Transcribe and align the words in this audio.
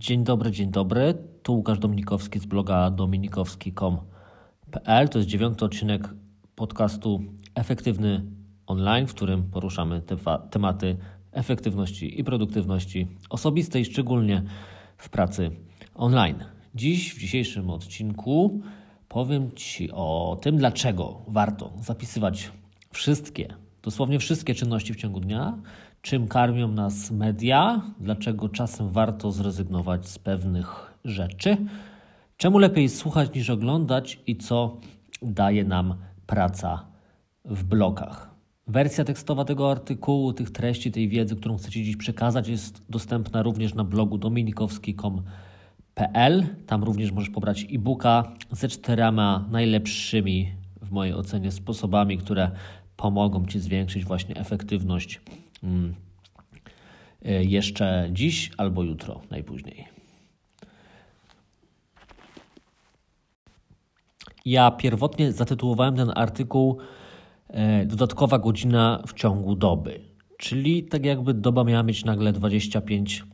Dzień 0.00 0.24
dobry, 0.24 0.50
dzień 0.50 0.70
dobry. 0.70 1.14
Tu 1.42 1.54
Łukasz 1.54 1.78
Dominikowski 1.78 2.38
z 2.38 2.46
bloga 2.46 2.90
dominikowski.com.pl. 2.90 5.08
To 5.08 5.18
jest 5.18 5.28
dziewiąty 5.28 5.64
odcinek 5.64 6.08
podcastu 6.54 7.22
Efektywny 7.54 8.24
Online, 8.66 9.06
w 9.06 9.14
którym 9.14 9.50
poruszamy 9.50 10.02
te 10.02 10.16
tematy 10.50 10.96
efektywności 11.32 12.20
i 12.20 12.24
produktywności 12.24 13.08
osobistej, 13.30 13.84
szczególnie 13.84 14.42
w 14.96 15.08
pracy 15.08 15.50
online. 15.94 16.44
Dziś, 16.74 17.14
w 17.14 17.18
dzisiejszym 17.18 17.70
odcinku, 17.70 18.60
powiem 19.08 19.52
Ci 19.52 19.90
o 19.92 20.38
tym, 20.42 20.56
dlaczego 20.56 21.22
warto 21.28 21.72
zapisywać 21.80 22.52
wszystkie, 22.92 23.54
dosłownie 23.82 24.18
wszystkie 24.18 24.54
czynności 24.54 24.94
w 24.94 24.96
ciągu 24.96 25.20
dnia, 25.20 25.58
czym 26.02 26.28
karmią 26.28 26.68
nas 26.68 27.10
media, 27.10 27.82
dlaczego 28.00 28.48
czasem 28.48 28.90
warto 28.90 29.32
zrezygnować 29.32 30.08
z 30.08 30.18
pewnych 30.18 30.94
rzeczy, 31.04 31.56
czemu 32.36 32.58
lepiej 32.58 32.88
słuchać 32.88 33.34
niż 33.34 33.50
oglądać 33.50 34.20
i 34.26 34.36
co 34.36 34.76
daje 35.22 35.64
nam 35.64 35.94
praca 36.26 36.84
w 37.44 37.64
blokach. 37.64 38.30
Wersja 38.66 39.04
tekstowa 39.04 39.44
tego 39.44 39.70
artykułu, 39.70 40.32
tych 40.32 40.50
treści, 40.50 40.92
tej 40.92 41.08
wiedzy, 41.08 41.36
którą 41.36 41.56
chcę 41.56 41.70
Ci 41.70 41.84
dziś 41.84 41.96
przekazać, 41.96 42.48
jest 42.48 42.82
dostępna 42.88 43.42
również 43.42 43.74
na 43.74 43.84
blogu 43.84 44.18
dominikowski.com.pl. 44.18 46.46
Tam 46.66 46.84
również 46.84 47.12
możesz 47.12 47.30
pobrać 47.30 47.66
e-booka 47.72 48.32
ze 48.50 48.68
czterema 48.68 49.44
najlepszymi, 49.50 50.52
w 50.82 50.90
mojej 50.90 51.14
ocenie, 51.14 51.52
sposobami, 51.52 52.18
które 52.18 52.50
pomogą 52.96 53.46
Ci 53.46 53.60
zwiększyć 53.60 54.04
właśnie 54.04 54.36
efektywność 54.36 55.20
jeszcze 57.40 58.08
dziś 58.12 58.50
albo 58.56 58.82
jutro 58.82 59.20
najpóźniej. 59.30 59.88
Ja 64.44 64.70
pierwotnie 64.70 65.32
zatytułowałem 65.32 65.96
ten 65.96 66.12
artykuł 66.14 66.78
e, 67.48 67.86
Dodatkowa 67.86 68.38
godzina 68.38 69.02
w 69.06 69.12
ciągu 69.12 69.56
doby, 69.56 70.00
czyli 70.38 70.84
tak 70.84 71.04
jakby 71.04 71.34
doba 71.34 71.64
miała 71.64 71.82
mieć 71.82 72.04
nagle 72.04 72.32
25 72.32 73.24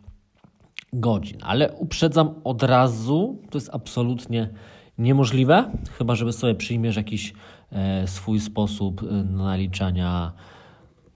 godzin, 0.93 1.39
ale 1.43 1.73
uprzedzam 1.73 2.35
od 2.45 2.63
razu, 2.63 3.43
to 3.51 3.59
jest 3.59 3.71
absolutnie 3.73 4.51
niemożliwe, 4.99 5.71
chyba 5.99 6.15
żeby 6.15 6.33
sobie 6.33 6.55
przyjmiesz 6.55 6.97
jakiś 6.97 7.33
e, 7.73 8.07
swój 8.07 8.41
sposób 8.41 9.03
naliczania 9.25 10.33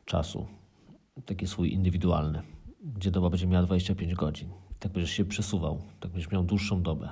czasu, 0.05 0.47
taki 1.27 1.47
swój 1.47 1.73
indywidualny, 1.73 2.43
gdzie 2.97 3.11
doba 3.11 3.31
będzie 3.31 3.47
miała 3.47 3.67
25 3.67 4.15
godzin. 4.15 4.49
Tak 4.79 4.93
będziesz 4.93 5.11
się 5.11 5.25
przesuwał, 5.25 5.83
tak 6.01 6.11
będziesz 6.11 6.31
miał 6.31 6.43
dłuższą 6.43 6.83
dobę. 6.83 7.09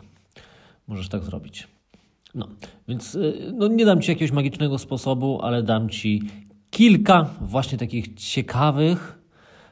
Możesz 0.87 1.09
tak 1.09 1.25
zrobić. 1.25 1.69
No, 2.35 2.49
więc 2.89 3.15
y, 3.15 3.53
no, 3.55 3.69
nie 3.69 3.85
dam 3.85 4.01
Ci 4.01 4.11
jakiegoś 4.11 4.33
magicznego 4.33 4.79
sposobu, 4.79 5.43
ale 5.43 5.63
dam 5.63 5.89
Ci 5.89 6.23
kilka 6.71 7.31
właśnie 7.41 7.79
takich 7.79 8.15
ciekawych, 8.15 9.19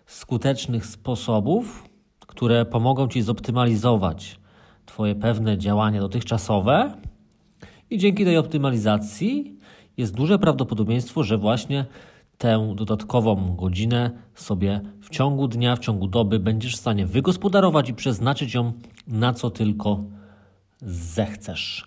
skutecznych 0.07 0.87
sposobów, 0.87 1.89
które 2.21 2.65
pomogą 2.65 3.09
Ci 3.09 3.23
zoptymalizować 3.23 4.41
Twoje 4.87 5.15
pewne 5.15 5.59
działania 5.59 6.01
dotychczasowe 6.01 6.93
i 7.91 7.99
dzięki 7.99 8.25
tej 8.25 8.37
optymalizacji 8.37 9.57
jest 9.97 10.15
duże 10.15 10.39
prawdopodobieństwo, 10.39 11.23
że 11.23 11.39
właśnie 11.39 11.87
tę 12.39 12.73
dodatkową 12.75 13.57
godzinę 13.57 14.11
sobie 14.35 14.81
w 15.01 15.11
ciągu 15.11 15.49
dnia, 15.49 15.77
w 15.77 15.79
ciągu 15.79 16.09
doby 16.09 16.39
będziesz 16.39 16.77
w 16.77 16.81
stanie 16.81 17.07
wygospodarować 17.07 17.89
i 17.89 17.95
przeznaczyć 17.95 18.55
ją 18.55 18.73
na 19.07 19.33
co 19.33 19.51
tylko 19.51 20.05
zechcesz. 20.83 21.87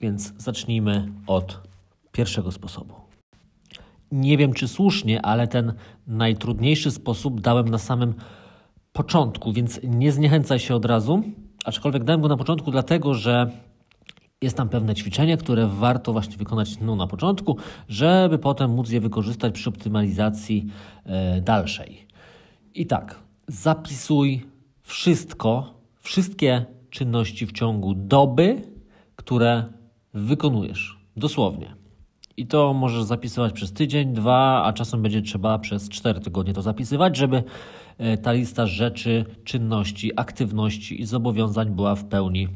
Więc 0.00 0.32
zacznijmy 0.38 1.12
od 1.26 1.60
pierwszego 2.12 2.52
sposobu. 2.52 2.94
Nie 4.12 4.36
wiem, 4.36 4.52
czy 4.52 4.68
słusznie, 4.68 5.22
ale 5.22 5.48
ten 5.48 5.72
najtrudniejszy 6.06 6.90
sposób 6.90 7.40
dałem 7.40 7.68
na 7.68 7.78
samym 7.78 8.14
początku, 8.92 9.52
więc 9.52 9.80
nie 9.82 10.12
zniechęcaj 10.12 10.58
się 10.58 10.74
od 10.74 10.84
razu. 10.84 11.22
Aczkolwiek 11.64 12.04
dałem 12.04 12.20
go 12.20 12.28
na 12.28 12.36
początku, 12.36 12.70
dlatego 12.70 13.14
że 13.14 13.50
jest 14.44 14.56
tam 14.56 14.68
pewne 14.68 14.94
ćwiczenie, 14.94 15.36
które 15.36 15.66
warto 15.66 16.12
właśnie 16.12 16.36
wykonać 16.36 16.80
no, 16.80 16.96
na 16.96 17.06
początku, 17.06 17.56
żeby 17.88 18.38
potem 18.38 18.70
móc 18.70 18.90
je 18.90 19.00
wykorzystać 19.00 19.54
przy 19.54 19.68
optymalizacji 19.68 20.66
e, 21.04 21.40
dalszej. 21.40 22.06
I 22.74 22.86
tak, 22.86 23.18
zapisuj 23.48 24.46
wszystko, 24.82 25.74
wszystkie 26.00 26.64
czynności 26.90 27.46
w 27.46 27.52
ciągu 27.52 27.94
doby, 27.94 28.62
które 29.16 29.64
wykonujesz. 30.14 30.98
Dosłownie. 31.16 31.74
I 32.36 32.46
to 32.46 32.72
możesz 32.72 33.02
zapisywać 33.02 33.52
przez 33.52 33.72
tydzień, 33.72 34.12
dwa, 34.12 34.64
a 34.64 34.72
czasem 34.72 35.02
będzie 35.02 35.22
trzeba 35.22 35.58
przez 35.58 35.88
cztery 35.88 36.20
tygodnie 36.20 36.54
to 36.54 36.62
zapisywać, 36.62 37.16
żeby 37.16 37.42
e, 37.98 38.18
ta 38.18 38.32
lista 38.32 38.66
rzeczy, 38.66 39.24
czynności, 39.44 40.12
aktywności 40.16 41.00
i 41.00 41.06
zobowiązań 41.06 41.70
była 41.70 41.94
w 41.94 42.04
pełni 42.04 42.48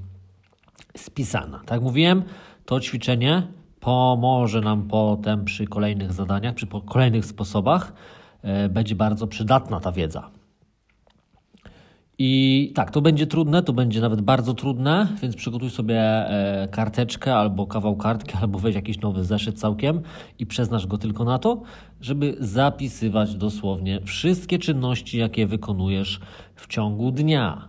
spisana. 1.00 1.60
Tak 1.66 1.82
mówiłem, 1.82 2.22
to 2.64 2.80
ćwiczenie 2.80 3.42
pomoże 3.80 4.60
nam 4.60 4.88
potem 4.88 5.44
przy 5.44 5.66
kolejnych 5.66 6.12
zadaniach, 6.12 6.54
przy 6.54 6.66
kolejnych 6.86 7.26
sposobach. 7.26 7.92
E, 8.42 8.68
będzie 8.68 8.94
bardzo 8.94 9.26
przydatna 9.26 9.80
ta 9.80 9.92
wiedza. 9.92 10.30
I 12.20 12.72
tak, 12.74 12.90
to 12.90 13.00
będzie 13.00 13.26
trudne, 13.26 13.62
to 13.62 13.72
będzie 13.72 14.00
nawet 14.00 14.20
bardzo 14.20 14.54
trudne, 14.54 15.08
więc 15.22 15.36
przygotuj 15.36 15.70
sobie 15.70 16.00
e, 16.00 16.68
karteczkę 16.70 17.34
albo 17.34 17.66
kawał 17.66 17.96
kartki, 17.96 18.34
albo 18.40 18.58
weź 18.58 18.74
jakiś 18.74 19.00
nowy 19.00 19.24
zeszyt 19.24 19.60
całkiem 19.60 20.00
i 20.38 20.46
przeznasz 20.46 20.86
go 20.86 20.98
tylko 20.98 21.24
na 21.24 21.38
to, 21.38 21.62
żeby 22.00 22.36
zapisywać 22.40 23.34
dosłownie 23.34 24.00
wszystkie 24.00 24.58
czynności, 24.58 25.18
jakie 25.18 25.46
wykonujesz 25.46 26.20
w 26.54 26.66
ciągu 26.66 27.10
dnia. 27.10 27.68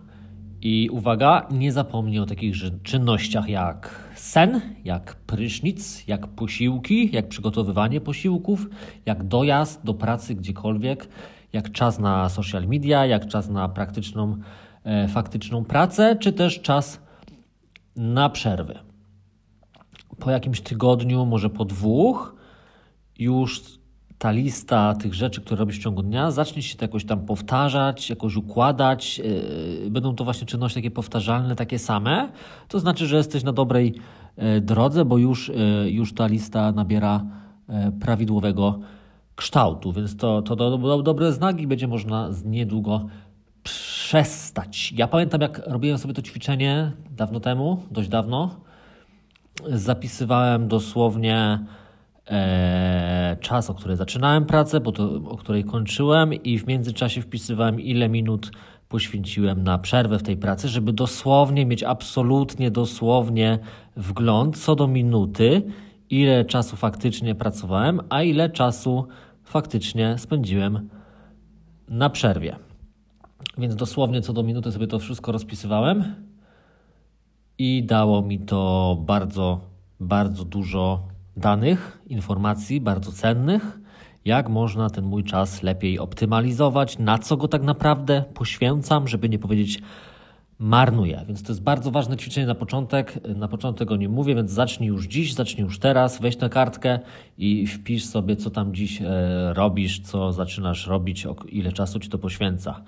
I 0.62 0.88
uwaga, 0.92 1.46
nie 1.50 1.72
zapomnij 1.72 2.18
o 2.18 2.26
takich 2.26 2.54
czynnościach 2.82 3.48
jak 3.48 4.10
sen, 4.14 4.60
jak 4.84 5.16
prysznic, 5.16 6.06
jak 6.06 6.26
posiłki, 6.26 7.10
jak 7.12 7.28
przygotowywanie 7.28 8.00
posiłków, 8.00 8.66
jak 9.06 9.24
dojazd 9.24 9.84
do 9.84 9.94
pracy 9.94 10.34
gdziekolwiek, 10.34 11.08
jak 11.52 11.72
czas 11.72 11.98
na 11.98 12.28
social 12.28 12.66
media, 12.66 13.06
jak 13.06 13.26
czas 13.26 13.48
na 13.48 13.68
praktyczną, 13.68 14.36
e, 14.84 15.08
faktyczną 15.08 15.64
pracę, 15.64 16.16
czy 16.20 16.32
też 16.32 16.60
czas 16.60 17.00
na 17.96 18.30
przerwy. 18.30 18.78
Po 20.18 20.30
jakimś 20.30 20.60
tygodniu, 20.60 21.26
może 21.26 21.50
po 21.50 21.64
dwóch, 21.64 22.34
już 23.18 23.79
ta 24.20 24.30
lista 24.30 24.94
tych 24.94 25.14
rzeczy, 25.14 25.40
które 25.40 25.58
robisz 25.58 25.78
w 25.78 25.82
ciągu 25.82 26.02
dnia, 26.02 26.30
zacznie 26.30 26.62
się 26.62 26.76
to 26.76 26.84
jakoś 26.84 27.04
tam 27.04 27.26
powtarzać, 27.26 28.10
jakoś 28.10 28.36
układać. 28.36 29.18
Yy, 29.18 29.90
będą 29.90 30.14
to 30.14 30.24
właśnie 30.24 30.46
czynności 30.46 30.74
takie 30.74 30.90
powtarzalne, 30.90 31.56
takie 31.56 31.78
same. 31.78 32.28
To 32.68 32.78
znaczy, 32.78 33.06
że 33.06 33.16
jesteś 33.16 33.42
na 33.42 33.52
dobrej 33.52 33.94
yy, 34.36 34.60
drodze, 34.60 35.04
bo 35.04 35.18
już, 35.18 35.48
yy, 35.48 35.90
już 35.90 36.14
ta 36.14 36.26
lista 36.26 36.72
nabiera 36.72 37.24
prawidłowego 38.00 38.80
kształtu, 39.36 39.92
więc 39.92 40.16
to, 40.16 40.42
to 40.42 40.56
do, 40.56 40.78
do, 40.78 41.02
dobre 41.02 41.32
znaki 41.32 41.66
będzie 41.66 41.88
można 41.88 42.32
z 42.32 42.44
niedługo 42.44 43.06
przestać. 43.62 44.92
Ja 44.92 45.08
pamiętam, 45.08 45.40
jak 45.40 45.62
robiłem 45.66 45.98
sobie 45.98 46.14
to 46.14 46.22
ćwiczenie 46.22 46.92
dawno 47.10 47.40
temu, 47.40 47.82
dość 47.90 48.08
dawno. 48.08 48.50
Zapisywałem 49.68 50.68
dosłownie 50.68 51.58
e, 52.30 53.36
czas, 53.40 53.70
o 53.70 53.74
której 53.74 53.96
zaczynałem 53.96 54.46
pracę, 54.46 54.80
bo 54.80 54.92
to, 54.92 55.20
o 55.24 55.36
której 55.36 55.64
kończyłem, 55.64 56.34
i 56.34 56.58
w 56.58 56.66
międzyczasie 56.66 57.22
wpisywałem, 57.22 57.80
ile 57.80 58.08
minut 58.08 58.50
poświęciłem 58.88 59.64
na 59.64 59.78
przerwę 59.78 60.18
w 60.18 60.22
tej 60.22 60.36
pracy, 60.36 60.68
żeby 60.68 60.92
dosłownie 60.92 61.66
mieć 61.66 61.82
absolutnie 61.82 62.70
dosłownie 62.70 63.58
wgląd 63.96 64.58
co 64.58 64.76
do 64.76 64.86
minuty, 64.86 65.62
ile 66.10 66.44
czasu 66.44 66.76
faktycznie 66.76 67.34
pracowałem, 67.34 68.00
a 68.08 68.22
ile 68.22 68.50
czasu 68.50 69.06
faktycznie 69.44 70.18
spędziłem 70.18 70.88
na 71.88 72.10
przerwie. 72.10 72.56
Więc 73.58 73.76
dosłownie 73.76 74.22
co 74.22 74.32
do 74.32 74.42
minuty 74.42 74.72
sobie 74.72 74.86
to 74.86 74.98
wszystko 74.98 75.32
rozpisywałem 75.32 76.14
i 77.58 77.84
dało 77.84 78.22
mi 78.22 78.38
to 78.38 78.96
bardzo, 79.00 79.60
bardzo 80.00 80.44
dużo 80.44 81.09
danych, 81.40 81.98
informacji 82.06 82.80
bardzo 82.80 83.12
cennych, 83.12 83.80
jak 84.24 84.48
można 84.48 84.90
ten 84.90 85.04
mój 85.04 85.24
czas 85.24 85.62
lepiej 85.62 85.98
optymalizować, 85.98 86.98
na 86.98 87.18
co 87.18 87.36
go 87.36 87.48
tak 87.48 87.62
naprawdę 87.62 88.24
poświęcam, 88.34 89.08
żeby 89.08 89.28
nie 89.28 89.38
powiedzieć 89.38 89.82
marnuję. 90.58 91.24
Więc 91.26 91.42
to 91.42 91.52
jest 91.52 91.62
bardzo 91.62 91.90
ważne 91.90 92.16
ćwiczenie 92.16 92.46
na 92.46 92.54
początek. 92.54 93.20
Na 93.36 93.48
początek 93.48 93.88
go 93.88 93.96
nie 93.96 94.08
mówię, 94.08 94.34
więc 94.34 94.50
zacznij 94.50 94.88
już 94.88 95.06
dziś, 95.06 95.34
zacznij 95.34 95.64
już 95.64 95.78
teraz, 95.78 96.20
weź 96.20 96.36
tę 96.36 96.48
kartkę 96.48 96.98
i 97.38 97.66
wpisz 97.66 98.04
sobie, 98.04 98.36
co 98.36 98.50
tam 98.50 98.74
dziś 98.74 99.02
e, 99.02 99.54
robisz, 99.54 100.00
co 100.00 100.32
zaczynasz 100.32 100.86
robić, 100.86 101.26
ile 101.48 101.72
czasu 101.72 102.00
ci 102.00 102.08
to 102.08 102.18
poświęca. 102.18 102.82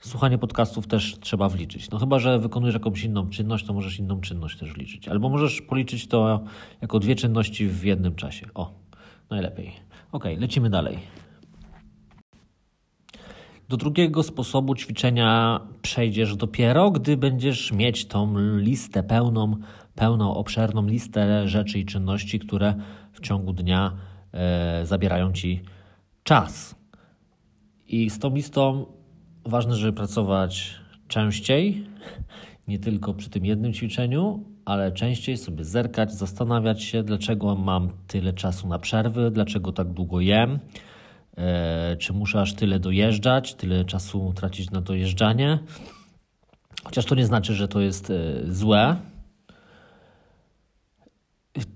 Słuchanie 0.00 0.38
podcastów 0.38 0.86
też 0.86 1.18
trzeba 1.20 1.48
wliczyć. 1.48 1.90
No 1.90 1.98
chyba, 1.98 2.18
że 2.18 2.38
wykonujesz 2.38 2.74
jakąś 2.74 3.04
inną 3.04 3.30
czynność, 3.30 3.66
to 3.66 3.72
możesz 3.72 3.98
inną 3.98 4.20
czynność 4.20 4.58
też 4.58 4.72
wliczyć. 4.72 5.08
Albo 5.08 5.28
możesz 5.28 5.62
policzyć 5.62 6.08
to 6.08 6.40
jako 6.80 6.98
dwie 6.98 7.14
czynności 7.14 7.68
w 7.68 7.84
jednym 7.84 8.14
czasie. 8.14 8.46
O, 8.54 8.72
najlepiej. 9.30 9.72
Ok, 10.12 10.24
lecimy 10.38 10.70
dalej. 10.70 10.98
Do 13.68 13.76
drugiego 13.76 14.22
sposobu 14.22 14.74
ćwiczenia 14.74 15.60
przejdziesz 15.82 16.36
dopiero, 16.36 16.90
gdy 16.90 17.16
będziesz 17.16 17.72
mieć 17.72 18.06
tą 18.06 18.38
listę 18.58 19.02
pełną, 19.02 19.56
pełną, 19.94 20.34
obszerną 20.34 20.86
listę 20.86 21.48
rzeczy 21.48 21.78
i 21.78 21.84
czynności, 21.84 22.38
które 22.38 22.74
w 23.12 23.20
ciągu 23.20 23.52
dnia 23.52 23.92
e, 24.32 24.86
zabierają 24.86 25.32
ci 25.32 25.62
czas. 26.22 26.74
I 27.86 28.10
z 28.10 28.18
tą 28.18 28.34
listą 28.34 28.86
ważne, 29.44 29.76
żeby 29.76 29.92
pracować 29.92 30.74
częściej, 31.08 31.86
nie 32.68 32.78
tylko 32.78 33.14
przy 33.14 33.30
tym 33.30 33.44
jednym 33.44 33.72
ćwiczeniu, 33.72 34.44
ale 34.64 34.92
częściej 34.92 35.36
sobie 35.36 35.64
zerkać, 35.64 36.12
zastanawiać 36.12 36.82
się, 36.82 37.02
dlaczego 37.02 37.54
mam 37.54 37.90
tyle 38.06 38.32
czasu 38.32 38.68
na 38.68 38.78
przerwy, 38.78 39.30
dlaczego 39.30 39.72
tak 39.72 39.88
długo 39.88 40.20
jem, 40.20 40.58
e, 41.36 41.96
czy 41.96 42.12
muszę 42.12 42.40
aż 42.40 42.54
tyle 42.54 42.80
dojeżdżać, 42.80 43.54
tyle 43.54 43.84
czasu 43.84 44.32
tracić 44.36 44.70
na 44.70 44.80
dojeżdżanie. 44.80 45.58
Chociaż 46.84 47.04
to 47.04 47.14
nie 47.14 47.26
znaczy, 47.26 47.54
że 47.54 47.68
to 47.68 47.80
jest 47.80 48.10
e, 48.10 48.14
złe, 48.48 48.96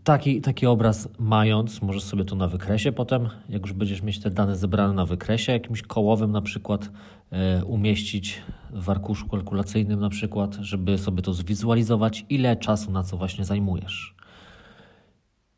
Taki, 0.04 0.40
taki 0.40 0.66
obraz 0.66 1.08
mając, 1.18 1.82
możesz 1.82 2.02
sobie 2.02 2.24
to 2.24 2.36
na 2.36 2.48
wykresie 2.48 2.92
potem, 2.92 3.28
jak 3.48 3.62
już 3.62 3.72
będziesz 3.72 4.02
mieć 4.02 4.18
te 4.18 4.30
dane 4.30 4.56
zebrane 4.56 4.94
na 4.94 5.06
wykresie, 5.06 5.52
jakimś 5.52 5.82
kołowym 5.82 6.32
na 6.32 6.42
przykład 6.42 6.90
e, 7.30 7.64
umieścić 7.64 8.42
w 8.70 8.90
arkuszu 8.90 9.28
kalkulacyjnym 9.28 10.00
na 10.00 10.08
przykład, 10.08 10.56
żeby 10.60 10.98
sobie 10.98 11.22
to 11.22 11.32
zwizualizować, 11.32 12.26
ile 12.28 12.56
czasu 12.56 12.90
na 12.90 13.02
co 13.02 13.16
właśnie 13.16 13.44
zajmujesz. 13.44 14.14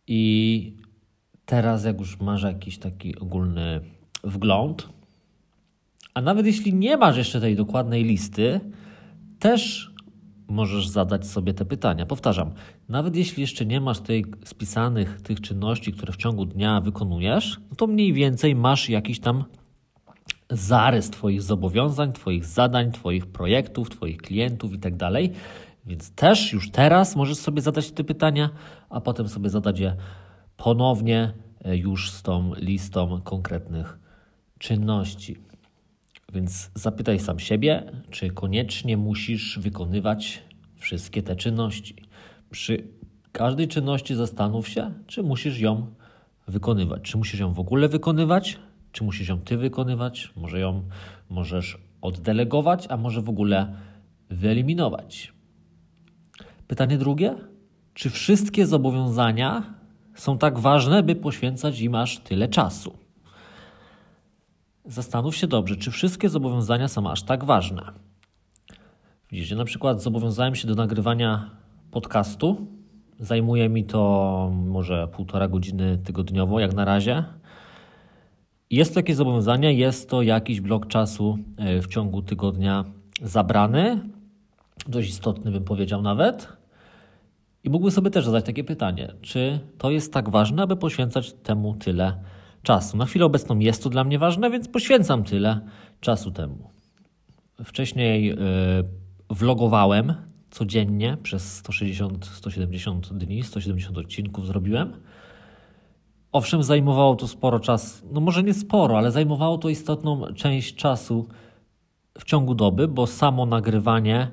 I 0.07 0.73
teraz 1.47 1.85
jak 1.85 1.99
już 2.01 2.21
masz 2.21 2.43
jakiś 2.43 2.79
taki 2.79 3.19
ogólny 3.19 3.81
wgląd, 4.25 4.89
a 6.15 6.21
nawet 6.21 6.47
jeśli 6.47 6.75
nie 6.75 6.97
masz 6.97 7.17
jeszcze 7.17 7.41
tej 7.41 7.57
dokładnej 7.57 8.05
listy, 8.05 8.61
też 9.39 9.91
możesz 10.49 10.89
zadać 10.89 11.27
sobie 11.27 11.55
te 11.55 11.65
pytania. 11.65 12.07
Powtarzam, 12.07 12.51
nawet 12.89 13.17
jeśli 13.17 13.41
jeszcze 13.41 13.67
nie 13.67 13.81
masz 13.81 14.01
tej 14.01 14.25
spisanych 14.45 15.21
tych 15.21 15.41
czynności, 15.41 15.93
które 15.93 16.13
w 16.13 16.17
ciągu 16.17 16.47
dnia 16.47 16.81
wykonujesz, 16.81 17.61
no 17.71 17.77
to 17.77 17.87
mniej 17.87 18.13
więcej 18.13 18.55
masz 18.55 18.89
jakiś 18.89 19.21
tam 19.21 19.45
zarys 20.51 21.11
Twoich 21.11 21.43
zobowiązań, 21.43 22.13
Twoich 22.13 22.45
zadań, 22.45 22.93
Twoich 22.93 23.27
projektów, 23.27 23.91
Twoich 23.91 24.17
klientów 24.17 24.73
itd. 24.73 24.99
Tak 24.99 25.13
Więc 25.87 26.11
też 26.11 26.53
już 26.53 26.71
teraz 26.71 27.17
możesz 27.17 27.39
sobie 27.39 27.63
zadać 27.63 27.91
te 27.91 28.05
pytania, 28.05 28.51
a 28.91 29.01
potem 29.01 29.29
sobie 29.29 29.51
zadać 29.51 29.81
je 29.81 29.97
ponownie 30.57 31.33
e, 31.65 31.77
już 31.77 32.11
z 32.11 32.23
tą 32.23 32.55
listą 32.55 33.21
konkretnych 33.21 33.99
czynności. 34.59 35.37
Więc 36.33 36.71
zapytaj 36.75 37.21
sam 37.21 37.39
siebie, 37.39 37.93
czy 38.11 38.31
koniecznie 38.31 38.97
musisz 38.97 39.59
wykonywać 39.59 40.43
wszystkie 40.77 41.23
te 41.23 41.37
czynności. 41.37 41.97
Przy 42.51 42.89
każdej 43.33 43.69
czynności 43.69 44.15
zastanów 44.15 44.69
się, 44.69 44.95
czy 45.07 45.23
musisz 45.23 45.61
ją 45.61 45.87
wykonywać. 46.49 47.03
Czy 47.03 47.19
musisz 47.19 47.41
ją 47.41 47.53
w 47.53 47.61
ogóle 47.61 47.89
wykonywać, 47.89 48.59
czy 48.93 49.05
musisz 49.05 49.29
ją 49.29 49.41
ty 49.41 49.57
wykonywać. 49.57 50.33
Może 50.37 50.61
ją 50.61 50.83
możesz 51.29 51.79
oddelegować, 52.01 52.87
a 52.91 52.97
może 52.97 53.23
w 53.23 53.29
ogóle 53.29 53.77
wyeliminować. 54.31 55.33
Pytanie 56.69 56.99
drugie: 56.99 57.35
czy 57.95 58.11
wszystkie 58.11 58.67
zobowiązania 58.67 59.75
są 60.15 60.39
tak 60.39 60.59
ważne, 60.59 61.03
by 61.03 61.15
poświęcać 61.15 61.81
im 61.81 61.95
aż 61.95 62.19
tyle 62.19 62.49
czasu? 62.49 63.06
Zastanów 64.87 65.37
się 65.37 65.47
dobrze, 65.47 65.77
czy 65.77 65.91
wszystkie 65.91 66.29
zobowiązania 66.29 66.89
są 66.89 67.11
aż 67.11 67.23
tak 67.23 67.45
ważne. 67.45 67.83
Widzicie, 69.33 69.57
na 69.57 69.65
przykład 69.65 70.03
zobowiązałem 70.03 70.55
się 70.55 70.69
do 70.69 70.75
nagrywania 70.75 71.51
podcastu. 71.91 72.67
Zajmuje 73.21 73.69
mi 73.69 73.85
to 73.85 74.53
może 74.55 75.09
półtora 75.09 75.49
godziny 75.49 75.99
tygodniowo, 75.99 76.61
jak 76.61 76.75
na 76.75 76.85
razie. 76.85 77.25
Jest 78.71 78.95
to 78.95 79.01
jakieś 79.01 79.17
zobowiązanie, 79.17 79.75
jest 79.75 80.11
to 80.11 80.23
jakiś 80.23 80.61
blok 80.61 80.87
czasu 80.87 81.39
e, 81.57 81.83
w 81.83 81.87
ciągu 81.87 82.23
tygodnia 82.23 82.85
zabrany, 83.23 84.01
dość 84.89 85.09
istotny 85.09 85.51
bym 85.51 85.65
powiedział 85.65 86.03
nawet. 86.03 86.49
I 87.65 87.71
mógłbym 87.71 87.91
sobie 87.91 88.11
też 88.11 88.25
zadać 88.25 88.45
takie 88.45 88.65
pytanie, 88.65 89.13
czy 89.23 89.61
to 89.79 89.91
jest 89.91 90.13
tak 90.13 90.29
ważne, 90.29 90.63
aby 90.63 90.77
poświęcać 90.77 91.33
temu 91.33 91.75
tyle 91.75 92.21
czasu. 92.67 92.97
Na 92.97 93.07
chwilę 93.07 93.25
obecną 93.25 93.59
jest 93.59 93.83
to 93.83 93.91
dla 93.91 94.05
mnie 94.05 94.19
ważne, 94.19 94.51
więc 94.51 94.69
poświęcam 94.69 95.25
tyle 95.25 95.61
czasu 96.01 96.31
temu. 96.31 96.71
Wcześniej 97.65 98.27
yy, 98.27 98.37
vlogowałem 99.31 100.15
codziennie 100.51 101.17
przez 101.23 101.63
160-170 101.63 103.01
dni, 103.01 103.43
170 103.43 103.99
odcinków 103.99 104.47
zrobiłem. 104.47 104.93
Owszem, 106.33 106.63
zajmowało 106.63 107.17
to 107.17 107.29
sporo 107.29 107.61
czasu, 107.61 108.07
no 108.13 108.21
może 108.21 108.43
nie 108.43 108.55
sporo, 108.55 108.99
ale 108.99 109.13
zajmowało 109.13 109.59
to 109.59 109.69
istotną 109.69 110.35
część 110.35 110.75
czasu 110.75 111.27
w 112.19 112.25
ciągu 112.25 112.55
doby, 112.55 112.89
bo 112.89 113.07
samo 113.07 113.47
nagrywanie 113.47 114.31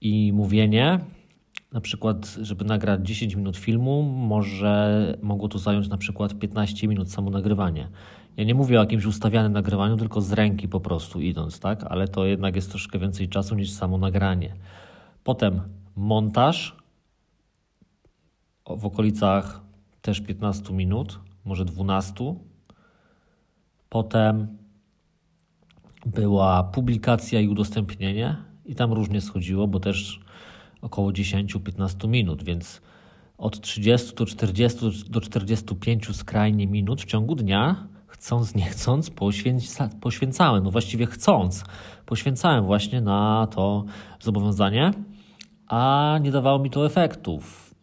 i 0.00 0.32
mówienie 0.32 0.98
na 1.72 1.80
przykład, 1.80 2.36
żeby 2.42 2.64
nagrać 2.64 3.06
10 3.06 3.34
minut 3.34 3.56
filmu, 3.56 4.02
może 4.02 5.14
mogło 5.22 5.48
to 5.48 5.58
zająć 5.58 5.88
na 5.88 5.98
przykład 5.98 6.38
15 6.38 6.88
minut 6.88 7.12
samo 7.12 7.30
nagrywanie. 7.30 7.88
Ja 8.36 8.44
nie 8.44 8.54
mówię 8.54 8.78
o 8.78 8.82
jakimś 8.82 9.04
ustawianym 9.04 9.52
nagrywaniu, 9.52 9.96
tylko 9.96 10.20
z 10.20 10.32
ręki 10.32 10.68
po 10.68 10.80
prostu 10.80 11.20
idąc, 11.20 11.60
tak? 11.60 11.84
Ale 11.84 12.08
to 12.08 12.26
jednak 12.26 12.56
jest 12.56 12.70
troszkę 12.70 12.98
więcej 12.98 13.28
czasu 13.28 13.54
niż 13.54 13.70
samo 13.70 13.98
nagranie. 13.98 14.54
Potem 15.24 15.60
montaż 15.96 16.76
w 18.66 18.86
okolicach 18.86 19.60
też 20.02 20.20
15 20.20 20.74
minut, 20.74 21.20
może 21.44 21.64
12. 21.64 22.34
Potem 23.88 24.58
była 26.06 26.62
publikacja 26.62 27.40
i 27.40 27.48
udostępnienie 27.48 28.36
i 28.64 28.74
tam 28.74 28.92
różnie 28.92 29.20
schodziło, 29.20 29.66
bo 29.66 29.80
też 29.80 30.20
około 30.80 31.10
10-15 31.10 32.08
minut, 32.08 32.44
więc 32.44 32.80
od 33.38 33.60
30 33.60 34.14
do 34.14 34.26
40 34.26 34.78
do 35.10 35.20
45 35.20 36.16
skrajnie 36.16 36.66
minut 36.66 37.02
w 37.02 37.04
ciągu 37.04 37.34
dnia, 37.34 37.88
chcąc, 38.06 38.54
nie 38.54 38.64
chcąc, 38.64 39.10
poświęca, 39.10 39.90
poświęcałem, 40.00 40.64
no 40.64 40.70
właściwie 40.70 41.06
chcąc, 41.06 41.64
poświęcałem 42.06 42.64
właśnie 42.64 43.00
na 43.00 43.48
to 43.50 43.84
zobowiązanie, 44.20 44.90
a 45.66 46.18
nie 46.22 46.30
dawało 46.30 46.58
mi 46.58 46.70
to 46.70 46.86
efektów. 46.86 47.74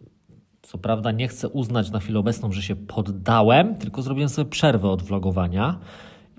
Co 0.61 0.77
prawda 0.77 1.11
nie 1.11 1.27
chcę 1.27 1.49
uznać 1.49 1.91
na 1.91 1.99
chwilę 1.99 2.19
obecną, 2.19 2.51
że 2.51 2.61
się 2.61 2.75
poddałem, 2.75 3.75
tylko 3.75 4.01
zrobiłem 4.01 4.29
sobie 4.29 4.49
przerwę 4.49 4.89
od 4.89 5.03
vlogowania. 5.03 5.79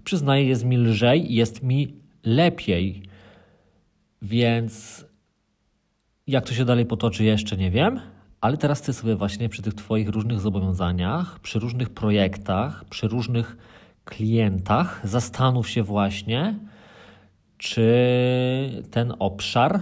Przyznaję, 0.04 0.44
jest 0.44 0.64
mi 0.64 0.76
lżej 0.76 1.32
i 1.32 1.34
jest 1.34 1.62
mi 1.62 1.94
lepiej. 2.24 3.02
Więc 4.22 5.05
jak 6.26 6.46
to 6.46 6.54
się 6.54 6.64
dalej 6.64 6.86
potoczy, 6.86 7.24
jeszcze 7.24 7.56
nie 7.56 7.70
wiem, 7.70 8.00
ale 8.40 8.56
teraz 8.56 8.80
chcę 8.80 8.92
sobie 8.92 9.16
właśnie 9.16 9.48
przy 9.48 9.62
tych 9.62 9.74
Twoich 9.74 10.08
różnych 10.08 10.40
zobowiązaniach, 10.40 11.40
przy 11.40 11.58
różnych 11.58 11.90
projektach, 11.90 12.84
przy 12.84 13.08
różnych 13.08 13.56
klientach, 14.04 15.00
zastanów 15.04 15.68
się 15.68 15.82
właśnie, 15.82 16.58
czy 17.58 18.84
ten 18.90 19.14
obszar 19.18 19.80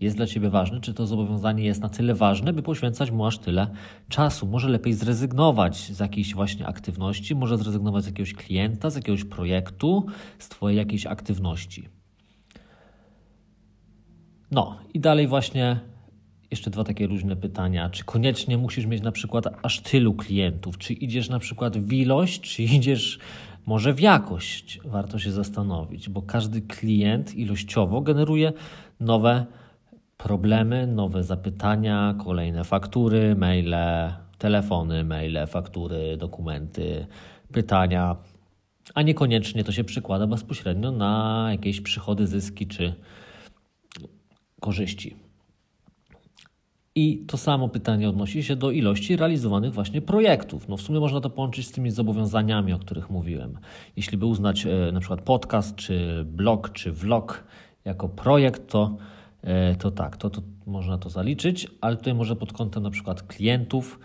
jest 0.00 0.16
dla 0.16 0.26
Ciebie 0.26 0.50
ważny, 0.50 0.80
czy 0.80 0.94
to 0.94 1.06
zobowiązanie 1.06 1.64
jest 1.64 1.80
na 1.80 1.88
tyle 1.88 2.14
ważne, 2.14 2.52
by 2.52 2.62
poświęcać 2.62 3.10
mu 3.10 3.26
aż 3.26 3.38
tyle 3.38 3.70
czasu. 4.08 4.46
Może 4.46 4.68
lepiej 4.68 4.92
zrezygnować 4.92 5.76
z 5.76 6.00
jakiejś 6.00 6.34
właśnie 6.34 6.66
aktywności, 6.66 7.34
może 7.34 7.58
zrezygnować 7.58 8.04
z 8.04 8.06
jakiegoś 8.06 8.34
klienta, 8.34 8.90
z 8.90 8.96
jakiegoś 8.96 9.24
projektu, 9.24 10.06
z 10.38 10.48
Twojej 10.48 10.78
jakiejś 10.78 11.06
aktywności. 11.06 11.95
No 14.50 14.78
i 14.94 15.00
dalej 15.00 15.26
właśnie 15.26 15.80
jeszcze 16.50 16.70
dwa 16.70 16.84
takie 16.84 17.06
różne 17.06 17.36
pytania. 17.36 17.90
Czy 17.90 18.04
koniecznie 18.04 18.58
musisz 18.58 18.86
mieć 18.86 19.02
na 19.02 19.12
przykład 19.12 19.44
aż 19.62 19.80
tylu 19.80 20.14
klientów? 20.14 20.78
Czy 20.78 20.92
idziesz 20.92 21.28
na 21.28 21.38
przykład 21.38 21.78
w 21.78 21.92
ilość, 21.92 22.40
czy 22.40 22.62
idziesz 22.62 23.18
może 23.66 23.92
w 23.92 24.00
jakość? 24.00 24.80
Warto 24.84 25.18
się 25.18 25.32
zastanowić, 25.32 26.08
bo 26.08 26.22
każdy 26.22 26.60
klient 26.60 27.34
ilościowo 27.34 28.00
generuje 28.00 28.52
nowe 29.00 29.46
problemy, 30.16 30.86
nowe 30.86 31.22
zapytania, 31.22 32.14
kolejne 32.24 32.64
faktury, 32.64 33.34
maile, 33.34 34.12
telefony, 34.38 35.04
maile, 35.04 35.46
faktury, 35.46 36.16
dokumenty, 36.16 37.06
pytania. 37.52 38.16
a 38.94 39.02
niekoniecznie 39.02 39.64
to 39.64 39.72
się 39.72 39.84
przykłada 39.84 40.26
bezpośrednio 40.26 40.92
na 40.92 41.46
jakieś 41.50 41.80
przychody, 41.80 42.26
zyski 42.26 42.66
czy 42.66 42.94
korzyści. 44.60 45.16
I 46.96 47.24
to 47.26 47.36
samo 47.36 47.68
pytanie 47.68 48.08
odnosi 48.08 48.42
się 48.42 48.56
do 48.56 48.70
ilości 48.70 49.16
realizowanych 49.16 49.72
właśnie 49.72 50.02
projektów. 50.02 50.68
No 50.68 50.76
w 50.76 50.80
sumie 50.80 51.00
można 51.00 51.20
to 51.20 51.30
połączyć 51.30 51.66
z 51.66 51.70
tymi 51.70 51.90
zobowiązaniami, 51.90 52.72
o 52.72 52.78
których 52.78 53.10
mówiłem. 53.10 53.58
Jeśli 53.96 54.18
by 54.18 54.26
uznać 54.26 54.66
e, 54.66 54.92
na 54.92 55.00
przykład 55.00 55.20
podcast, 55.20 55.76
czy 55.76 56.24
blog, 56.24 56.72
czy 56.72 56.92
vlog 56.92 57.44
jako 57.84 58.08
projekt, 58.08 58.70
to, 58.70 58.96
e, 59.42 59.74
to 59.74 59.90
tak, 59.90 60.16
to, 60.16 60.30
to 60.30 60.42
można 60.66 60.98
to 60.98 61.10
zaliczyć, 61.10 61.66
ale 61.80 61.96
tutaj 61.96 62.14
może 62.14 62.36
pod 62.36 62.52
kątem 62.52 62.82
na 62.82 62.90
przykład 62.90 63.22
klientów, 63.22 64.00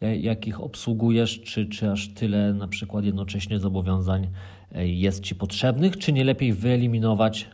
e, 0.00 0.16
jakich 0.16 0.60
obsługujesz, 0.60 1.40
czy, 1.40 1.66
czy 1.66 1.90
aż 1.90 2.08
tyle 2.08 2.54
na 2.54 2.68
przykład 2.68 3.04
jednocześnie 3.04 3.58
zobowiązań 3.58 4.28
jest 4.74 5.24
Ci 5.24 5.34
potrzebnych, 5.34 5.98
czy 5.98 6.12
nie 6.12 6.24
lepiej 6.24 6.52
wyeliminować 6.52 7.50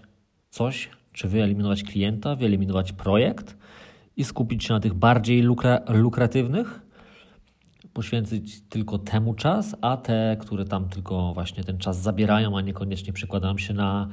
coś, 0.51 0.91
czy 1.19 1.29
wyeliminować 1.29 1.83
klienta, 1.83 2.37
wyeliminować 2.37 2.93
projekt, 2.93 3.57
i 4.17 4.25
skupić 4.25 4.65
się 4.65 4.75
na 4.75 4.81
tych 4.81 4.95
bardziej 4.95 5.43
lukra 5.43 5.81
lukratywnych, 5.89 6.81
poświęcić 7.93 8.61
tylko 8.69 8.99
temu 8.99 9.35
czas, 9.35 9.77
a 9.81 9.97
te, 9.97 10.37
które 10.41 10.65
tam 10.65 10.89
tylko 10.89 11.35
właśnie 11.35 11.65
ten 11.65 11.79
czas 11.79 12.03
zabierają, 12.03 12.59
a 12.59 12.61
niekoniecznie 12.61 13.13
przekładają 13.13 13.59
się 13.59 13.75
na 13.75 14.09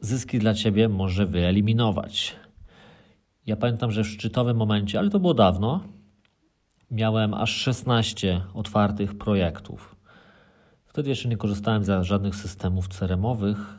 zyski 0.00 0.38
dla 0.38 0.54
ciebie, 0.54 0.88
może 0.88 1.26
wyeliminować. 1.26 2.36
Ja 3.46 3.56
pamiętam, 3.56 3.92
że 3.92 4.04
w 4.04 4.08
szczytowym 4.08 4.56
momencie, 4.56 4.98
ale 4.98 5.10
to 5.10 5.20
było 5.20 5.34
dawno, 5.34 5.80
miałem 6.90 7.34
aż 7.34 7.50
16 7.50 8.40
otwartych 8.54 9.18
projektów. 9.18 9.96
Wtedy 10.86 11.08
jeszcze 11.08 11.28
nie 11.28 11.36
korzystałem 11.36 11.84
z 11.84 12.02
żadnych 12.02 12.36
systemów 12.36 12.88
CRM-owych, 12.88 13.78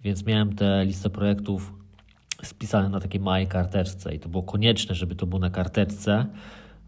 więc 0.00 0.26
miałem 0.26 0.56
tę 0.56 0.84
listę 0.84 1.10
projektów 1.10 1.81
spisane 2.44 2.88
na 2.88 3.00
takiej 3.00 3.20
małej 3.20 3.46
karteczce 3.46 4.14
i 4.14 4.18
to 4.18 4.28
było 4.28 4.42
konieczne, 4.42 4.94
żeby 4.94 5.14
to 5.14 5.26
było 5.26 5.38
na 5.38 5.50
karteczce. 5.50 6.26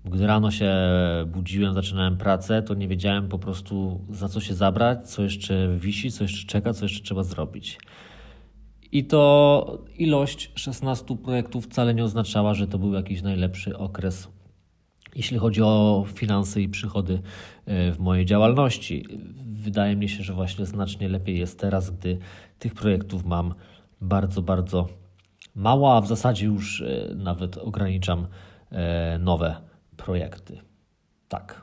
Gdy 0.04 0.26
rano 0.26 0.50
się 0.50 0.73
budziłem, 1.26 1.75
zaczynałem 1.75 2.16
pracę, 2.16 2.62
to 2.62 2.75
nie 2.75 2.88
wiedziałem 2.88 3.28
po 3.28 3.38
prostu 3.38 4.00
za 4.11 4.28
co 4.28 4.40
się 4.40 4.54
zabrać, 4.54 5.11
co 5.11 5.23
jeszcze 5.23 5.76
wisi, 5.78 6.12
co 6.12 6.25
jeszcze 6.25 6.46
czeka, 6.46 6.73
co 6.73 6.84
jeszcze 6.84 7.04
trzeba 7.04 7.23
zrobić. 7.23 7.78
I 8.92 9.04
to 9.04 9.84
ilość 9.99 10.52
16 10.54 11.16
projektów 11.16 11.64
wcale 11.64 11.94
nie 11.94 12.04
oznaczała, 12.04 12.54
że 12.54 12.66
to 12.66 12.78
był 12.78 12.92
jakiś 12.92 13.23
najlepszy 13.23 13.78
okres, 13.78 14.28
jeśli 15.16 15.38
chodzi 15.38 15.62
o 15.62 16.04
finanse 16.14 16.61
i 16.62 16.68
przychody 16.68 17.23
e, 17.66 17.92
w 17.92 17.99
mojej 17.99 18.26
działalności. 18.26 19.06
Wydaje 19.46 19.96
mi 19.96 20.08
się, 20.08 20.23
że 20.23 20.32
właśnie 20.32 20.66
znacznie 20.66 21.08
lepiej 21.08 21.38
jest 21.38 21.58
teraz, 21.58 21.90
gdy 21.90 22.18
tych 22.58 22.75
projektów 22.75 23.25
mam 23.25 23.54
bardzo, 24.00 24.42
bardzo 24.42 25.03
mała, 25.54 25.96
a 25.96 26.00
w 26.00 26.06
zasadzie 26.06 26.46
już 26.46 26.82
e, 26.82 27.14
nawet 27.14 27.58
ograniczam 27.58 28.26
e, 28.70 29.18
nowe 29.18 29.56
projekty. 29.96 30.61
Tak. 31.28 31.62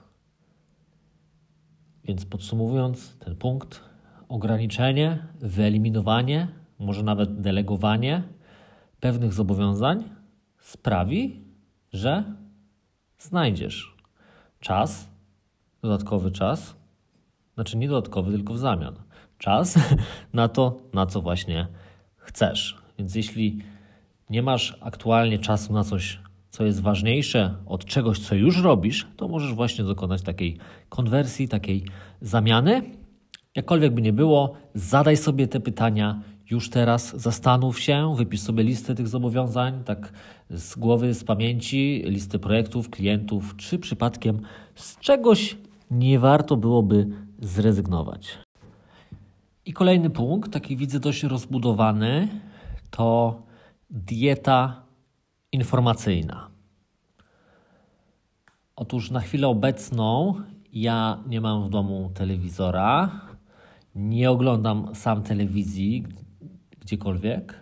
Więc 2.03 2.25
podsumowując 2.25 3.17
ten 3.17 3.35
punkt, 3.35 3.81
ograniczenie, 4.29 5.27
wyeliminowanie, 5.39 6.47
może 6.79 7.03
nawet 7.03 7.41
delegowanie 7.41 8.23
pewnych 8.99 9.33
zobowiązań 9.33 10.03
sprawi, 10.59 11.43
że 11.93 12.23
znajdziesz 13.19 13.95
czas, 14.59 15.09
dodatkowy 15.81 16.31
czas, 16.31 16.75
znaczy 17.53 17.77
nie 17.77 17.87
dodatkowy, 17.87 18.31
tylko 18.31 18.53
w 18.53 18.57
zamian. 18.57 18.95
Czas 19.37 19.79
na 20.33 20.47
to, 20.47 20.77
na 20.93 21.05
co 21.05 21.21
właśnie 21.21 21.67
chcesz. 22.17 22.81
Więc 22.97 23.15
jeśli 23.15 23.61
nie 24.31 24.41
masz 24.41 24.77
aktualnie 24.81 25.39
czasu 25.39 25.73
na 25.73 25.83
coś, 25.83 26.19
co 26.49 26.65
jest 26.65 26.81
ważniejsze 26.81 27.55
od 27.65 27.85
czegoś, 27.85 28.19
co 28.19 28.35
już 28.35 28.61
robisz, 28.61 29.07
to 29.17 29.27
możesz 29.27 29.53
właśnie 29.53 29.83
dokonać 29.83 30.21
takiej 30.21 30.57
konwersji, 30.89 31.47
takiej 31.47 31.85
zamiany. 32.21 32.81
Jakkolwiek 33.55 33.93
by 33.93 34.01
nie 34.01 34.13
było, 34.13 34.53
zadaj 34.73 35.17
sobie 35.17 35.47
te 35.47 35.59
pytania 35.59 36.21
już 36.49 36.69
teraz, 36.69 37.15
zastanów 37.15 37.79
się, 37.79 38.15
wypisz 38.15 38.41
sobie 38.41 38.63
listę 38.63 38.95
tych 38.95 39.07
zobowiązań, 39.07 39.83
tak 39.83 40.13
z 40.49 40.75
głowy, 40.75 41.13
z 41.13 41.23
pamięci, 41.23 42.03
listę 42.05 42.39
projektów, 42.39 42.89
klientów, 42.89 43.55
czy 43.57 43.79
przypadkiem 43.79 44.41
z 44.75 44.99
czegoś 44.99 45.57
nie 45.91 46.19
warto 46.19 46.57
byłoby 46.57 47.07
zrezygnować. 47.39 48.37
I 49.65 49.73
kolejny 49.73 50.09
punkt, 50.09 50.53
taki 50.53 50.77
widzę 50.77 50.99
dość 50.99 51.23
rozbudowany, 51.23 52.27
to 52.91 53.39
dieta 53.91 54.83
informacyjna. 55.51 56.49
Otóż 58.75 59.11
na 59.11 59.19
chwilę 59.19 59.47
obecną 59.47 60.33
ja 60.73 61.23
nie 61.27 61.41
mam 61.41 61.67
w 61.67 61.69
domu 61.69 62.11
telewizora, 62.13 63.11
nie 63.95 64.31
oglądam 64.31 64.95
sam 64.95 65.23
telewizji 65.23 66.05
gdziekolwiek. 66.79 67.61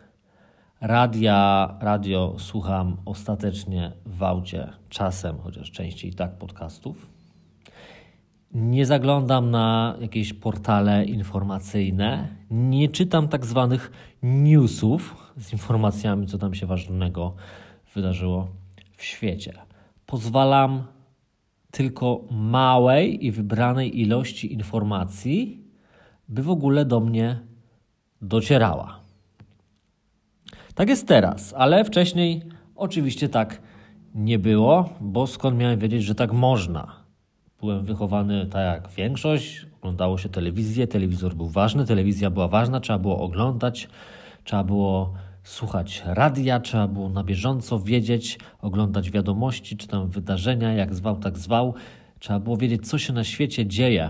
Radia, 0.82 1.78
radio 1.82 2.36
słucham 2.38 2.98
ostatecznie 3.06 3.92
w 4.06 4.24
aucie, 4.24 4.70
czasem, 4.90 5.38
chociaż 5.38 5.72
częściej 5.72 6.14
tak 6.14 6.38
podcastów. 6.38 7.19
Nie 8.54 8.86
zaglądam 8.86 9.52
na 9.52 9.96
jakieś 10.02 10.34
portale 10.34 11.06
informacyjne, 11.06 12.28
nie 12.52 12.90
czytam 12.90 13.28
tak 13.28 13.46
zwanych 13.46 13.92
newsów, 14.24 15.16
z 15.38 15.54
informacjami, 15.54 16.28
co 16.28 16.38
tam 16.38 16.54
się 16.54 16.66
ważnego 16.66 17.34
wydarzyło 17.94 18.48
w 18.98 19.04
świecie. 19.04 19.54
Pozwalam 20.06 20.84
tylko 21.72 22.22
małej 22.32 23.26
i 23.26 23.32
wybranej 23.32 24.02
ilości 24.02 24.54
informacji, 24.54 25.64
by 26.30 26.44
w 26.44 26.50
ogóle 26.50 26.86
do 26.86 27.00
mnie 27.00 27.40
docierała. 28.22 29.00
Tak 30.76 30.90
jest 30.90 31.08
teraz, 31.08 31.54
ale 31.58 31.86
wcześniej 31.86 32.42
oczywiście 32.76 33.30
tak 33.30 33.62
nie 34.16 34.40
było, 34.40 34.90
bo 35.02 35.28
skąd 35.28 35.58
miałem 35.58 35.80
wiedzieć, 35.80 36.04
że 36.04 36.16
tak 36.16 36.34
można? 36.34 36.99
Byłem 37.62 37.86
wychowany 37.86 38.46
tak 38.46 38.62
jak 38.62 38.92
większość, 38.92 39.66
oglądało 39.82 40.18
się 40.18 40.30
telewizję, 40.30 40.88
telewizor 40.88 41.36
był 41.36 41.50
ważny, 41.50 41.86
telewizja 41.86 42.30
była 42.30 42.48
ważna, 42.48 42.80
trzeba 42.80 43.00
było 43.00 43.20
oglądać, 43.20 43.90
trzeba 44.44 44.64
było 44.64 45.14
słuchać 45.44 46.04
radia, 46.06 46.60
trzeba 46.60 46.88
było 46.88 47.10
na 47.10 47.24
bieżąco 47.24 47.80
wiedzieć, 47.80 48.40
oglądać 48.62 49.12
wiadomości 49.12 49.78
czy 49.78 49.88
tam 49.88 50.10
wydarzenia, 50.10 50.74
jak 50.74 50.96
zwał, 50.96 51.18
tak 51.18 51.38
zwał. 51.38 51.74
Trzeba 52.20 52.40
było 52.40 52.58
wiedzieć, 52.58 52.88
co 52.90 52.98
się 52.98 53.14
na 53.14 53.24
świecie 53.24 53.66
dzieje. 53.66 54.10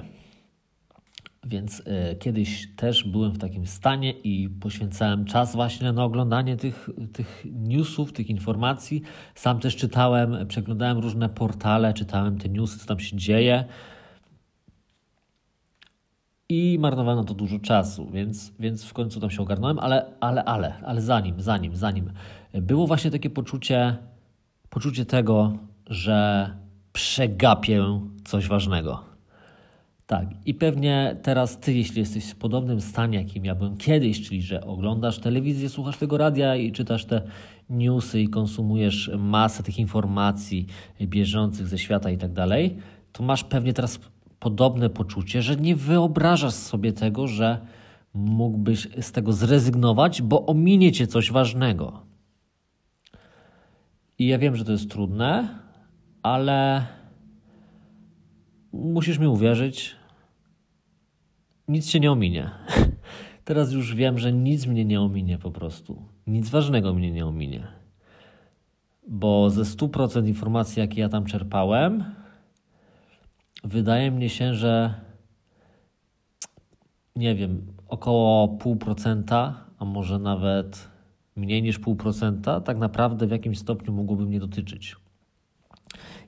Więc 1.45 1.79
y, 1.79 2.15
kiedyś 2.15 2.67
też 2.75 3.03
byłem 3.03 3.31
w 3.31 3.37
takim 3.37 3.67
stanie 3.67 4.11
i 4.11 4.49
poświęcałem 4.49 5.25
czas 5.25 5.55
właśnie 5.55 5.91
na 5.91 6.03
oglądanie 6.03 6.57
tych, 6.57 6.89
tych 7.13 7.45
newsów, 7.51 8.13
tych 8.13 8.29
informacji. 8.29 9.01
Sam 9.35 9.59
też 9.59 9.75
czytałem, 9.75 10.47
przeglądałem 10.47 10.97
różne 10.97 11.29
portale, 11.29 11.93
czytałem 11.93 12.37
te 12.37 12.49
newsy, 12.49 12.79
co 12.79 12.85
tam 12.85 12.99
się 12.99 13.17
dzieje 13.17 13.65
i 16.49 16.77
marnowano 16.79 17.23
to 17.23 17.33
dużo 17.33 17.59
czasu, 17.59 18.09
więc, 18.09 18.51
więc 18.59 18.83
w 18.83 18.93
końcu 18.93 19.19
tam 19.19 19.29
się 19.29 19.41
ogarnąłem, 19.41 19.79
ale, 19.79 20.05
ale, 20.19 20.43
ale, 20.43 20.73
ale 20.85 21.01
zanim, 21.01 21.41
zanim, 21.41 21.75
zanim 21.75 22.11
było 22.53 22.87
właśnie 22.87 23.11
takie 23.11 23.29
poczucie, 23.29 23.97
poczucie 24.69 25.05
tego, 25.05 25.53
że 25.89 26.49
przegapię 26.93 27.99
coś 28.25 28.47
ważnego. 28.47 29.08
Tak, 30.09 30.27
i 30.45 30.53
pewnie 30.53 31.17
teraz 31.23 31.59
ty, 31.59 31.73
jeśli 31.73 31.99
jesteś 31.99 32.31
w 32.31 32.35
podobnym 32.35 32.81
stanie, 32.81 33.17
jakim 33.17 33.45
ja 33.45 33.55
byłem 33.55 33.77
kiedyś, 33.77 34.27
czyli 34.27 34.41
że 34.41 34.61
oglądasz 34.61 35.19
telewizję, 35.19 35.69
słuchasz 35.69 35.97
tego 35.97 36.17
radia 36.17 36.55
i 36.55 36.71
czytasz 36.71 37.05
te 37.05 37.21
newsy 37.69 38.21
i 38.21 38.27
konsumujesz 38.27 39.11
masę 39.17 39.63
tych 39.63 39.79
informacji 39.79 40.67
bieżących 41.01 41.67
ze 41.67 41.77
świata 41.77 42.09
i 42.09 42.17
tak 42.17 42.33
dalej, 42.33 42.77
to 43.11 43.23
masz 43.23 43.43
pewnie 43.43 43.73
teraz 43.73 43.99
podobne 44.39 44.89
poczucie, 44.89 45.41
że 45.41 45.55
nie 45.55 45.75
wyobrażasz 45.75 46.53
sobie 46.53 46.93
tego, 46.93 47.27
że 47.27 47.59
mógłbyś 48.13 48.87
z 49.01 49.11
tego 49.11 49.33
zrezygnować, 49.33 50.21
bo 50.21 50.45
ominie 50.45 50.91
cię 50.91 51.07
coś 51.07 51.31
ważnego. 51.31 52.01
I 54.19 54.27
ja 54.27 54.37
wiem, 54.37 54.55
że 54.55 54.65
to 54.65 54.71
jest 54.71 54.91
trudne, 54.91 55.59
ale 56.23 56.85
musisz 58.73 59.19
mi 59.19 59.27
uwierzyć, 59.27 59.98
nic 61.69 61.89
się 61.89 61.99
nie 61.99 62.11
ominie. 62.11 62.51
Teraz 63.45 63.71
już 63.71 63.95
wiem, 63.95 64.19
że 64.19 64.33
nic 64.33 64.65
mnie 64.65 64.85
nie 64.85 65.01
ominie 65.01 65.37
po 65.37 65.51
prostu. 65.51 66.01
Nic 66.27 66.49
ważnego 66.49 66.93
mnie 66.93 67.11
nie 67.11 67.25
ominie. 67.25 67.67
Bo 69.07 69.49
ze 69.49 69.63
100% 69.63 70.27
informacji, 70.27 70.79
jakie 70.79 71.01
ja 71.01 71.09
tam 71.09 71.25
czerpałem, 71.25 72.03
wydaje 73.63 74.11
mi 74.11 74.29
się, 74.29 74.53
że 74.53 74.93
nie 77.15 77.35
wiem, 77.35 77.73
około 77.87 78.47
pół 78.47 78.75
procenta, 78.75 79.65
a 79.77 79.85
może 79.85 80.19
nawet 80.19 80.89
mniej 81.35 81.63
niż 81.63 81.79
pół 81.79 81.95
procenta, 81.95 82.61
tak 82.61 82.77
naprawdę 82.77 83.27
w 83.27 83.31
jakimś 83.31 83.59
stopniu 83.59 83.93
mogłoby 83.93 84.25
mnie 84.25 84.39
dotyczyć. 84.39 84.95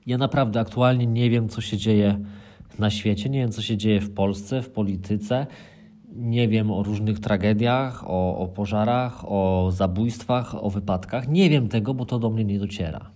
Ja 0.06 0.18
naprawdę 0.18 0.60
aktualnie 0.60 1.06
nie 1.06 1.30
wiem, 1.30 1.48
co 1.48 1.60
się 1.60 1.76
dzieje 1.76 2.18
na 2.78 2.90
świecie, 2.90 3.30
nie 3.30 3.38
wiem, 3.38 3.52
co 3.52 3.62
się 3.62 3.76
dzieje 3.76 4.00
w 4.00 4.14
Polsce, 4.14 4.62
w 4.62 4.70
polityce. 4.70 5.46
Nie 6.12 6.48
wiem 6.48 6.70
o 6.70 6.82
różnych 6.82 7.20
tragediach, 7.20 8.04
o, 8.06 8.38
o 8.38 8.48
pożarach, 8.48 9.24
o 9.24 9.70
zabójstwach, 9.72 10.64
o 10.64 10.70
wypadkach. 10.70 11.28
Nie 11.28 11.50
wiem 11.50 11.68
tego, 11.68 11.94
bo 11.94 12.06
to 12.06 12.18
do 12.18 12.30
mnie 12.30 12.44
nie 12.44 12.58
dociera. 12.58 13.10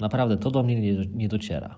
Naprawdę, 0.00 0.36
to 0.36 0.50
do 0.50 0.62
mnie 0.62 0.80
nie, 0.80 1.06
nie 1.06 1.28
dociera. 1.28 1.76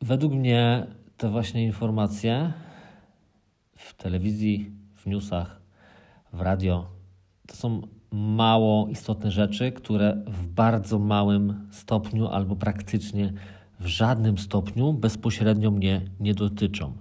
Według 0.00 0.32
mnie 0.32 0.86
te 1.16 1.28
właśnie 1.28 1.64
informacje 1.64 2.52
w 3.76 3.94
telewizji, 3.94 4.70
w 4.94 5.06
newsach, 5.06 5.60
w 6.32 6.40
radio 6.40 6.90
to 7.46 7.56
są 7.56 7.82
mało 8.12 8.88
istotne 8.88 9.30
rzeczy, 9.30 9.72
które 9.72 10.22
w 10.26 10.46
bardzo 10.46 10.98
małym 10.98 11.68
stopniu 11.70 12.28
albo 12.28 12.56
praktycznie 12.56 13.32
w 13.80 13.86
żadnym 13.86 14.38
stopniu 14.38 14.92
bezpośrednio 14.92 15.70
mnie 15.70 16.00
nie 16.20 16.34
dotyczą. 16.34 16.92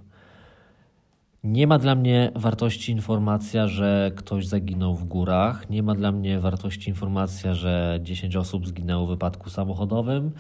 Nie 1.43 1.67
ma 1.67 1.79
dla 1.79 1.95
mnie 1.95 2.31
wartości 2.35 2.91
informacja, 2.91 3.67
że 3.67 4.11
ktoś 4.15 4.47
zaginął 4.47 4.95
w 4.95 5.05
górach. 5.05 5.69
Nie 5.69 5.83
ma 5.83 5.95
dla 5.95 6.11
mnie 6.11 6.39
wartości 6.39 6.89
informacja, 6.89 7.53
że 7.53 7.99
10 8.03 8.35
osób 8.35 8.67
zginęło 8.67 9.05
w 9.05 9.09
wypadku 9.09 9.49
samochodowym. 9.49 10.31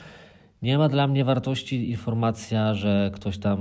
Nie 0.61 0.77
ma 0.77 0.89
dla 0.89 1.07
mnie 1.07 1.25
wartości 1.25 1.89
informacja, 1.89 2.73
że 2.73 3.11
ktoś 3.13 3.37
tam 3.37 3.59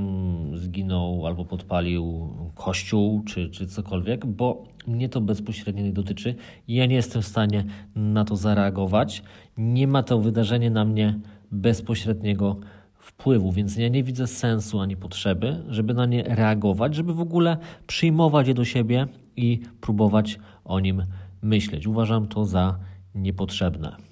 zginął 0.55 1.27
albo 1.27 1.45
podpalił 1.45 2.29
kościół 2.55 3.23
czy, 3.25 3.51
czy 3.51 3.67
cokolwiek, 3.67 4.27
bo 4.27 4.65
mnie 4.87 5.09
to 5.09 5.21
bezpośrednio 5.21 5.83
nie 5.83 5.93
dotyczy. 5.93 6.35
Ja 6.69 6.87
nie 6.87 6.95
jestem 6.95 7.23
w 7.23 7.27
stanie 7.27 7.65
na 7.95 8.25
to 8.25 8.37
zareagować. 8.37 9.23
Nie 9.57 9.87
ma 9.87 10.03
to 10.03 10.21
wydarzenie 10.21 10.71
na 10.71 10.85
mnie 10.85 11.19
bezpośredniego 11.53 12.57
wpływu, 12.99 13.53
więc 13.53 13.77
ja 13.77 13.89
nie 13.89 14.03
widzę 14.03 14.27
sensu 14.27 14.81
ani 14.81 14.97
potrzeby, 14.97 15.65
żeby 15.69 15.95
na 15.95 16.07
nie 16.07 16.23
reagować, 16.23 16.95
żeby 16.95 17.15
w 17.15 17.21
ogóle 17.21 17.57
przyjmować 17.87 18.49
je 18.49 18.55
do 18.55 18.65
siebie 18.65 19.07
i 19.37 19.61
próbować 19.81 20.39
o 20.65 20.81
nim 20.81 21.03
myśleć. 21.43 21.87
Uważam 21.87 22.29
to 22.29 22.45
za 22.45 22.79
niepotrzebne. 23.15 24.10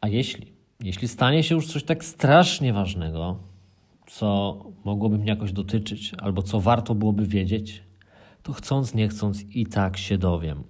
A 0.00 0.08
jeśli, 0.08 0.52
jeśli 0.80 1.08
stanie 1.08 1.42
się 1.42 1.54
już 1.54 1.66
coś 1.66 1.84
tak 1.84 2.04
strasznie 2.04 2.72
ważnego, 2.72 3.38
co 4.06 4.58
mogłoby 4.84 5.18
mnie 5.18 5.30
jakoś 5.30 5.52
dotyczyć, 5.52 6.12
albo 6.18 6.42
co 6.42 6.60
warto 6.60 6.94
byłoby 6.94 7.26
wiedzieć, 7.26 7.82
to 8.42 8.52
chcąc, 8.52 8.94
nie 8.94 9.08
chcąc, 9.08 9.44
i 9.56 9.66
tak 9.66 9.96
się 9.96 10.18
dowiem. 10.18 10.64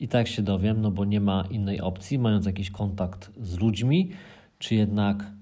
I 0.00 0.08
tak 0.08 0.28
się 0.28 0.42
dowiem, 0.42 0.80
no 0.80 0.90
bo 0.90 1.04
nie 1.04 1.20
ma 1.20 1.44
innej 1.50 1.80
opcji, 1.80 2.18
mając 2.18 2.46
jakiś 2.46 2.70
kontakt 2.70 3.30
z 3.40 3.58
ludźmi, 3.58 4.10
czy 4.58 4.74
jednak 4.74 5.32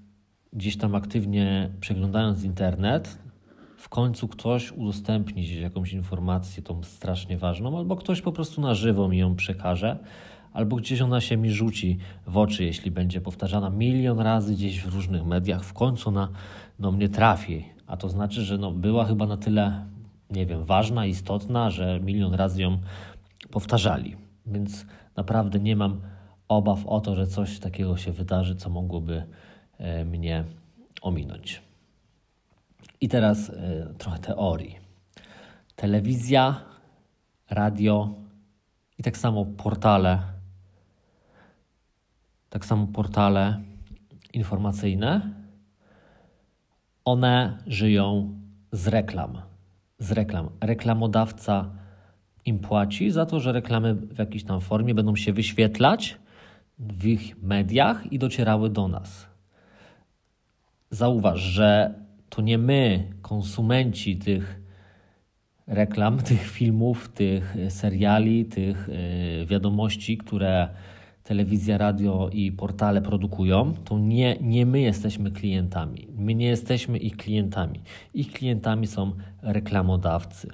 gdzieś 0.52 0.76
tam 0.76 0.94
aktywnie 0.94 1.70
przeglądając 1.80 2.44
internet, 2.44 3.18
w 3.76 3.88
końcu 3.88 4.28
ktoś 4.28 4.72
udostępni 4.72 5.42
gdzieś 5.42 5.56
jakąś 5.58 5.92
informację, 5.92 6.62
tą 6.62 6.82
strasznie 6.82 7.38
ważną, 7.38 7.78
albo 7.78 7.96
ktoś 7.96 8.22
po 8.22 8.32
prostu 8.32 8.60
na 8.60 8.74
żywo 8.74 9.08
mi 9.08 9.18
ją 9.18 9.36
przekaże 9.36 9.98
albo 10.56 10.76
gdzieś 10.76 11.00
ona 11.00 11.20
się 11.20 11.36
mi 11.36 11.50
rzuci 11.50 11.98
w 12.26 12.36
oczy, 12.36 12.64
jeśli 12.64 12.90
będzie 12.90 13.20
powtarzana 13.20 13.70
milion 13.70 14.20
razy 14.20 14.54
gdzieś 14.54 14.80
w 14.80 14.94
różnych 14.94 15.24
mediach, 15.24 15.64
w 15.64 15.72
końcu 15.72 16.10
na 16.10 16.28
no, 16.78 16.92
mnie 16.92 17.08
trafi. 17.08 17.64
A 17.86 17.96
to 17.96 18.08
znaczy, 18.08 18.42
że 18.42 18.58
no, 18.58 18.70
była 18.70 19.04
chyba 19.04 19.26
na 19.26 19.36
tyle, 19.36 19.86
nie 20.30 20.46
wiem, 20.46 20.64
ważna, 20.64 21.06
istotna, 21.06 21.70
że 21.70 22.00
milion 22.00 22.34
razy 22.34 22.62
ją 22.62 22.78
powtarzali. 23.50 24.16
Więc 24.46 24.86
naprawdę 25.16 25.60
nie 25.60 25.76
mam 25.76 26.00
obaw 26.48 26.86
o 26.86 27.00
to, 27.00 27.14
że 27.14 27.26
coś 27.26 27.58
takiego 27.58 27.96
się 27.96 28.12
wydarzy, 28.12 28.56
co 28.56 28.70
mogłoby 28.70 29.24
e, 29.78 30.04
mnie 30.04 30.44
ominąć. 31.02 31.62
I 33.00 33.08
teraz 33.08 33.50
e, 33.50 33.94
trochę 33.98 34.18
teorii. 34.18 34.76
Telewizja, 35.76 36.60
radio 37.50 38.14
i 38.98 39.02
tak 39.02 39.16
samo 39.16 39.44
portale 39.44 40.35
tak 42.56 42.64
samo 42.64 42.86
portale 42.86 43.60
informacyjne, 44.32 45.20
one 47.04 47.58
żyją 47.66 48.32
z 48.72 48.88
reklam. 48.88 49.42
Z 49.98 50.12
reklam. 50.12 50.48
Reklamodawca 50.60 51.70
im 52.44 52.58
płaci 52.58 53.10
za 53.10 53.26
to, 53.26 53.40
że 53.40 53.52
reklamy 53.52 53.94
w 53.94 54.18
jakiejś 54.18 54.44
tam 54.44 54.60
formie 54.60 54.94
będą 54.94 55.16
się 55.16 55.32
wyświetlać 55.32 56.16
w 56.78 57.06
ich 57.06 57.42
mediach 57.42 58.12
i 58.12 58.18
docierały 58.18 58.70
do 58.70 58.88
nas. 58.88 59.26
Zauważ, 60.90 61.40
że 61.40 61.94
to 62.28 62.42
nie 62.42 62.58
my, 62.58 63.12
konsumenci 63.22 64.16
tych 64.16 64.60
reklam, 65.66 66.18
tych 66.30 66.50
filmów, 66.50 67.08
tych 67.08 67.56
seriali, 67.68 68.44
tych 68.44 68.88
y, 68.88 69.46
wiadomości, 69.46 70.18
które 70.18 70.68
telewizja, 71.26 71.78
radio 71.78 72.28
i 72.32 72.52
portale 72.52 73.02
produkują, 73.02 73.74
to 73.84 73.98
nie, 73.98 74.36
nie 74.40 74.66
my 74.66 74.80
jesteśmy 74.80 75.30
klientami. 75.30 76.08
My 76.16 76.34
nie 76.34 76.46
jesteśmy 76.46 76.98
ich 76.98 77.16
klientami. 77.16 77.80
Ich 78.14 78.32
klientami 78.32 78.86
są 78.86 79.12
reklamodawcy. 79.42 80.48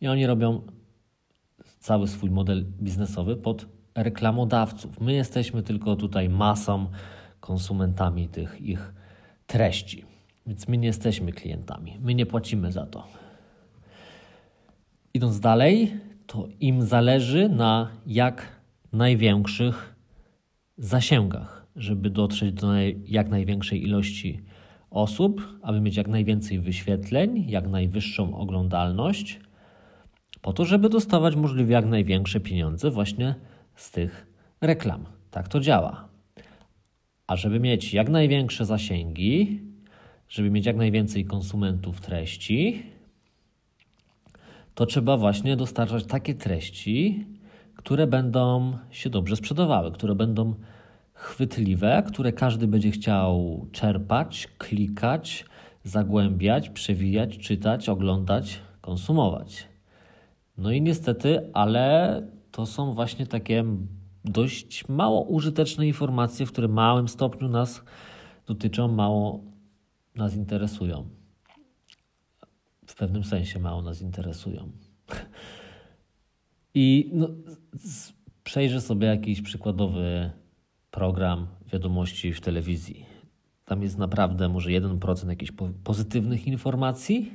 I 0.00 0.08
oni 0.08 0.26
robią 0.26 0.62
cały 1.80 2.08
swój 2.08 2.30
model 2.30 2.64
biznesowy 2.82 3.36
pod 3.36 3.66
reklamodawców. 3.94 5.00
My 5.00 5.12
jesteśmy 5.12 5.62
tylko 5.62 5.96
tutaj 5.96 6.28
masą, 6.28 6.86
konsumentami 7.40 8.28
tych 8.28 8.60
ich 8.60 8.94
treści. 9.46 10.04
Więc 10.46 10.68
my 10.68 10.78
nie 10.78 10.86
jesteśmy 10.86 11.32
klientami. 11.32 11.98
My 12.02 12.14
nie 12.14 12.26
płacimy 12.26 12.72
za 12.72 12.86
to. 12.86 13.06
Idąc 15.14 15.40
dalej, 15.40 15.92
to 16.26 16.48
im 16.60 16.82
zależy 16.82 17.48
na 17.48 17.88
jak 18.06 18.53
największych 18.94 19.94
zasięgach, 20.76 21.66
żeby 21.76 22.10
dotrzeć 22.10 22.52
do 22.52 22.72
jak 23.06 23.28
największej 23.28 23.82
ilości 23.82 24.42
osób, 24.90 25.58
aby 25.62 25.80
mieć 25.80 25.96
jak 25.96 26.08
najwięcej 26.08 26.60
wyświetleń, 26.60 27.44
jak 27.48 27.68
najwyższą 27.68 28.36
oglądalność, 28.36 29.40
po 30.40 30.52
to, 30.52 30.64
żeby 30.64 30.88
dostawać 30.88 31.36
możliwie 31.36 31.72
jak 31.72 31.86
największe 31.86 32.40
pieniądze 32.40 32.90
właśnie 32.90 33.34
z 33.76 33.90
tych 33.90 34.26
reklam. 34.60 35.04
Tak 35.30 35.48
to 35.48 35.60
działa. 35.60 36.08
A 37.26 37.36
żeby 37.36 37.60
mieć 37.60 37.94
jak 37.94 38.08
największe 38.08 38.64
zasięgi, 38.64 39.60
żeby 40.28 40.50
mieć 40.50 40.66
jak 40.66 40.76
najwięcej 40.76 41.24
konsumentów 41.24 42.00
treści, 42.00 42.82
to 44.74 44.86
trzeba 44.86 45.16
właśnie 45.16 45.56
dostarczać 45.56 46.04
takie 46.04 46.34
treści, 46.34 47.26
które 47.84 48.06
będą 48.06 48.78
się 48.90 49.10
dobrze 49.10 49.36
sprzedawały, 49.36 49.92
które 49.92 50.14
będą 50.14 50.54
chwytliwe, 51.14 52.02
które 52.06 52.32
każdy 52.32 52.66
będzie 52.66 52.90
chciał 52.90 53.66
czerpać, 53.72 54.48
klikać, 54.58 55.44
zagłębiać, 55.82 56.70
przewijać, 56.70 57.38
czytać, 57.38 57.88
oglądać, 57.88 58.60
konsumować. 58.80 59.68
No 60.58 60.72
i 60.72 60.82
niestety, 60.82 61.50
ale 61.52 62.22
to 62.50 62.66
są 62.66 62.92
właśnie 62.92 63.26
takie 63.26 63.64
dość 64.24 64.88
mało 64.88 65.22
użyteczne 65.22 65.86
informacje, 65.86 66.46
w 66.46 66.52
które 66.52 66.68
małym 66.68 67.08
stopniu 67.08 67.48
nas 67.48 67.82
dotyczą, 68.46 68.88
mało 68.88 69.40
nas 70.14 70.36
interesują. 70.36 71.08
W 72.86 72.94
pewnym 72.94 73.24
sensie 73.24 73.60
mało 73.60 73.82
nas 73.82 74.02
interesują. 74.02 74.70
I 76.74 77.10
no, 77.12 77.28
przejrzę 78.44 78.80
sobie 78.80 79.06
jakiś 79.06 79.42
przykładowy 79.42 80.30
program 80.90 81.46
wiadomości 81.72 82.32
w 82.32 82.40
telewizji. 82.40 83.06
Tam 83.64 83.82
jest 83.82 83.98
naprawdę 83.98 84.48
może 84.48 84.70
1% 84.70 85.28
jakichś 85.28 85.52
pozytywnych 85.84 86.46
informacji, 86.46 87.32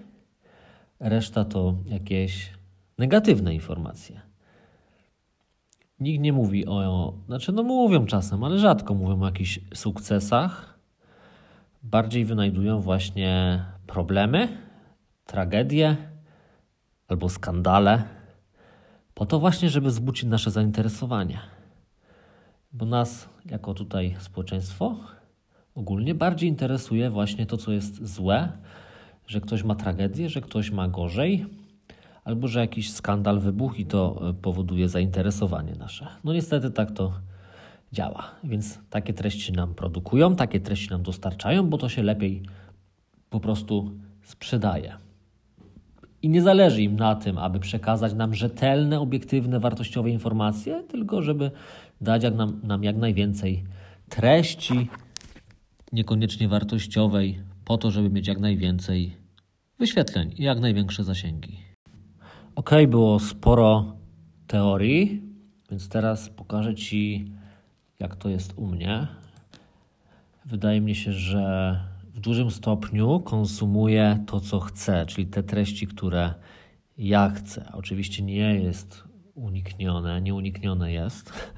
reszta 0.99 1.45
to 1.45 1.75
jakieś 1.85 2.53
negatywne 2.97 3.53
informacje. 3.53 4.21
Nikt 5.99 6.23
nie 6.23 6.33
mówi 6.33 6.65
o, 6.65 7.13
znaczy 7.25 7.51
no 7.51 7.63
mówią 7.63 8.05
czasem, 8.05 8.43
ale 8.43 8.59
rzadko 8.59 8.93
mówią 8.93 9.21
o 9.21 9.25
jakichś 9.25 9.59
sukcesach. 9.73 10.79
Bardziej 11.83 12.25
wynajdują 12.25 12.79
właśnie 12.79 13.63
problemy, 13.87 14.57
tragedie 15.25 15.97
albo 17.07 17.29
skandale 17.29 18.18
po 19.19 19.25
to 19.25 19.39
właśnie, 19.39 19.69
żeby 19.69 19.89
wzbudzić 19.89 20.23
nasze 20.23 20.51
zainteresowanie. 20.51 21.39
Bo 22.73 22.85
nas, 22.85 23.29
jako 23.45 23.73
tutaj 23.73 24.15
społeczeństwo, 24.19 24.95
ogólnie. 25.75 26.15
Bardziej 26.15 26.49
interesuje 26.49 27.09
właśnie 27.09 27.45
to, 27.45 27.57
co 27.57 27.71
jest 27.71 28.05
złe, 28.07 28.51
że 29.27 29.41
ktoś 29.41 29.63
ma 29.63 29.75
tragedię, 29.75 30.29
że 30.29 30.41
ktoś 30.41 30.71
ma 30.71 30.87
gorzej, 30.87 31.45
albo 32.23 32.47
że 32.47 32.59
jakiś 32.59 32.91
skandal 32.93 33.39
wybuchł 33.39 33.75
i 33.75 33.85
to 33.85 34.29
e, 34.29 34.33
powoduje 34.33 34.89
zainteresowanie 34.89 35.75
nasze. 35.75 36.07
No 36.23 36.33
niestety 36.33 36.71
tak 36.71 36.91
to 36.91 37.13
działa, 37.91 38.31
więc 38.43 38.79
takie 38.89 39.13
treści 39.13 39.53
nam 39.53 39.75
produkują, 39.75 40.35
takie 40.35 40.59
treści 40.59 40.89
nam 40.89 41.03
dostarczają, 41.03 41.69
bo 41.69 41.77
to 41.77 41.89
się 41.89 42.03
lepiej 42.03 42.43
po 43.29 43.39
prostu 43.39 43.91
sprzedaje. 44.23 45.08
I 46.21 46.29
nie 46.29 46.41
zależy 46.41 46.81
im 46.81 46.95
na 46.95 47.15
tym, 47.15 47.37
aby 47.37 47.59
przekazać 47.59 48.13
nam 48.13 48.33
rzetelne, 48.33 48.99
obiektywne, 48.99 49.59
wartościowe 49.59 50.09
informacje, 50.09 50.83
tylko 50.83 51.21
żeby 51.21 51.51
dać 52.01 52.23
jak 52.23 52.35
nam, 52.35 52.59
nam 52.63 52.83
jak 52.83 52.97
najwięcej 52.97 53.63
treści, 54.09 54.87
niekoniecznie 55.91 56.47
wartościowej, 56.47 57.39
po 57.65 57.77
to, 57.77 57.91
żeby 57.91 58.09
mieć 58.09 58.27
jak 58.27 58.39
najwięcej 58.39 59.15
wyświetleń 59.79 60.33
i 60.37 60.43
jak 60.43 60.59
największe 60.59 61.03
zasięgi. 61.03 61.57
Ok, 62.55 62.69
było 62.87 63.19
sporo 63.19 63.95
teorii, 64.47 65.21
więc 65.71 65.89
teraz 65.89 66.29
pokażę 66.29 66.75
Ci, 66.75 67.31
jak 67.99 68.15
to 68.15 68.29
jest 68.29 68.53
u 68.55 68.67
mnie. 68.67 69.07
Wydaje 70.45 70.81
mi 70.81 70.95
się, 70.95 71.13
że 71.13 71.79
w 72.19 72.21
dużym 72.21 72.51
stopniu 72.51 73.19
konsumuję 73.19 74.23
to, 74.27 74.39
co 74.39 74.59
chcę, 74.59 75.05
czyli 75.05 75.27
te 75.27 75.43
treści, 75.43 75.87
które 75.87 76.33
ja 76.97 77.29
chcę. 77.29 77.71
Oczywiście 77.73 78.23
nie 78.23 78.55
jest 78.55 79.03
uniknione, 79.35 80.21
nieuniknione 80.21 80.91
jest, 80.91 81.33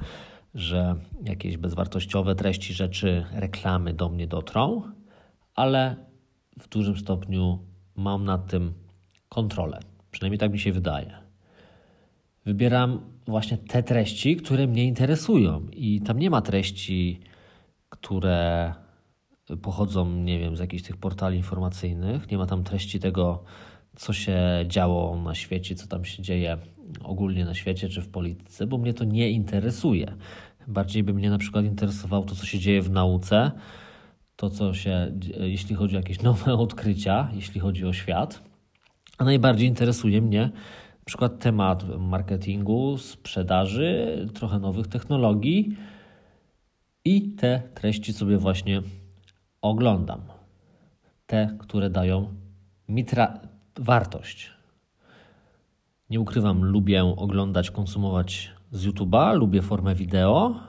że 0.55 0.95
jakieś 1.23 1.57
bezwartościowe 1.57 2.35
treści, 2.35 2.73
rzeczy, 2.73 3.25
reklamy 3.31 3.93
do 3.93 4.09
mnie 4.09 4.27
dotrą, 4.27 4.81
ale 5.55 5.95
w 6.59 6.69
dużym 6.69 6.97
stopniu 6.97 7.59
mam 7.95 8.25
nad 8.25 8.47
tym 8.47 8.73
kontrolę. 9.29 9.79
Przynajmniej 10.11 10.39
tak 10.39 10.51
mi 10.51 10.59
się 10.59 10.71
wydaje. 10.71 11.17
Wybieram 12.45 13.01
właśnie 13.27 13.57
te 13.57 13.83
treści, 13.83 14.35
które 14.35 14.67
mnie 14.67 14.85
interesują, 14.85 15.67
i 15.71 16.01
tam 16.01 16.19
nie 16.19 16.29
ma 16.29 16.41
treści, 16.41 17.19
które 17.89 18.73
pochodzą, 19.57 20.11
nie 20.11 20.39
wiem, 20.39 20.57
z 20.57 20.59
jakichś 20.59 20.83
tych 20.83 20.97
portali 20.97 21.37
informacyjnych. 21.37 22.31
Nie 22.31 22.37
ma 22.37 22.45
tam 22.45 22.63
treści 22.63 22.99
tego, 22.99 23.43
co 23.95 24.13
się 24.13 24.39
działo 24.67 25.21
na 25.21 25.35
świecie, 25.35 25.75
co 25.75 25.87
tam 25.87 26.05
się 26.05 26.23
dzieje 26.23 26.57
ogólnie 27.03 27.45
na 27.45 27.53
świecie 27.53 27.89
czy 27.89 28.01
w 28.01 28.09
polityce, 28.09 28.67
bo 28.67 28.77
mnie 28.77 28.93
to 28.93 29.03
nie 29.03 29.29
interesuje. 29.29 30.13
Bardziej 30.67 31.03
by 31.03 31.13
mnie 31.13 31.29
na 31.29 31.37
przykład 31.37 31.65
interesowało 31.65 32.25
to, 32.25 32.35
co 32.35 32.45
się 32.45 32.59
dzieje 32.59 32.81
w 32.81 32.89
nauce, 32.89 33.51
to, 34.35 34.49
co 34.49 34.73
się, 34.73 35.11
jeśli 35.39 35.75
chodzi 35.75 35.95
o 35.95 35.99
jakieś 35.99 36.21
nowe 36.31 36.53
odkrycia, 36.53 37.29
jeśli 37.33 37.59
chodzi 37.59 37.85
o 37.85 37.93
świat. 37.93 38.43
A 39.17 39.23
najbardziej 39.23 39.67
interesuje 39.67 40.21
mnie 40.21 40.41
na 40.99 41.05
przykład 41.05 41.39
temat 41.39 41.85
marketingu, 41.99 42.97
sprzedaży, 42.97 44.27
trochę 44.33 44.59
nowych 44.59 44.87
technologii 44.87 45.77
i 47.05 47.35
te 47.35 47.61
treści 47.73 48.13
sobie 48.13 48.37
właśnie 48.37 48.81
oglądam. 49.61 50.21
Te, 51.25 51.57
które 51.59 51.89
dają 51.89 52.33
mi 52.89 53.05
wartość. 53.75 54.51
Nie 56.09 56.19
ukrywam, 56.19 56.63
lubię 56.63 57.03
oglądać, 57.03 57.71
konsumować 57.71 58.51
z 58.71 58.85
YouTube'a, 58.87 59.35
lubię 59.35 59.61
formę 59.61 59.95
wideo. 59.95 60.59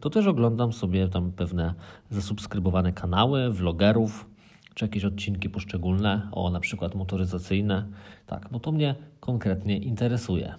To 0.00 0.10
też 0.10 0.26
oglądam 0.26 0.72
sobie 0.72 1.08
tam 1.08 1.32
pewne 1.32 1.74
zasubskrybowane 2.10 2.92
kanały, 2.92 3.50
vlogerów, 3.50 4.30
czy 4.74 4.84
jakieś 4.84 5.04
odcinki 5.04 5.50
poszczególne, 5.50 6.28
o 6.32 6.50
na 6.50 6.60
przykład 6.60 6.94
motoryzacyjne. 6.94 7.86
Tak, 8.26 8.48
bo 8.50 8.60
to 8.60 8.72
mnie 8.72 8.94
konkretnie 9.20 9.78
interesuje. 9.78 10.54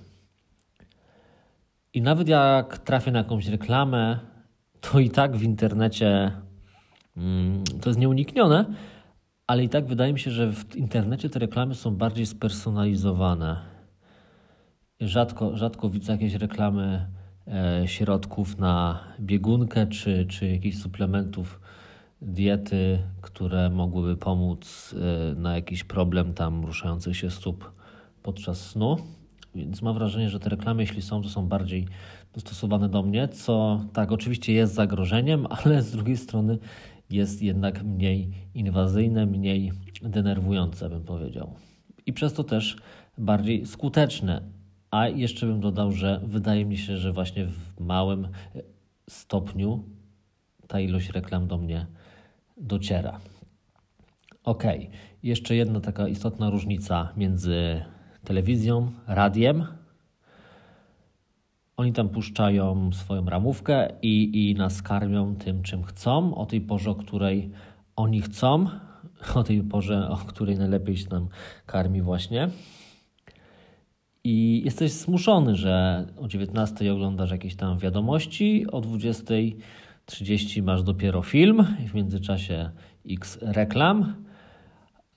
I 1.93 2.01
nawet 2.01 2.27
jak 2.27 2.77
trafię 2.77 3.11
na 3.11 3.19
jakąś 3.19 3.47
reklamę, 3.47 4.19
to 4.81 4.99
i 4.99 5.09
tak 5.09 5.37
w 5.37 5.43
internecie 5.43 6.31
to 7.81 7.89
jest 7.89 7.99
nieuniknione, 7.99 8.65
ale 9.47 9.63
i 9.63 9.69
tak 9.69 9.85
wydaje 9.85 10.13
mi 10.13 10.19
się, 10.19 10.31
że 10.31 10.51
w 10.51 10.75
internecie 10.75 11.29
te 11.29 11.39
reklamy 11.39 11.75
są 11.75 11.95
bardziej 11.95 12.25
spersonalizowane. 12.25 13.57
Rzadko, 14.99 15.57
rzadko 15.57 15.89
widzę 15.89 16.11
jakieś 16.11 16.33
reklamy 16.33 17.07
e, 17.47 17.87
środków 17.87 18.57
na 18.57 18.99
biegunkę 19.19 19.87
czy, 19.87 20.25
czy 20.25 20.47
jakichś 20.47 20.77
suplementów 20.77 21.59
diety, 22.21 22.99
które 23.21 23.69
mogłyby 23.69 24.17
pomóc 24.17 24.95
e, 25.31 25.35
na 25.35 25.55
jakiś 25.55 25.83
problem 25.83 26.33
tam 26.33 26.65
ruszających 26.65 27.17
się 27.17 27.29
stóp 27.29 27.71
podczas 28.23 28.69
snu. 28.69 28.97
Więc 29.55 29.81
mam 29.81 29.93
wrażenie, 29.93 30.29
że 30.29 30.39
te 30.39 30.49
reklamy, 30.49 30.83
jeśli 30.83 31.01
są, 31.01 31.21
to 31.21 31.29
są 31.29 31.47
bardziej 31.47 31.87
dostosowane 32.33 32.89
do 32.89 33.03
mnie, 33.03 33.27
co 33.27 33.81
tak 33.93 34.11
oczywiście 34.11 34.53
jest 34.53 34.73
zagrożeniem, 34.73 35.47
ale 35.63 35.81
z 35.81 35.91
drugiej 35.91 36.17
strony 36.17 36.57
jest 37.11 37.41
jednak 37.41 37.83
mniej 37.83 38.31
inwazyjne, 38.53 39.25
mniej 39.25 39.71
denerwujące, 40.01 40.89
bym 40.89 41.03
powiedział. 41.03 41.53
I 42.05 42.13
przez 42.13 42.33
to 42.33 42.43
też 42.43 42.77
bardziej 43.17 43.65
skuteczne. 43.65 44.41
A 44.91 45.07
jeszcze 45.07 45.45
bym 45.45 45.59
dodał, 45.59 45.91
że 45.91 46.21
wydaje 46.23 46.65
mi 46.65 46.77
się, 46.77 46.97
że 46.97 47.13
właśnie 47.13 47.45
w 47.45 47.79
małym 47.79 48.27
stopniu 49.09 49.83
ta 50.67 50.79
ilość 50.79 51.09
reklam 51.09 51.47
do 51.47 51.57
mnie 51.57 51.85
dociera. 52.57 53.19
Ok, 54.43 54.63
jeszcze 55.23 55.55
jedna 55.55 55.79
taka 55.79 56.07
istotna 56.07 56.49
różnica 56.49 57.13
między 57.17 57.81
telewizją, 58.23 58.91
radiem. 59.07 59.65
Oni 61.77 61.93
tam 61.93 62.09
puszczają 62.09 62.91
swoją 62.93 63.25
ramówkę 63.25 63.89
i, 64.01 64.49
i 64.49 64.55
nas 64.55 64.81
karmią 64.81 65.35
tym, 65.35 65.63
czym 65.63 65.83
chcą, 65.83 66.35
o 66.35 66.45
tej 66.45 66.61
porze, 66.61 66.91
o 66.91 66.95
której 66.95 67.51
oni 67.95 68.21
chcą, 68.21 68.69
o 69.35 69.43
tej 69.43 69.63
porze, 69.63 70.09
o 70.09 70.17
której 70.17 70.57
najlepiej 70.57 70.97
się 70.97 71.09
nam 71.09 71.27
karmi 71.65 72.01
właśnie. 72.01 72.49
I 74.23 74.61
jesteś 74.65 74.91
zmuszony, 74.91 75.55
że 75.55 76.05
o 76.17 76.27
19 76.27 76.93
oglądasz 76.93 77.31
jakieś 77.31 77.55
tam 77.55 77.79
wiadomości, 77.79 78.65
o 78.71 78.81
20.30 78.81 80.63
masz 80.63 80.83
dopiero 80.83 81.21
film, 81.21 81.65
w 81.87 81.93
międzyczasie 81.93 82.71
x 83.09 83.39
reklam, 83.41 84.15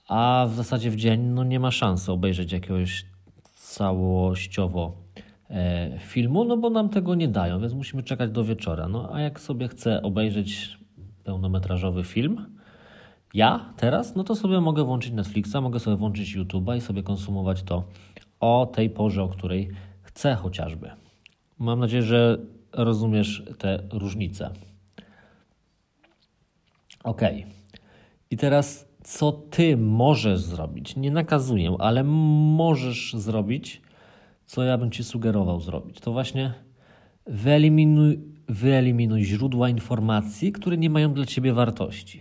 a 0.08 0.46
w 0.50 0.54
zasadzie 0.54 0.90
w 0.90 0.96
dzień 0.96 1.20
no, 1.20 1.44
nie 1.44 1.60
ma 1.60 1.70
szansy 1.70 2.12
obejrzeć 2.12 2.52
jakiegoś 2.52 3.06
całościowo 3.54 5.03
filmu, 5.98 6.44
no 6.44 6.56
bo 6.56 6.70
nam 6.70 6.88
tego 6.88 7.14
nie 7.14 7.28
dają, 7.28 7.60
więc 7.60 7.72
musimy 7.74 8.02
czekać 8.02 8.30
do 8.30 8.44
wieczora. 8.44 8.88
No 8.88 9.08
a 9.12 9.20
jak 9.20 9.40
sobie 9.40 9.68
chcę 9.68 10.02
obejrzeć 10.02 10.78
pełnometrażowy 11.24 12.04
film, 12.04 12.46
ja 13.34 13.72
teraz, 13.76 14.14
no 14.16 14.24
to 14.24 14.34
sobie 14.34 14.60
mogę 14.60 14.84
włączyć 14.84 15.12
Netflixa, 15.12 15.56
mogę 15.62 15.80
sobie 15.80 15.96
włączyć 15.96 16.36
YouTube'a 16.36 16.76
i 16.76 16.80
sobie 16.80 17.02
konsumować 17.02 17.62
to 17.62 17.84
o 18.40 18.70
tej 18.74 18.90
porze, 18.90 19.22
o 19.22 19.28
której 19.28 19.70
chcę 20.02 20.34
chociażby. 20.34 20.90
Mam 21.58 21.80
nadzieję, 21.80 22.02
że 22.02 22.38
rozumiesz 22.72 23.42
te 23.58 23.82
różnice. 23.92 24.50
Ok. 27.04 27.22
I 28.30 28.36
teraz, 28.36 28.88
co 29.02 29.32
ty 29.32 29.76
możesz 29.76 30.40
zrobić? 30.40 30.96
Nie 30.96 31.10
nakazuję, 31.10 31.76
ale 31.78 32.04
możesz 32.04 33.14
zrobić, 33.14 33.82
co 34.44 34.62
ja 34.62 34.78
bym 34.78 34.90
ci 34.90 35.04
sugerował 35.04 35.60
zrobić. 35.60 36.00
To 36.00 36.12
właśnie 36.12 36.54
wyeliminuj, 37.26 38.20
wyeliminuj 38.48 39.24
źródła 39.24 39.68
informacji, 39.68 40.52
które 40.52 40.76
nie 40.76 40.90
mają 40.90 41.14
dla 41.14 41.26
ciebie 41.26 41.52
wartości. 41.52 42.20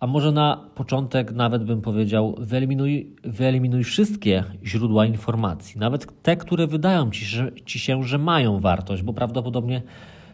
A 0.00 0.06
może 0.06 0.32
na 0.32 0.70
początek 0.74 1.32
nawet 1.32 1.64
bym 1.64 1.82
powiedział, 1.82 2.34
wyeliminuj, 2.38 3.16
wyeliminuj 3.24 3.84
wszystkie 3.84 4.44
źródła 4.64 5.06
informacji, 5.06 5.80
nawet 5.80 6.22
te, 6.22 6.36
które 6.36 6.66
wydają 6.66 7.10
ci, 7.10 7.24
że, 7.24 7.52
ci 7.64 7.78
się, 7.78 8.02
że 8.02 8.18
mają 8.18 8.60
wartość, 8.60 9.02
bo 9.02 9.12
prawdopodobnie 9.12 9.82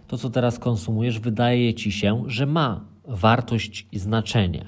to, 0.06 0.18
co 0.18 0.30
teraz 0.30 0.58
konsumujesz, 0.58 1.18
wydaje 1.18 1.74
ci 1.74 1.92
się, 1.92 2.22
że 2.26 2.46
ma 2.46 2.84
wartość 3.04 3.86
i 3.92 3.98
znaczenie. 3.98 4.64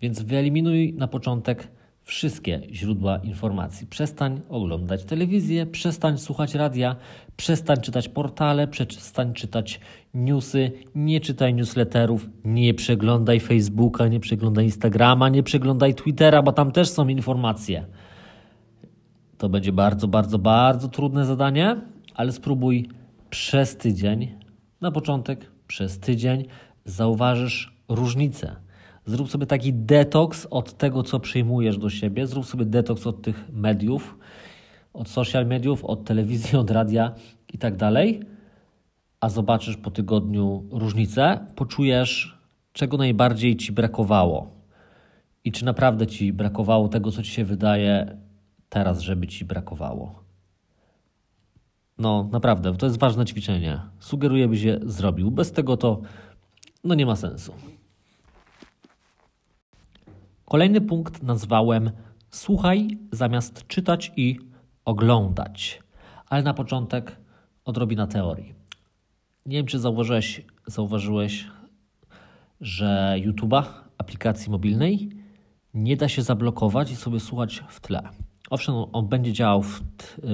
Więc 0.00 0.22
wyeliminuj 0.22 0.92
na 0.92 1.08
początek 1.08 1.68
wszystkie 2.10 2.60
źródła 2.72 3.18
informacji. 3.18 3.86
Przestań 3.86 4.40
oglądać 4.48 5.04
telewizję, 5.04 5.66
przestań 5.66 6.18
słuchać 6.18 6.54
radia, 6.54 6.96
przestań 7.36 7.80
czytać 7.80 8.08
portale, 8.08 8.68
przestań 8.68 9.32
czytać 9.32 9.80
newsy, 10.14 10.72
nie 10.94 11.20
czytaj 11.20 11.54
newsletterów, 11.54 12.28
nie 12.44 12.74
przeglądaj 12.74 13.40
Facebooka, 13.40 14.08
nie 14.08 14.20
przeglądaj 14.20 14.64
Instagrama, 14.64 15.28
nie 15.28 15.42
przeglądaj 15.42 15.94
Twittera, 15.94 16.42
bo 16.42 16.52
tam 16.52 16.72
też 16.72 16.88
są 16.88 17.08
informacje. 17.08 17.86
To 19.38 19.48
będzie 19.48 19.72
bardzo, 19.72 20.08
bardzo, 20.08 20.38
bardzo 20.38 20.88
trudne 20.88 21.26
zadanie, 21.26 21.76
ale 22.14 22.32
spróbuj 22.32 22.88
przez 23.30 23.76
tydzień, 23.76 24.28
na 24.80 24.90
początek 24.90 25.50
przez 25.66 25.98
tydzień, 25.98 26.44
zauważysz 26.84 27.76
różnicę. 27.88 28.69
Zrób 29.06 29.30
sobie 29.30 29.46
taki 29.46 29.72
detoks 29.72 30.46
od 30.50 30.78
tego, 30.78 31.02
co 31.02 31.20
przyjmujesz 31.20 31.78
do 31.78 31.90
siebie. 31.90 32.26
Zrób 32.26 32.46
sobie 32.46 32.64
detoks 32.64 33.06
od 33.06 33.22
tych 33.22 33.48
mediów, 33.52 34.18
od 34.92 35.08
social 35.08 35.46
mediów, 35.46 35.84
od 35.84 36.04
telewizji, 36.04 36.58
od 36.64 36.70
radia 36.70 37.14
i 37.52 37.58
tak 37.58 37.76
dalej. 37.76 38.20
A 39.20 39.28
zobaczysz 39.28 39.76
po 39.76 39.90
tygodniu 39.90 40.64
różnicę, 40.70 41.46
poczujesz, 41.56 42.38
czego 42.72 42.96
najbardziej 42.96 43.56
ci 43.56 43.72
brakowało. 43.72 44.50
I 45.44 45.52
czy 45.52 45.64
naprawdę 45.64 46.06
ci 46.06 46.32
brakowało 46.32 46.88
tego, 46.88 47.10
co 47.10 47.22
ci 47.22 47.30
się 47.30 47.44
wydaje 47.44 48.16
teraz, 48.68 49.00
żeby 49.00 49.26
ci 49.26 49.44
brakowało. 49.44 50.22
No, 51.98 52.28
naprawdę, 52.32 52.76
to 52.76 52.86
jest 52.86 52.98
ważne 52.98 53.26
ćwiczenie. 53.26 53.80
Sugeruję, 53.98 54.48
byś 54.48 54.62
je 54.62 54.80
zrobił. 54.82 55.30
Bez 55.30 55.52
tego 55.52 55.76
to 55.76 56.00
no 56.84 56.94
nie 56.94 57.06
ma 57.06 57.16
sensu. 57.16 57.52
Kolejny 60.50 60.80
punkt 60.80 61.22
nazwałem 61.22 61.90
słuchaj 62.30 62.98
zamiast 63.12 63.66
czytać 63.66 64.12
i 64.16 64.38
oglądać. 64.84 65.82
Ale 66.26 66.42
na 66.42 66.54
początek 66.54 67.16
odrobina 67.64 68.06
teorii. 68.06 68.54
Nie 69.46 69.56
wiem, 69.56 69.66
czy 69.66 69.78
zauważyłeś, 69.78 70.44
zauważyłeś 70.66 71.46
że 72.60 73.16
YouTube'a, 73.18 73.62
aplikacji 73.98 74.50
mobilnej, 74.50 75.10
nie 75.74 75.96
da 75.96 76.08
się 76.08 76.22
zablokować 76.22 76.90
i 76.92 76.96
sobie 76.96 77.20
słuchać 77.20 77.64
w 77.68 77.80
tle. 77.80 78.02
Owszem, 78.50 78.74
on 78.92 79.08
będzie 79.08 79.32
działał, 79.32 79.64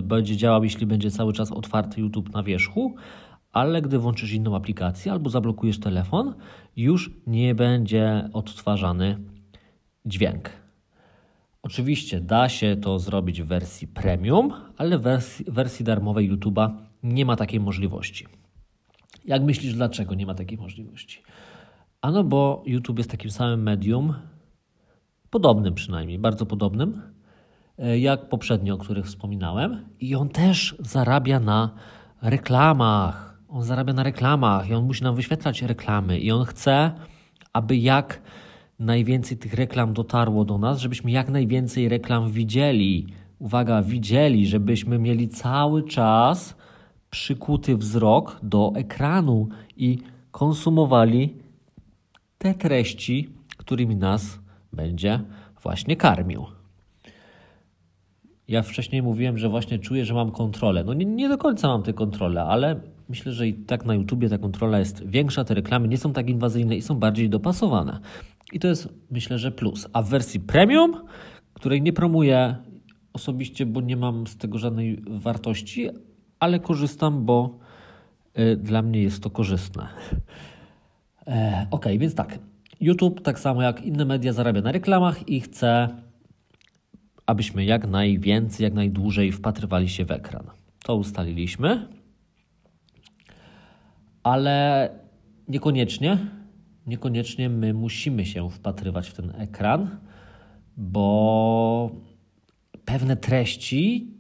będzie 0.02 0.36
działał, 0.36 0.64
jeśli 0.64 0.86
będzie 0.86 1.10
cały 1.10 1.32
czas 1.32 1.52
otwarty 1.52 2.00
YouTube 2.00 2.32
na 2.32 2.42
wierzchu, 2.42 2.94
ale 3.52 3.82
gdy 3.82 3.98
włączysz 3.98 4.32
inną 4.32 4.56
aplikację 4.56 5.12
albo 5.12 5.30
zablokujesz 5.30 5.80
telefon, 5.80 6.34
już 6.76 7.10
nie 7.26 7.54
będzie 7.54 8.28
odtwarzany 8.32 9.35
dźwięk. 10.06 10.50
Oczywiście 11.62 12.20
da 12.20 12.48
się 12.48 12.76
to 12.76 12.98
zrobić 12.98 13.42
w 13.42 13.46
wersji 13.46 13.88
premium, 13.88 14.52
ale 14.76 14.98
w 14.98 15.02
wersji, 15.02 15.44
wersji 15.48 15.84
darmowej 15.84 16.32
YouTube'a 16.32 16.70
nie 17.02 17.24
ma 17.24 17.36
takiej 17.36 17.60
możliwości. 17.60 18.26
Jak 19.24 19.42
myślisz, 19.42 19.74
dlaczego 19.74 20.14
nie 20.14 20.26
ma 20.26 20.34
takiej 20.34 20.58
możliwości? 20.58 21.22
Ano, 22.00 22.24
bo 22.24 22.62
YouTube 22.66 22.98
jest 22.98 23.10
takim 23.10 23.30
samym 23.30 23.62
medium, 23.62 24.14
podobnym 25.30 25.74
przynajmniej, 25.74 26.18
bardzo 26.18 26.46
podobnym, 26.46 27.02
e, 27.78 27.98
jak 27.98 28.28
poprzednio, 28.28 28.74
o 28.74 28.78
których 28.78 29.06
wspominałem, 29.06 29.84
i 30.00 30.14
on 30.14 30.28
też 30.28 30.76
zarabia 30.78 31.40
na 31.40 31.70
reklamach. 32.22 33.38
On 33.48 33.62
zarabia 33.62 33.92
na 33.92 34.02
reklamach 34.02 34.68
i 34.68 34.74
on 34.74 34.84
musi 34.84 35.04
nam 35.04 35.14
wyświetlać 35.14 35.62
reklamy, 35.62 36.18
i 36.18 36.30
on 36.30 36.44
chce, 36.44 36.92
aby 37.52 37.76
jak 37.76 38.22
najwięcej 38.78 39.36
tych 39.36 39.54
reklam 39.54 39.92
dotarło 39.92 40.44
do 40.44 40.58
nas, 40.58 40.78
żebyśmy 40.78 41.10
jak 41.10 41.28
najwięcej 41.28 41.88
reklam 41.88 42.30
widzieli. 42.30 43.06
Uwaga, 43.38 43.82
widzieli, 43.82 44.46
żebyśmy 44.46 44.98
mieli 44.98 45.28
cały 45.28 45.82
czas 45.82 46.56
przykuty 47.10 47.76
wzrok 47.76 48.38
do 48.42 48.72
ekranu 48.76 49.48
i 49.76 49.98
konsumowali 50.30 51.34
te 52.38 52.54
treści, 52.54 53.30
którymi 53.56 53.96
nas 53.96 54.38
będzie 54.72 55.20
właśnie 55.62 55.96
karmił. 55.96 56.46
Ja 58.48 58.62
wcześniej 58.62 59.02
mówiłem, 59.02 59.38
że 59.38 59.48
właśnie 59.48 59.78
czuję, 59.78 60.04
że 60.04 60.14
mam 60.14 60.30
kontrolę. 60.30 60.84
No 60.84 60.94
nie, 60.94 61.04
nie 61.04 61.28
do 61.28 61.38
końca 61.38 61.68
mam 61.68 61.82
tę 61.82 61.92
kontrolę, 61.92 62.42
ale 62.42 62.80
myślę, 63.08 63.32
że 63.32 63.48
i 63.48 63.54
tak 63.54 63.84
na 63.84 63.94
YouTubie 63.94 64.28
ta 64.28 64.38
kontrola 64.38 64.78
jest 64.78 65.06
większa, 65.06 65.44
te 65.44 65.54
reklamy 65.54 65.88
nie 65.88 65.98
są 65.98 66.12
tak 66.12 66.30
inwazyjne 66.30 66.76
i 66.76 66.82
są 66.82 66.94
bardziej 66.94 67.30
dopasowane. 67.30 68.00
I 68.52 68.58
to 68.58 68.68
jest 68.68 68.88
myślę, 69.10 69.38
że 69.38 69.52
plus. 69.52 69.88
A 69.92 70.02
w 70.02 70.08
wersji 70.08 70.40
premium, 70.40 71.04
której 71.52 71.82
nie 71.82 71.92
promuję 71.92 72.56
osobiście, 73.12 73.66
bo 73.66 73.80
nie 73.80 73.96
mam 73.96 74.26
z 74.26 74.36
tego 74.36 74.58
żadnej 74.58 75.02
wartości, 75.06 75.88
ale 76.40 76.60
korzystam, 76.60 77.24
bo 77.24 77.58
y, 78.38 78.56
dla 78.56 78.82
mnie 78.82 79.02
jest 79.02 79.22
to 79.22 79.30
korzystne. 79.30 79.88
E, 81.26 81.66
ok, 81.70 81.86
więc 81.98 82.14
tak. 82.14 82.38
YouTube, 82.80 83.20
tak 83.20 83.38
samo 83.38 83.62
jak 83.62 83.82
inne 83.82 84.04
media, 84.04 84.32
zarabia 84.32 84.60
na 84.60 84.72
reklamach 84.72 85.28
i 85.28 85.40
chce, 85.40 85.88
abyśmy 87.26 87.64
jak 87.64 87.86
najwięcej, 87.86 88.64
jak 88.64 88.74
najdłużej 88.74 89.32
wpatrywali 89.32 89.88
się 89.88 90.04
w 90.04 90.10
ekran. 90.10 90.46
To 90.84 90.96
ustaliliśmy, 90.96 91.88
ale 94.22 94.90
niekoniecznie, 95.48 96.18
niekoniecznie 96.86 97.48
my 97.48 97.74
musimy 97.74 98.26
się 98.26 98.50
wpatrywać 98.50 99.08
w 99.08 99.14
ten 99.14 99.32
ekran, 99.40 99.98
bo 100.76 101.90
pewne 102.84 103.16
treści, 103.16 104.10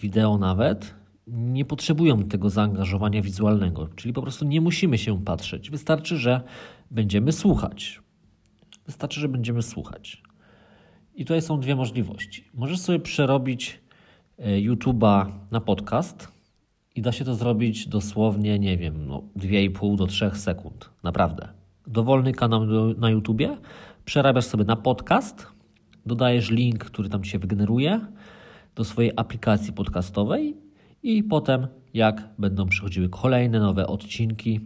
wideo 0.00 0.38
nawet, 0.38 0.94
nie 1.26 1.64
potrzebują 1.64 2.22
tego 2.28 2.50
zaangażowania 2.50 3.22
wizualnego, 3.22 3.88
czyli 3.88 4.14
po 4.14 4.22
prostu 4.22 4.44
nie 4.44 4.60
musimy 4.60 4.98
się 4.98 5.24
patrzeć. 5.24 5.70
Wystarczy, 5.70 6.16
że 6.16 6.40
będziemy 6.90 7.32
słuchać. 7.32 8.00
Wystarczy, 8.86 9.20
że 9.20 9.28
będziemy 9.28 9.62
słuchać. 9.62 10.22
I 11.14 11.24
tutaj 11.24 11.42
są 11.42 11.60
dwie 11.60 11.76
możliwości. 11.76 12.44
Możesz 12.54 12.78
sobie 12.80 12.98
przerobić 12.98 13.80
e, 14.38 14.60
YouTube'a 14.60 15.26
na 15.50 15.60
podcast 15.60 16.28
i 16.94 17.02
da 17.02 17.12
się 17.12 17.24
to 17.24 17.34
zrobić 17.34 17.86
dosłownie, 17.86 18.58
nie 18.58 18.76
wiem, 18.78 19.06
no 19.06 19.22
2,5 19.36 19.96
do 19.96 20.06
3 20.06 20.30
sekund. 20.34 20.90
Naprawdę. 21.02 21.48
Dowolny 21.86 22.32
kanał 22.32 22.66
na 22.98 23.10
YouTubie 23.10 23.56
przerabiasz 24.04 24.44
sobie 24.44 24.64
na 24.64 24.76
podcast, 24.76 25.46
dodajesz 26.06 26.50
link, 26.50 26.84
który 26.84 27.08
tam 27.08 27.24
się 27.24 27.38
wygeneruje 27.38 28.00
do 28.74 28.84
swojej 28.84 29.12
aplikacji 29.16 29.72
podcastowej 29.72 30.56
i 31.02 31.22
potem 31.22 31.66
jak 31.94 32.28
będą 32.38 32.66
przychodziły 32.66 33.08
kolejne 33.08 33.60
nowe 33.60 33.86
odcinki 33.86 34.60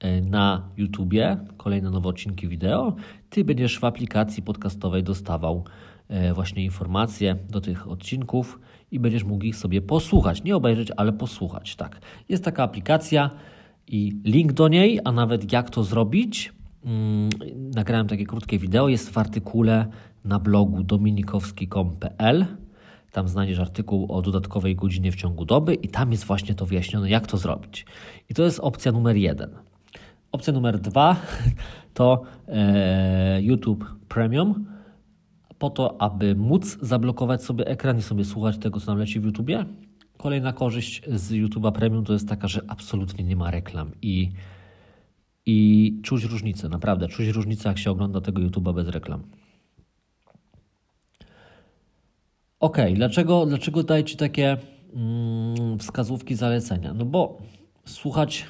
e, 0.00 0.20
na 0.20 0.68
YouTubie, 0.76 1.36
kolejne 1.56 1.90
nowe 1.90 2.08
odcinki 2.08 2.48
wideo, 2.48 2.96
ty 3.30 3.44
będziesz 3.44 3.78
w 3.78 3.84
aplikacji 3.84 4.42
podcastowej 4.42 5.02
dostawał 5.02 5.64
e, 6.08 6.34
właśnie 6.34 6.64
informacje 6.64 7.36
do 7.50 7.60
tych 7.60 7.88
odcinków 7.88 8.60
i 8.92 9.00
będziesz 9.00 9.24
mógł 9.24 9.44
ich 9.44 9.56
sobie 9.56 9.82
posłuchać. 9.82 10.44
Nie 10.44 10.56
obejrzeć, 10.56 10.88
ale 10.96 11.12
posłuchać. 11.12 11.76
Tak. 11.76 12.00
Jest 12.28 12.44
taka 12.44 12.62
aplikacja 12.62 13.30
i 13.86 14.20
link 14.24 14.52
do 14.52 14.68
niej, 14.68 15.00
a 15.04 15.12
nawet 15.12 15.52
jak 15.52 15.70
to 15.70 15.84
zrobić. 15.84 16.52
Mm, 16.84 17.28
nagrałem 17.74 18.06
takie 18.06 18.26
krótkie 18.26 18.58
wideo, 18.58 18.88
jest 18.88 19.10
w 19.10 19.18
artykule 19.18 19.86
na 20.24 20.38
blogu 20.38 20.82
dominikowski.com.pl. 20.82 22.46
Tam 23.12 23.28
znajdziesz 23.28 23.58
artykuł 23.58 24.12
o 24.12 24.22
dodatkowej 24.22 24.76
godzinie 24.76 25.12
w 25.12 25.16
ciągu 25.16 25.44
doby 25.44 25.74
i 25.74 25.88
tam 25.88 26.12
jest 26.12 26.24
właśnie 26.24 26.54
to 26.54 26.66
wyjaśnione, 26.66 27.10
jak 27.10 27.26
to 27.26 27.36
zrobić. 27.36 27.86
I 28.30 28.34
to 28.34 28.42
jest 28.42 28.60
opcja 28.60 28.92
numer 28.92 29.16
jeden. 29.16 29.50
Opcja 30.32 30.52
numer 30.52 30.78
dwa 30.78 31.16
to 31.94 32.22
e, 32.48 33.42
YouTube 33.42 33.84
Premium, 34.08 34.66
po 35.62 35.70
to, 35.70 36.02
aby 36.02 36.34
móc 36.34 36.78
zablokować 36.80 37.44
sobie 37.44 37.66
ekran 37.66 37.98
i 37.98 38.02
sobie 38.02 38.24
słuchać 38.24 38.58
tego, 38.58 38.80
co 38.80 38.86
nam 38.86 38.98
leci 38.98 39.20
w 39.20 39.24
YouTubie. 39.24 39.64
Kolejna 40.16 40.52
korzyść 40.52 41.02
z 41.06 41.32
YouTube'a 41.32 41.72
Premium 41.72 42.04
to 42.04 42.12
jest 42.12 42.28
taka, 42.28 42.48
że 42.48 42.60
absolutnie 42.68 43.24
nie 43.24 43.36
ma 43.36 43.50
reklam 43.50 43.90
i, 44.02 44.32
i 45.46 46.00
czuć 46.02 46.24
różnicę, 46.24 46.68
naprawdę, 46.68 47.08
czuć 47.08 47.28
różnicę, 47.28 47.68
jak 47.68 47.78
się 47.78 47.90
ogląda 47.90 48.20
tego 48.20 48.42
YouTube'a 48.42 48.74
bez 48.74 48.88
reklam. 48.88 49.22
Ok, 52.60 52.78
dlaczego, 52.94 53.46
dlaczego 53.46 53.82
daję 53.82 54.04
Ci 54.04 54.16
takie 54.16 54.56
mm, 54.94 55.78
wskazówki, 55.78 56.34
zalecenia? 56.34 56.94
No 56.94 57.04
bo 57.04 57.38
słuchać 57.84 58.46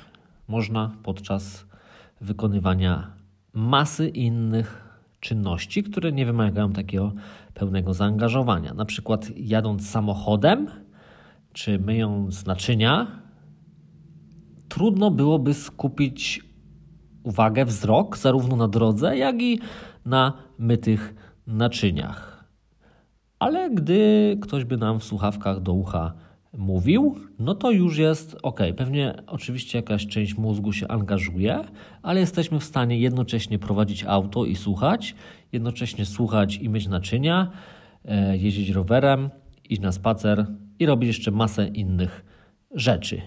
można 0.48 0.96
podczas 1.02 1.66
wykonywania 2.20 3.10
masy 3.52 4.08
innych 4.08 4.81
czynności, 5.22 5.82
które 5.82 6.12
nie 6.12 6.26
wymagają 6.26 6.72
takiego 6.72 7.12
pełnego 7.54 7.94
zaangażowania. 7.94 8.74
Na 8.74 8.84
przykład 8.84 9.30
jadąc 9.36 9.90
samochodem 9.90 10.68
czy 11.52 11.78
myjąc 11.78 12.46
naczynia, 12.46 13.06
trudno 14.68 15.10
byłoby 15.10 15.54
skupić 15.54 16.44
uwagę, 17.22 17.64
wzrok 17.64 18.18
zarówno 18.18 18.56
na 18.56 18.68
drodze, 18.68 19.16
jak 19.16 19.42
i 19.42 19.60
na 20.06 20.32
mytych 20.58 21.14
naczyniach. 21.46 22.44
Ale 23.38 23.70
gdy 23.70 24.38
ktoś 24.42 24.64
by 24.64 24.76
nam 24.76 25.00
w 25.00 25.04
słuchawkach 25.04 25.60
do 25.60 25.72
ucha 25.72 26.12
mówił, 26.58 27.16
no 27.38 27.54
to 27.54 27.70
już 27.70 27.98
jest 27.98 28.36
ok. 28.42 28.60
Pewnie 28.76 29.22
oczywiście 29.26 29.78
jakaś 29.78 30.06
część 30.06 30.36
mózgu 30.36 30.72
się 30.72 30.88
angażuje, 30.88 31.60
ale 32.02 32.20
jesteśmy 32.20 32.60
w 32.60 32.64
stanie 32.64 32.98
jednocześnie 32.98 33.58
prowadzić 33.58 34.04
auto 34.04 34.44
i 34.44 34.56
słuchać, 34.56 35.14
jednocześnie 35.52 36.06
słuchać 36.06 36.56
i 36.56 36.68
mieć 36.68 36.86
naczynia, 36.86 37.50
e, 38.04 38.36
jeździć 38.36 38.70
rowerem, 38.70 39.30
iść 39.68 39.80
na 39.80 39.92
spacer 39.92 40.46
i 40.78 40.86
robić 40.86 41.06
jeszcze 41.06 41.30
masę 41.30 41.68
innych 41.68 42.24
rzeczy. 42.74 43.22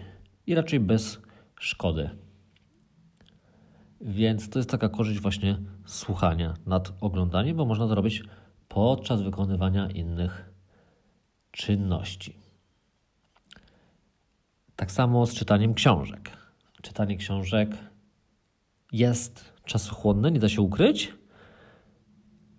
I 0.48 0.56
raczej 0.56 0.80
bez 0.80 1.22
szkody. 1.60 2.10
Więc 4.02 4.50
to 4.50 4.60
jest 4.60 4.70
taka 4.70 4.90
korzyść 4.90 5.20
właśnie 5.20 5.58
słuchania 5.86 6.54
nad 6.66 6.94
oglądaniem, 7.02 7.58
bo 7.58 7.66
można 7.66 7.88
to 7.88 7.96
robić 7.96 8.24
podczas 8.68 9.22
wykonywania 9.22 9.90
innych 9.90 10.54
czynności. 11.52 12.45
Tak 14.76 14.92
samo 14.92 15.26
z 15.26 15.34
czytaniem 15.34 15.74
książek. 15.74 16.38
Czytanie 16.82 17.18
książek 17.18 17.78
jest 18.92 19.54
czasochłonne, 19.66 20.32
nie 20.32 20.40
da 20.40 20.50
się 20.50 20.62
ukryć, 20.62 21.14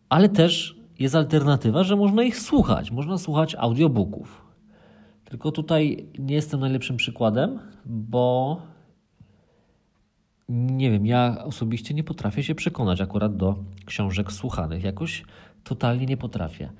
ale 0.08 0.28
też 0.28 0.76
jest 0.98 1.14
alternatywa, 1.14 1.84
że 1.84 1.96
można 1.96 2.22
ich 2.22 2.38
słuchać. 2.38 2.90
Można 2.90 3.18
słuchać 3.18 3.54
audiobooków. 3.54 4.46
Tylko 5.24 5.52
tutaj 5.52 6.06
nie 6.18 6.34
jestem 6.34 6.60
najlepszym 6.60 6.96
przykładem, 6.96 7.58
bo 7.86 8.60
nie 10.48 10.90
wiem, 10.90 11.06
ja 11.06 11.44
osobiście 11.44 11.94
nie 11.94 12.04
potrafię 12.04 12.42
się 12.42 12.54
przekonać 12.54 13.00
akurat 13.00 13.36
do 13.36 13.56
książek 13.86 14.32
słuchanych. 14.32 14.84
Jakoś 14.84 15.24
totalnie 15.64 16.06
nie 16.06 16.16
potrafię. 16.16 16.70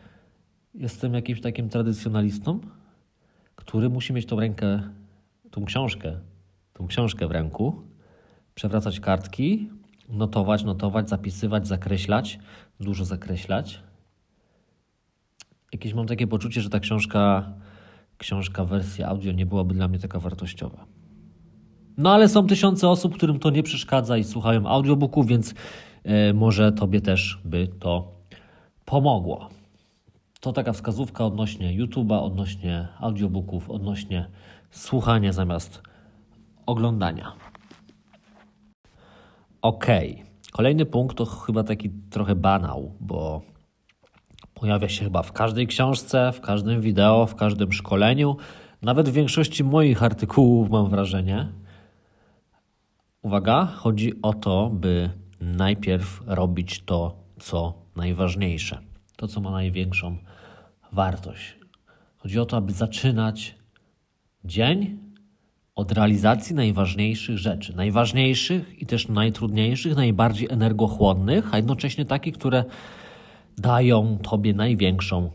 Jestem 0.74 1.14
jakimś 1.14 1.40
takim 1.40 1.68
tradycjonalistą, 1.68 2.60
który 3.56 3.88
musi 3.88 4.12
mieć 4.12 4.26
tą 4.26 4.40
rękę, 4.40 4.82
tą 5.50 5.64
książkę, 5.64 6.20
tą 6.72 6.86
książkę 6.86 7.28
w 7.28 7.30
ręku, 7.30 7.82
przewracać 8.54 9.00
kartki, 9.00 9.70
notować, 10.08 10.64
notować, 10.64 11.08
zapisywać, 11.08 11.66
zakreślać, 11.66 12.38
dużo 12.80 13.04
zakreślać. 13.04 13.82
Jakieś 15.72 15.94
mam 15.94 16.06
takie 16.06 16.26
poczucie, 16.26 16.60
że 16.60 16.70
ta 16.70 16.80
książka, 16.80 17.52
książka 18.18 18.64
w 18.64 18.68
wersji 18.68 19.04
audio 19.04 19.32
nie 19.32 19.46
byłaby 19.46 19.74
dla 19.74 19.88
mnie 19.88 19.98
taka 19.98 20.20
wartościowa. 20.20 20.86
No 21.96 22.14
ale 22.14 22.28
są 22.28 22.46
tysiące 22.46 22.88
osób, 22.88 23.14
którym 23.14 23.38
to 23.38 23.50
nie 23.50 23.62
przeszkadza 23.62 24.16
i 24.16 24.24
słuchają 24.24 24.66
audiobooków, 24.66 25.26
więc 25.26 25.54
yy, 26.04 26.34
może 26.34 26.72
Tobie 26.72 27.00
też 27.00 27.40
by 27.44 27.68
to 27.68 28.12
pomogło. 28.84 29.48
To 30.40 30.52
taka 30.52 30.72
wskazówka 30.72 31.24
odnośnie 31.24 31.86
YouTube'a, 31.86 32.22
odnośnie 32.22 32.88
audiobooków, 33.00 33.70
odnośnie 33.70 34.28
słuchania 34.76 35.32
zamiast 35.32 35.82
oglądania. 36.66 37.32
Ok. 39.62 39.86
Kolejny 40.52 40.86
punkt 40.86 41.16
to 41.16 41.26
chyba 41.26 41.64
taki 41.64 41.90
trochę 41.90 42.34
banał, 42.34 42.94
bo 43.00 43.42
pojawia 44.54 44.88
się 44.88 45.04
chyba 45.04 45.22
w 45.22 45.32
każdej 45.32 45.66
książce, 45.66 46.32
w 46.32 46.40
każdym 46.40 46.80
wideo, 46.80 47.26
w 47.26 47.34
każdym 47.34 47.72
szkoleniu, 47.72 48.36
nawet 48.82 49.08
w 49.08 49.12
większości 49.12 49.64
moich 49.64 50.02
artykułów, 50.02 50.70
mam 50.70 50.90
wrażenie. 50.90 51.52
Uwaga, 53.22 53.66
chodzi 53.66 54.22
o 54.22 54.34
to, 54.34 54.70
by 54.70 55.10
najpierw 55.40 56.22
robić 56.26 56.84
to, 56.84 57.16
co 57.40 57.74
najważniejsze, 57.96 58.78
to, 59.16 59.28
co 59.28 59.40
ma 59.40 59.50
największą 59.50 60.16
wartość. 60.92 61.58
Chodzi 62.16 62.38
o 62.40 62.46
to, 62.46 62.56
aby 62.56 62.72
zaczynać 62.72 63.58
dzień 64.46 64.98
od 65.74 65.92
realizacji 65.92 66.54
najważniejszych 66.54 67.38
rzeczy. 67.38 67.76
Najważniejszych 67.76 68.82
i 68.82 68.86
też 68.86 69.08
najtrudniejszych, 69.08 69.96
najbardziej 69.96 70.48
energochłonnych, 70.50 71.54
a 71.54 71.56
jednocześnie 71.56 72.04
takich, 72.04 72.34
które 72.34 72.64
dają 73.58 74.18
Tobie 74.18 74.54
największą 74.54 75.30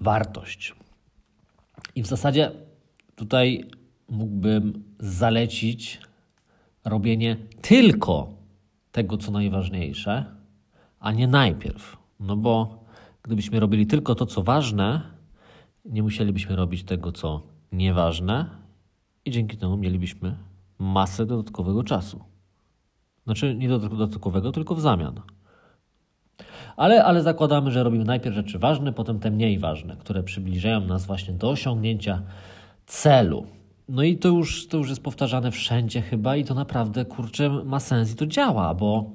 wartość. 0.00 0.74
I 1.94 2.02
w 2.02 2.06
zasadzie 2.06 2.50
tutaj 3.16 3.64
mógłbym 4.08 4.84
zalecić 4.98 6.00
robienie 6.84 7.36
tylko 7.62 8.32
tego, 8.92 9.16
co 9.16 9.32
najważniejsze, 9.32 10.24
a 11.00 11.12
nie 11.12 11.28
najpierw. 11.28 11.96
No 12.20 12.36
bo 12.36 12.84
gdybyśmy 13.22 13.60
robili 13.60 13.86
tylko 13.86 14.14
to, 14.14 14.26
co 14.26 14.42
ważne, 14.42 15.00
nie 15.84 16.02
musielibyśmy 16.02 16.56
robić 16.56 16.84
tego, 16.84 17.12
co 17.12 17.42
nieważne, 17.72 18.46
i 19.24 19.30
dzięki 19.30 19.56
temu 19.56 19.76
mielibyśmy 19.76 20.36
masę 20.78 21.26
dodatkowego 21.26 21.84
czasu. 21.84 22.20
Znaczy 23.24 23.54
nie 23.54 23.68
dodatkowego, 23.68 24.52
tylko 24.52 24.74
w 24.74 24.80
zamian. 24.80 25.20
Ale, 26.76 27.04
ale 27.04 27.22
zakładamy, 27.22 27.70
że 27.70 27.82
robimy 27.82 28.04
najpierw 28.04 28.34
rzeczy 28.36 28.58
ważne, 28.58 28.92
potem 28.92 29.18
te 29.18 29.30
mniej 29.30 29.58
ważne, 29.58 29.96
które 29.96 30.22
przybliżają 30.22 30.80
nas 30.80 31.06
właśnie 31.06 31.34
do 31.34 31.50
osiągnięcia 31.50 32.22
celu. 32.86 33.46
No 33.88 34.02
i 34.02 34.16
to 34.16 34.28
już, 34.28 34.68
to 34.68 34.78
już 34.78 34.88
jest 34.88 35.02
powtarzane 35.02 35.50
wszędzie 35.50 36.02
chyba 36.02 36.36
i 36.36 36.44
to 36.44 36.54
naprawdę, 36.54 37.04
kurczę, 37.04 37.48
ma 37.64 37.80
sens 37.80 38.12
i 38.12 38.16
to 38.16 38.26
działa, 38.26 38.74
bo 38.74 39.10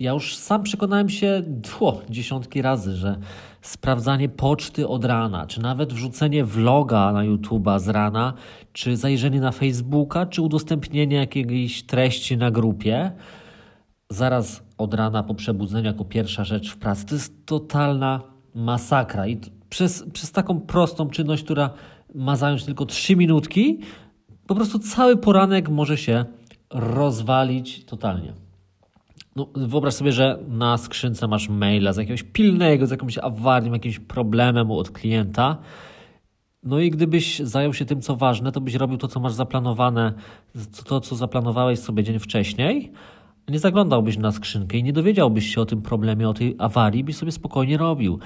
ja 0.00 0.12
już 0.12 0.36
sam 0.36 0.62
przekonałem 0.62 1.08
się 1.08 1.42
tło, 1.62 2.00
dziesiątki 2.10 2.62
razy, 2.62 2.96
że 2.96 3.18
sprawdzanie 3.62 4.28
poczty 4.28 4.88
od 4.88 5.04
rana, 5.04 5.46
czy 5.46 5.62
nawet 5.62 5.92
wrzucenie 5.92 6.44
vloga 6.44 7.12
na 7.12 7.20
YouTube'a 7.20 7.80
z 7.80 7.88
rana, 7.88 8.34
czy 8.72 8.96
zajrzenie 8.96 9.40
na 9.40 9.52
Facebooka, 9.52 10.26
czy 10.26 10.42
udostępnienie 10.42 11.16
jakiejś 11.16 11.82
treści 11.82 12.36
na 12.36 12.50
grupie, 12.50 13.12
zaraz 14.10 14.62
od 14.78 14.94
rana 14.94 15.22
po 15.22 15.34
przebudzeniu 15.34 15.86
jako 15.86 16.04
pierwsza 16.04 16.44
rzecz 16.44 16.70
w 16.70 16.76
pracy, 16.76 17.06
to 17.06 17.14
jest 17.14 17.46
totalna 17.46 18.20
masakra. 18.54 19.26
I 19.26 19.40
przez, 19.70 20.04
przez 20.12 20.32
taką 20.32 20.60
prostą 20.60 21.08
czynność, 21.10 21.44
która 21.44 21.70
ma 22.14 22.36
zająć 22.36 22.64
tylko 22.64 22.86
3 22.86 23.16
minutki, 23.16 23.80
po 24.46 24.54
prostu 24.54 24.78
cały 24.78 25.16
poranek 25.16 25.68
może 25.68 25.96
się 25.96 26.24
rozwalić 26.70 27.84
totalnie. 27.84 28.47
No, 29.38 29.48
wyobraź 29.54 29.94
sobie, 29.94 30.12
że 30.12 30.38
na 30.48 30.78
skrzynce 30.78 31.28
masz 31.28 31.48
maila 31.48 31.92
z 31.92 31.96
jakiegoś 31.96 32.22
pilnego, 32.22 32.86
z 32.86 32.90
jakąś 32.90 33.18
awarią, 33.18 33.72
jakimś 33.72 33.98
problemem 33.98 34.70
od 34.70 34.90
klienta. 34.90 35.58
No 36.62 36.78
i 36.78 36.90
gdybyś 36.90 37.38
zajął 37.38 37.74
się 37.74 37.84
tym, 37.84 38.00
co 38.00 38.16
ważne, 38.16 38.52
to 38.52 38.60
byś 38.60 38.74
robił 38.74 38.98
to, 38.98 39.08
co 39.08 39.20
masz 39.20 39.32
zaplanowane, 39.32 40.12
to, 40.84 41.00
co 41.00 41.16
zaplanowałeś 41.16 41.78
sobie 41.78 42.04
dzień 42.04 42.18
wcześniej. 42.18 42.92
Nie 43.48 43.58
zaglądałbyś 43.58 44.18
na 44.18 44.32
skrzynkę 44.32 44.78
i 44.78 44.82
nie 44.82 44.92
dowiedziałbyś 44.92 45.54
się 45.54 45.60
o 45.60 45.66
tym 45.66 45.82
problemie, 45.82 46.28
o 46.28 46.34
tej 46.34 46.56
awarii, 46.58 47.04
byś 47.04 47.16
sobie 47.16 47.32
spokojnie 47.32 47.76
robił. 47.76 48.18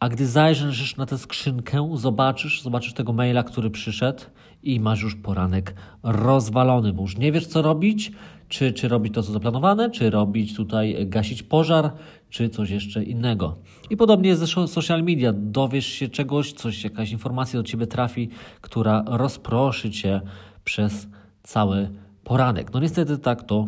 A 0.00 0.08
gdy 0.08 0.26
zajrzysz 0.26 0.96
na 0.96 1.06
tę 1.06 1.18
skrzynkę, 1.18 1.90
zobaczysz, 1.94 2.62
zobaczysz 2.62 2.92
tego 2.92 3.12
maila, 3.12 3.42
który 3.42 3.70
przyszedł 3.70 4.24
i 4.62 4.80
masz 4.80 5.02
już 5.02 5.16
poranek 5.16 5.74
rozwalony, 6.02 6.92
bo 6.92 7.02
już 7.02 7.18
nie 7.18 7.32
wiesz, 7.32 7.46
co 7.46 7.62
robić, 7.62 8.12
czy, 8.48 8.72
czy 8.72 8.88
robić 8.88 9.14
to, 9.14 9.22
co 9.22 9.32
zaplanowane, 9.32 9.90
czy 9.90 10.10
robić 10.10 10.56
tutaj, 10.56 11.06
gasić 11.06 11.42
pożar, 11.42 11.90
czy 12.30 12.48
coś 12.48 12.70
jeszcze 12.70 13.04
innego. 13.04 13.56
I 13.90 13.96
podobnie 13.96 14.28
jest 14.28 14.40
ze 14.40 14.66
social 14.66 15.02
media. 15.02 15.32
Dowiesz 15.32 15.86
się 15.86 16.08
czegoś, 16.08 16.52
coś, 16.52 16.84
jakaś 16.84 17.12
informacja 17.12 17.60
do 17.60 17.64
ciebie 17.64 17.86
trafi, 17.86 18.28
która 18.60 19.04
rozproszy 19.06 19.90
cię 19.90 20.20
przez 20.64 21.08
cały 21.42 21.90
poranek. 22.24 22.72
No 22.72 22.80
niestety 22.80 23.18
tak 23.18 23.42
to 23.42 23.66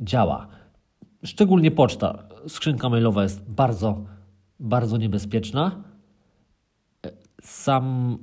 działa. 0.00 0.46
Szczególnie 1.24 1.70
poczta, 1.70 2.18
skrzynka 2.48 2.88
mailowa 2.88 3.22
jest 3.22 3.50
bardzo, 3.50 4.04
bardzo 4.60 4.96
niebezpieczna. 4.96 5.84
Sam 7.42 8.18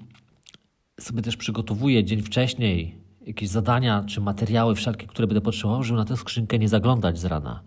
sobie 1.00 1.22
też 1.22 1.38
przygotowuję 1.38 2.04
dzień 2.04 2.22
wcześniej 2.22 2.96
jakieś 3.28 3.50
zadania 3.50 4.04
czy 4.08 4.22
materiały 4.22 4.76
wszelkie, 4.76 5.08
które 5.08 5.28
będę 5.28 5.42
potrzebował, 5.42 5.84
żeby 5.84 6.00
na 6.00 6.06
tę 6.06 6.18
skrzynkę 6.18 6.60
nie 6.60 6.70
zaglądać 6.70 7.20
z 7.20 7.26
rana. 7.26 7.62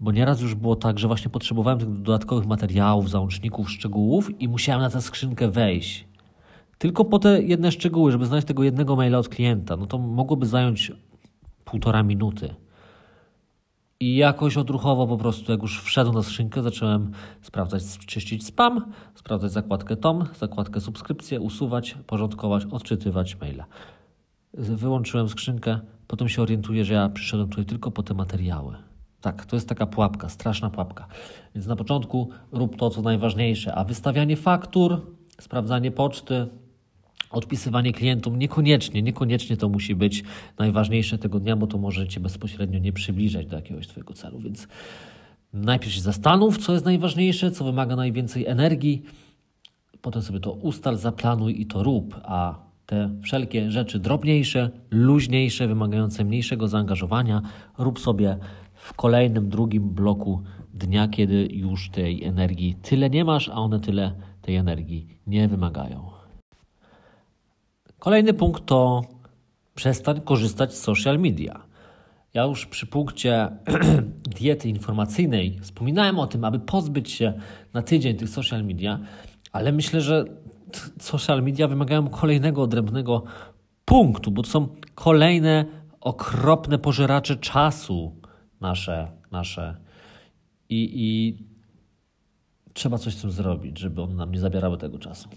Bo 0.00 0.12
nieraz 0.12 0.40
już 0.40 0.54
było 0.54 0.76
tak, 0.76 0.98
że 0.98 1.06
właśnie 1.06 1.30
potrzebowałem 1.30 1.78
tych 1.78 2.02
dodatkowych 2.02 2.46
materiałów, 2.46 3.10
załączników, 3.10 3.70
szczegółów 3.70 4.40
i 4.40 4.48
musiałem 4.48 4.82
na 4.82 4.90
tę 4.90 5.02
skrzynkę 5.02 5.50
wejść. 5.50 6.08
Tylko 6.78 7.04
po 7.04 7.18
te 7.18 7.42
jedne 7.42 7.72
szczegóły, 7.72 8.12
żeby 8.12 8.26
znaleźć 8.26 8.48
tego 8.48 8.64
jednego 8.64 8.96
maila 8.96 9.18
od 9.18 9.28
klienta, 9.28 9.76
no 9.76 9.86
to 9.86 9.98
mogłoby 9.98 10.46
zająć 10.46 10.92
półtora 11.64 12.02
minuty. 12.02 12.54
I 14.00 14.16
jakoś 14.16 14.56
odruchowo 14.56 15.06
po 15.06 15.18
prostu, 15.18 15.52
jak 15.52 15.62
już 15.62 15.82
wszedłem 15.82 16.14
na 16.14 16.22
skrzynkę, 16.22 16.62
zacząłem 16.62 17.10
sprawdzać, 17.42 17.82
czyścić 18.06 18.46
spam, 18.46 18.92
sprawdzać 19.14 19.52
zakładkę 19.52 19.96
TOM, 19.96 20.24
zakładkę 20.38 20.80
subskrypcje, 20.80 21.40
usuwać, 21.40 21.96
porządkować, 22.06 22.64
odczytywać 22.64 23.40
maile. 23.40 23.64
Wyłączyłem 24.54 25.28
skrzynkę, 25.28 25.80
potem 26.06 26.28
się 26.28 26.42
orientuję, 26.42 26.84
że 26.84 26.94
ja 26.94 27.08
przyszedłem 27.08 27.48
tutaj 27.48 27.64
tylko 27.64 27.90
po 27.90 28.02
te 28.02 28.14
materiały. 28.14 28.76
Tak, 29.20 29.46
to 29.46 29.56
jest 29.56 29.68
taka 29.68 29.86
pułapka, 29.86 30.28
straszna 30.28 30.70
pułapka. 30.70 31.06
Więc 31.54 31.66
na 31.66 31.76
początku 31.76 32.30
rób 32.52 32.76
to, 32.76 32.90
co 32.90 33.02
najważniejsze, 33.02 33.74
a 33.74 33.84
wystawianie 33.84 34.36
faktur, 34.36 35.00
sprawdzanie 35.40 35.90
poczty, 35.90 36.46
odpisywanie 37.30 37.92
klientom 37.92 38.38
niekoniecznie, 38.38 39.02
niekoniecznie 39.02 39.56
to 39.56 39.68
musi 39.68 39.94
być 39.94 40.24
najważniejsze 40.58 41.18
tego 41.18 41.40
dnia, 41.40 41.56
bo 41.56 41.66
to 41.66 41.78
może 41.78 42.08
Cię 42.08 42.20
bezpośrednio 42.20 42.78
nie 42.78 42.92
przybliżać 42.92 43.46
do 43.46 43.56
jakiegoś 43.56 43.86
Twojego 43.86 44.14
celu. 44.14 44.40
Więc 44.40 44.68
najpierw 45.52 45.92
się 45.92 46.00
zastanów, 46.00 46.58
co 46.58 46.72
jest 46.72 46.84
najważniejsze, 46.84 47.50
co 47.50 47.64
wymaga 47.64 47.96
najwięcej 47.96 48.46
energii, 48.46 49.02
potem 50.02 50.22
sobie 50.22 50.40
to 50.40 50.52
ustal, 50.52 50.96
zaplanuj 50.96 51.60
i 51.60 51.66
to 51.66 51.82
rób, 51.82 52.20
a 52.24 52.68
te 52.86 53.10
wszelkie 53.22 53.70
rzeczy 53.70 53.98
drobniejsze, 53.98 54.70
luźniejsze, 54.90 55.68
wymagające 55.68 56.24
mniejszego 56.24 56.68
zaangażowania, 56.68 57.42
rób 57.78 57.98
sobie 57.98 58.38
w 58.74 58.94
kolejnym, 58.94 59.48
drugim 59.48 59.90
bloku 59.90 60.42
dnia, 60.74 61.08
kiedy 61.08 61.48
już 61.52 61.90
tej 61.90 62.24
energii 62.24 62.76
tyle 62.82 63.10
nie 63.10 63.24
masz, 63.24 63.48
a 63.48 63.52
one 63.52 63.80
tyle 63.80 64.12
tej 64.42 64.56
energii 64.56 65.06
nie 65.26 65.48
wymagają. 65.48 66.17
Kolejny 67.98 68.34
punkt 68.34 68.66
to 68.66 69.02
przestań 69.74 70.20
korzystać 70.20 70.74
z 70.74 70.80
social 70.80 71.18
media. 71.18 71.62
Ja 72.34 72.44
już 72.44 72.66
przy 72.66 72.86
punkcie 72.86 73.48
diety 74.40 74.68
informacyjnej 74.68 75.58
wspominałem 75.60 76.18
o 76.18 76.26
tym, 76.26 76.44
aby 76.44 76.58
pozbyć 76.58 77.10
się 77.10 77.32
na 77.74 77.82
tydzień 77.82 78.16
tych 78.16 78.28
social 78.28 78.64
media, 78.64 78.98
ale 79.52 79.72
myślę, 79.72 80.00
że 80.00 80.24
social 81.00 81.42
media 81.42 81.68
wymagają 81.68 82.08
kolejnego 82.08 82.62
odrębnego 82.62 83.24
punktu, 83.84 84.30
bo 84.30 84.42
to 84.42 84.48
są 84.48 84.68
kolejne 84.94 85.64
okropne 86.00 86.78
pożeracze 86.78 87.36
czasu 87.36 88.16
nasze, 88.60 89.12
nasze. 89.30 89.76
I, 90.68 90.90
i 90.94 91.38
trzeba 92.72 92.98
coś 92.98 93.14
z 93.14 93.20
tym 93.20 93.30
zrobić, 93.30 93.78
żeby 93.78 94.02
one 94.02 94.14
nam 94.14 94.32
nie 94.32 94.40
zabierały 94.40 94.78
tego 94.78 94.98
czasu. 94.98 95.28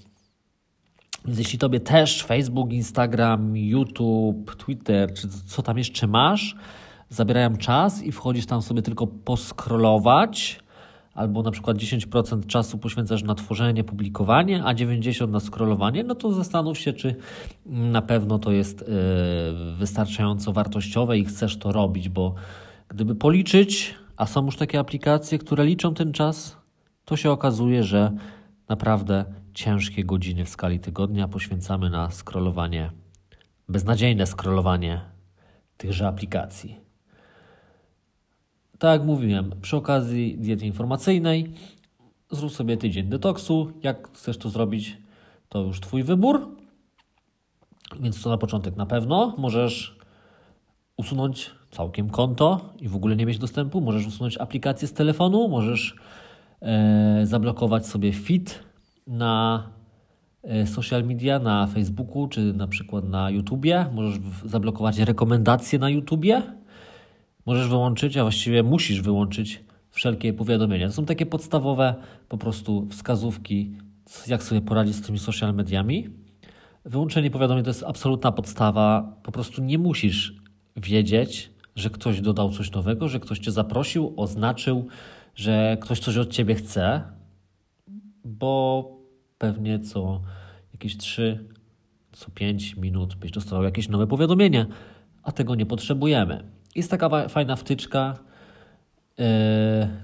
Więc 1.25 1.39
jeśli 1.39 1.59
tobie 1.59 1.79
też 1.79 2.23
Facebook, 2.23 2.73
Instagram, 2.73 3.57
YouTube, 3.57 4.55
Twitter, 4.55 5.13
czy 5.13 5.27
co 5.45 5.61
tam 5.61 5.77
jeszcze 5.77 6.07
masz, 6.07 6.55
zabierają 7.09 7.57
czas 7.57 8.03
i 8.03 8.11
wchodzisz 8.11 8.45
tam 8.45 8.61
sobie 8.61 8.81
tylko 8.81 9.07
poskrolować, 9.07 10.59
albo 11.13 11.43
na 11.43 11.51
przykład 11.51 11.77
10% 11.77 12.45
czasu 12.45 12.77
poświęcasz 12.77 13.23
na 13.23 13.35
tworzenie, 13.35 13.83
publikowanie, 13.83 14.63
a 14.63 14.73
90% 14.73 15.29
na 15.29 15.39
scrollowanie, 15.39 16.03
no 16.03 16.15
to 16.15 16.33
zastanów 16.33 16.77
się, 16.77 16.93
czy 16.93 17.15
na 17.65 18.01
pewno 18.01 18.39
to 18.39 18.51
jest 18.51 18.81
yy, 18.81 19.75
wystarczająco 19.75 20.53
wartościowe 20.53 21.17
i 21.17 21.25
chcesz 21.25 21.57
to 21.57 21.71
robić, 21.71 22.09
bo 22.09 22.33
gdyby 22.87 23.15
policzyć, 23.15 23.95
a 24.17 24.25
są 24.25 24.45
już 24.45 24.55
takie 24.55 24.79
aplikacje, 24.79 25.37
które 25.37 25.65
liczą 25.65 25.93
ten 25.93 26.13
czas, 26.13 26.57
to 27.05 27.17
się 27.17 27.31
okazuje, 27.31 27.83
że 27.83 28.11
naprawdę 28.69 29.25
ciężkie 29.53 30.03
godziny 30.03 30.45
w 30.45 30.49
skali 30.49 30.79
tygodnia 30.79 31.27
poświęcamy 31.27 31.89
na 31.89 32.11
scrollowanie, 32.11 32.91
beznadziejne 33.69 34.25
scrollowanie 34.25 35.01
tychże 35.77 36.07
aplikacji. 36.07 36.79
Tak 38.79 38.99
jak 38.99 39.07
mówiłem, 39.07 39.51
przy 39.61 39.77
okazji 39.77 40.37
diety 40.37 40.65
informacyjnej 40.65 41.53
zrób 42.31 42.51
sobie 42.51 42.77
tydzień 42.77 43.07
detoksu. 43.07 43.71
Jak 43.83 44.09
chcesz 44.13 44.37
to 44.37 44.49
zrobić, 44.49 44.97
to 45.49 45.61
już 45.61 45.79
Twój 45.79 46.03
wybór. 46.03 46.55
Więc 47.99 48.23
to 48.23 48.29
na 48.29 48.37
początek 48.37 48.75
na 48.75 48.85
pewno 48.85 49.35
możesz 49.37 49.97
usunąć 50.97 51.51
całkiem 51.71 52.09
konto 52.09 52.73
i 52.79 52.87
w 52.87 52.95
ogóle 52.95 53.15
nie 53.15 53.25
mieć 53.25 53.37
dostępu. 53.37 53.81
Możesz 53.81 54.07
usunąć 54.07 54.37
aplikację 54.37 54.87
z 54.87 54.93
telefonu, 54.93 55.47
możesz 55.47 55.95
e, 56.61 57.21
zablokować 57.23 57.87
sobie 57.87 58.13
feed 58.13 58.70
na 59.11 59.63
e, 60.43 60.67
social 60.67 61.03
media, 61.03 61.39
na 61.39 61.67
Facebooku 61.67 62.27
czy 62.27 62.53
na 62.53 62.67
przykład 62.67 63.09
na 63.09 63.29
YouTubie. 63.29 63.85
Możesz 63.93 64.19
zablokować 64.45 64.99
rekomendacje 64.99 65.79
na 65.79 65.89
YouTubie. 65.89 66.41
Możesz 67.45 67.67
wyłączyć, 67.67 68.17
a 68.17 68.21
właściwie 68.21 68.63
musisz 68.63 69.01
wyłączyć 69.01 69.63
wszelkie 69.89 70.33
powiadomienia. 70.33 70.87
To 70.87 70.93
są 70.93 71.05
takie 71.05 71.25
podstawowe 71.25 71.95
po 72.29 72.37
prostu 72.37 72.87
wskazówki, 72.89 73.71
jak 74.27 74.43
sobie 74.43 74.61
poradzić 74.61 74.95
z 74.95 75.01
tymi 75.01 75.19
social 75.19 75.53
mediami. 75.53 76.09
Wyłączenie 76.85 77.31
powiadomień 77.31 77.63
to 77.63 77.69
jest 77.69 77.83
absolutna 77.83 78.31
podstawa. 78.31 79.15
Po 79.23 79.31
prostu 79.31 79.63
nie 79.63 79.77
musisz 79.77 80.35
wiedzieć, 80.75 81.51
że 81.75 81.89
ktoś 81.89 82.21
dodał 82.21 82.51
coś 82.51 82.71
nowego, 82.71 83.07
że 83.07 83.19
ktoś 83.19 83.39
cię 83.39 83.51
zaprosił, 83.51 84.13
oznaczył, 84.17 84.87
że 85.35 85.77
ktoś 85.81 85.99
coś 85.99 86.17
od 86.17 86.29
ciebie 86.29 86.55
chce, 86.55 87.01
bo 88.25 89.00
pewnie 89.41 89.79
co 89.79 90.21
jakieś 90.73 90.97
3, 90.97 91.45
co 92.11 92.31
5 92.31 92.75
minut 92.75 93.15
byś 93.15 93.31
dostawał 93.31 93.63
jakieś 93.63 93.89
nowe 93.89 94.07
powiadomienie, 94.07 94.65
a 95.23 95.31
tego 95.31 95.55
nie 95.55 95.65
potrzebujemy. 95.65 96.43
Jest 96.75 96.91
taka 96.91 97.27
fajna 97.27 97.55
wtyczka, 97.55 98.17
yy, 99.17 99.25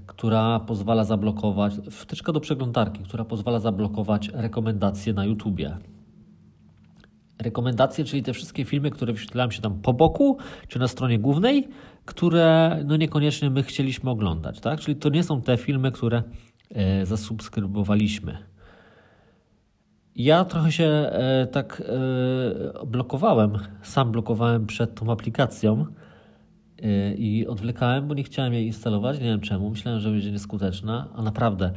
która 0.05 0.59
pozwala 0.59 1.03
zablokować, 1.03 1.73
wtyczka 1.91 2.31
do 2.31 2.39
przeglądarki, 2.39 3.03
która 3.03 3.25
pozwala 3.25 3.59
zablokować 3.59 4.29
rekomendacje 4.33 5.13
na 5.13 5.25
YouTubie. 5.25 5.77
Rekomendacje, 7.39 8.05
czyli 8.05 8.23
te 8.23 8.33
wszystkie 8.33 8.65
filmy, 8.65 8.91
które 8.91 9.13
wyświetlają 9.13 9.51
się 9.51 9.61
tam 9.61 9.81
po 9.81 9.93
boku, 9.93 10.37
czy 10.67 10.79
na 10.79 10.87
stronie 10.87 11.19
głównej, 11.19 11.67
które 12.05 12.79
no 12.85 12.97
niekoniecznie 12.97 13.49
my 13.49 13.63
chcieliśmy 13.63 14.09
oglądać, 14.09 14.59
tak? 14.59 14.79
Czyli 14.79 14.95
to 14.95 15.09
nie 15.09 15.23
są 15.23 15.41
te 15.41 15.57
filmy, 15.57 15.91
które 15.91 16.23
yy, 16.71 17.05
zasubskrybowaliśmy. 17.05 18.56
Ja 20.17 20.45
trochę 20.45 20.71
się 20.71 20.85
e, 20.85 21.47
tak 21.51 21.83
e, 21.85 22.85
blokowałem, 22.85 23.57
sam 23.81 24.11
blokowałem 24.11 24.65
przed 24.65 24.95
tą 24.95 25.11
aplikacją 25.11 25.85
e, 26.83 27.13
i 27.13 27.47
odwlekałem, 27.47 28.07
bo 28.07 28.13
nie 28.13 28.23
chciałem 28.23 28.53
jej 28.53 28.65
instalować, 28.65 29.19
nie 29.19 29.25
wiem 29.25 29.39
czemu, 29.39 29.69
myślałem, 29.69 29.99
że 29.99 30.11
będzie 30.11 30.31
nieskuteczna, 30.31 31.07
a 31.15 31.21
naprawdę 31.21 31.71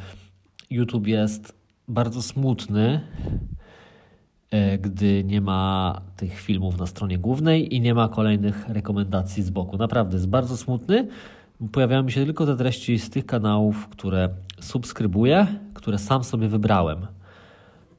YouTube 0.70 1.06
jest 1.06 1.54
bardzo 1.88 2.22
smutny, 2.22 3.00
gdy 4.80 5.24
nie 5.24 5.40
ma 5.40 6.00
tych 6.16 6.40
filmów 6.40 6.78
na 6.78 6.86
stronie 6.86 7.18
głównej 7.18 7.74
i 7.74 7.80
nie 7.80 7.94
ma 7.94 8.08
kolejnych 8.08 8.68
rekomendacji 8.68 9.42
z 9.42 9.50
boku. 9.50 9.76
Naprawdę 9.76 10.16
jest 10.16 10.28
bardzo 10.28 10.56
smutny. 10.56 11.08
Pojawiają 11.72 12.02
mi 12.02 12.12
się 12.12 12.24
tylko 12.24 12.46
te 12.46 12.56
treści 12.56 12.98
z 12.98 13.10
tych 13.10 13.26
kanałów, 13.26 13.88
które 13.88 14.28
subskrybuję, 14.60 15.46
które 15.74 15.98
sam 15.98 16.24
sobie 16.24 16.48
wybrałem. 16.48 17.06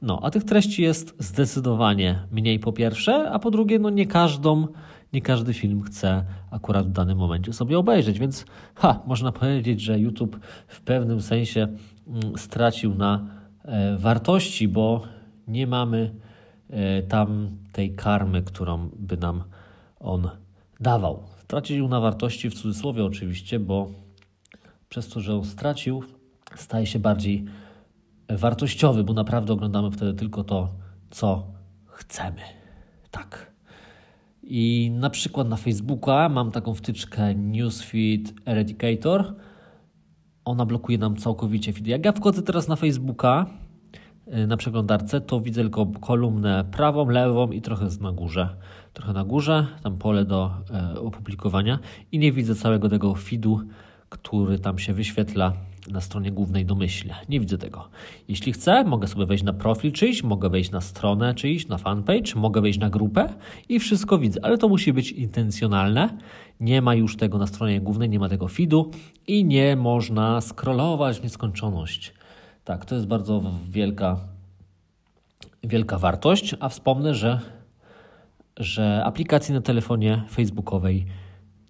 No, 0.02 0.20
a 0.22 0.30
tych 0.30 0.44
treści 0.44 0.82
jest 0.82 1.14
zdecydowanie 1.18 2.18
mniej 2.30 2.58
po 2.58 2.72
pierwsze, 2.72 3.30
a 3.30 3.38
po 3.38 3.50
drugie, 3.50 3.78
no 3.78 3.90
nie 3.90 4.06
każdą, 4.06 4.66
nie 5.12 5.22
każdy 5.22 5.54
film 5.54 5.82
chce 5.82 6.24
akurat 6.50 6.88
w 6.88 6.92
danym 6.92 7.18
momencie 7.18 7.52
sobie 7.52 7.78
obejrzeć, 7.78 8.18
więc 8.18 8.44
ha, 8.74 9.02
można 9.06 9.32
powiedzieć, 9.32 9.80
że 9.80 9.98
YouTube 9.98 10.40
w 10.66 10.80
pewnym 10.80 11.20
sensie 11.20 11.68
mm, 12.06 12.38
stracił 12.38 12.94
na 12.94 13.26
e, 13.64 13.96
wartości, 13.98 14.68
bo 14.68 15.02
nie 15.48 15.66
mamy 15.66 16.14
e, 16.70 17.02
tam 17.02 17.50
tej 17.72 17.94
karmy, 17.94 18.42
którą 18.42 18.90
by 18.96 19.16
nam 19.16 19.42
on 20.00 20.30
dawał. 20.80 21.22
Stracił 21.38 21.88
na 21.88 22.00
wartości 22.00 22.50
w 22.50 22.54
cudzysłowie 22.54 23.04
oczywiście, 23.04 23.58
bo 23.58 23.90
przez 24.88 25.08
to, 25.08 25.20
że 25.20 25.34
on 25.34 25.44
stracił, 25.44 26.02
staje 26.54 26.86
się 26.86 26.98
bardziej 26.98 27.44
wartościowy, 28.36 29.04
bo 29.04 29.12
naprawdę 29.12 29.52
oglądamy 29.52 29.90
wtedy 29.90 30.14
tylko 30.14 30.44
to, 30.44 30.68
co 31.10 31.46
chcemy. 31.86 32.42
Tak. 33.10 33.52
I 34.42 34.90
na 34.94 35.10
przykład 35.10 35.48
na 35.48 35.56
Facebooka 35.56 36.28
mam 36.28 36.50
taką 36.50 36.74
wtyczkę 36.74 37.34
Newsfeed 37.34 38.34
Eradicator. 38.46 39.34
Ona 40.44 40.66
blokuje 40.66 40.98
nam 40.98 41.16
całkowicie 41.16 41.72
feed. 41.72 41.86
Jak 41.86 42.04
ja 42.04 42.12
wchodzę 42.12 42.42
teraz 42.42 42.68
na 42.68 42.76
Facebooka, 42.76 43.46
y, 44.28 44.46
na 44.46 44.56
przeglądarce, 44.56 45.20
to 45.20 45.40
widzę 45.40 45.60
tylko 45.60 45.86
kolumnę 45.86 46.64
prawą, 46.64 47.08
lewą 47.08 47.50
i 47.50 47.62
trochę 47.62 47.88
na 48.00 48.12
górze. 48.12 48.56
Trochę 48.92 49.12
na 49.12 49.24
górze, 49.24 49.66
tam 49.82 49.98
pole 49.98 50.24
do 50.24 50.50
e, 50.70 51.00
opublikowania 51.00 51.78
i 52.12 52.18
nie 52.18 52.32
widzę 52.32 52.54
całego 52.54 52.88
tego 52.88 53.14
feedu, 53.14 53.60
który 54.08 54.58
tam 54.58 54.78
się 54.78 54.92
wyświetla 54.92 55.52
na 55.90 56.00
stronie 56.00 56.32
głównej 56.32 56.66
domyślnie. 56.66 57.14
Nie 57.28 57.40
widzę 57.40 57.58
tego. 57.58 57.88
Jeśli 58.28 58.52
chcę, 58.52 58.84
mogę 58.84 59.08
sobie 59.08 59.26
wejść 59.26 59.44
na 59.44 59.52
profil 59.52 59.92
czyjś, 59.92 60.22
mogę 60.22 60.48
wejść 60.48 60.70
na 60.70 60.80
stronę 60.80 61.34
czyjś, 61.34 61.68
na 61.68 61.78
fanpage, 61.78 62.34
mogę 62.36 62.60
wejść 62.60 62.78
na 62.78 62.90
grupę 62.90 63.34
i 63.68 63.78
wszystko 63.78 64.18
widzę, 64.18 64.40
ale 64.44 64.58
to 64.58 64.68
musi 64.68 64.92
być 64.92 65.12
intencjonalne. 65.12 66.18
Nie 66.60 66.82
ma 66.82 66.94
już 66.94 67.16
tego 67.16 67.38
na 67.38 67.46
stronie 67.46 67.80
głównej, 67.80 68.08
nie 68.08 68.18
ma 68.18 68.28
tego 68.28 68.48
feedu 68.48 68.90
i 69.26 69.44
nie 69.44 69.76
można 69.76 70.40
scrollować 70.40 71.20
w 71.20 71.22
nieskończoność. 71.22 72.14
Tak, 72.64 72.84
to 72.84 72.94
jest 72.94 73.06
bardzo 73.06 73.42
wielka, 73.68 74.16
wielka 75.64 75.98
wartość, 75.98 76.54
a 76.60 76.68
wspomnę, 76.68 77.14
że, 77.14 77.40
że 78.56 79.02
aplikacji 79.04 79.54
na 79.54 79.60
telefonie 79.60 80.22
facebookowej 80.30 81.06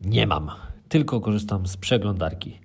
nie 0.01 0.27
mam, 0.27 0.51
tylko 0.89 1.21
korzystam 1.21 1.67
z 1.67 1.77
przeglądarki. 1.77 2.59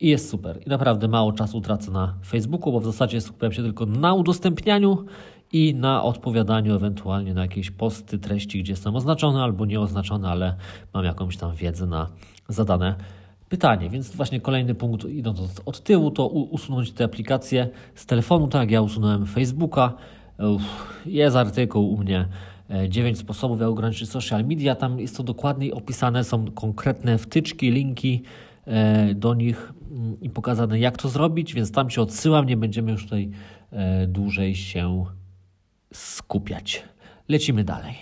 I 0.00 0.08
jest 0.08 0.30
super. 0.30 0.60
I 0.66 0.68
naprawdę 0.68 1.08
mało 1.08 1.32
czasu 1.32 1.60
tracę 1.60 1.90
na 1.90 2.14
Facebooku, 2.26 2.72
bo 2.72 2.80
w 2.80 2.84
zasadzie 2.84 3.20
skupiam 3.20 3.52
się 3.52 3.62
tylko 3.62 3.86
na 3.86 4.14
udostępnianiu 4.14 5.04
i 5.52 5.74
na 5.74 6.02
odpowiadaniu 6.02 6.74
ewentualnie 6.74 7.34
na 7.34 7.42
jakieś 7.42 7.70
posty, 7.70 8.18
treści, 8.18 8.62
gdzie 8.62 8.72
jestem 8.72 8.96
oznaczony 8.96 9.42
albo 9.42 9.66
nieoznaczony, 9.66 10.28
ale 10.28 10.56
mam 10.94 11.04
jakąś 11.04 11.36
tam 11.36 11.54
wiedzę 11.54 11.86
na 11.86 12.06
zadane 12.48 12.94
pytanie. 13.48 13.90
Więc 13.90 14.16
właśnie 14.16 14.40
kolejny 14.40 14.74
punkt, 14.74 15.04
idąc 15.04 15.40
od 15.66 15.80
tyłu, 15.82 16.10
to 16.10 16.28
usunąć 16.28 16.92
te 16.92 17.04
aplikacje 17.04 17.68
z 17.94 18.06
telefonu, 18.06 18.48
tak 18.48 18.60
jak 18.60 18.70
ja 18.70 18.82
usunąłem 18.82 19.26
Facebooka. 19.26 19.92
Jest 21.06 21.36
artykuł 21.36 21.92
u 21.92 21.98
mnie 21.98 22.28
9 22.88 23.18
sposobów, 23.18 23.60
jak 23.60 23.68
ograniczyć 23.68 24.10
social 24.10 24.44
media. 24.44 24.74
Tam 24.74 25.00
jest 25.00 25.16
to 25.16 25.22
dokładniej 25.22 25.72
opisane, 25.72 26.24
są 26.24 26.50
konkretne 26.50 27.18
wtyczki, 27.18 27.70
linki 27.70 28.22
do 29.14 29.34
nich 29.34 29.72
mm, 29.90 30.20
i 30.20 30.30
pokazane, 30.30 30.78
jak 30.78 30.98
to 30.98 31.08
zrobić, 31.08 31.54
więc 31.54 31.72
tam 31.72 31.90
Cię 31.90 32.02
odsyłam. 32.02 32.46
Nie 32.46 32.56
będziemy 32.56 32.92
już 32.92 33.04
tutaj 33.04 33.30
dłużej 34.08 34.54
się 34.54 35.04
skupiać. 35.92 36.84
Lecimy 37.28 37.64
dalej. 37.64 37.94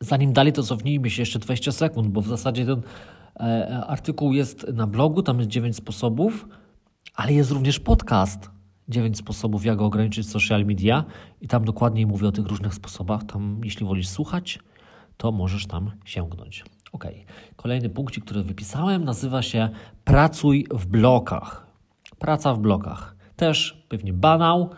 Zanim 0.00 0.32
dalej, 0.32 0.52
to 0.52 0.62
cofnijmy 0.62 1.10
się 1.10 1.22
jeszcze 1.22 1.38
20 1.38 1.72
sekund, 1.72 2.08
bo 2.08 2.20
w 2.20 2.28
zasadzie 2.28 2.66
ten 2.66 2.82
e, 3.40 3.84
artykuł 3.86 4.32
jest 4.32 4.66
na 4.72 4.86
blogu, 4.86 5.22
tam 5.22 5.38
jest 5.38 5.50
9 5.50 5.76
sposobów, 5.76 6.48
ale 7.14 7.32
jest 7.32 7.50
również 7.50 7.80
podcast. 7.80 8.50
9 8.88 9.18
sposobów, 9.18 9.64
jak 9.64 9.80
ograniczyć 9.80 10.28
social 10.28 10.64
media, 10.64 11.04
i 11.40 11.48
tam 11.48 11.64
dokładniej 11.64 12.06
mówię 12.06 12.28
o 12.28 12.32
tych 12.32 12.46
różnych 12.46 12.74
sposobach. 12.74 13.24
Tam, 13.24 13.60
jeśli 13.64 13.86
wolisz 13.86 14.08
słuchać, 14.08 14.58
to 15.16 15.32
możesz 15.32 15.66
tam 15.66 15.90
sięgnąć. 16.04 16.64
Ok. 16.92 17.04
Kolejny 17.56 17.88
punkt, 17.88 18.20
który 18.20 18.42
wypisałem, 18.42 19.04
nazywa 19.04 19.42
się 19.42 19.68
Pracuj 20.04 20.66
w 20.70 20.86
blokach. 20.86 21.66
Praca 22.18 22.54
w 22.54 22.58
blokach. 22.58 23.16
Też 23.36 23.84
pewnie 23.88 24.12
banał, 24.12 24.70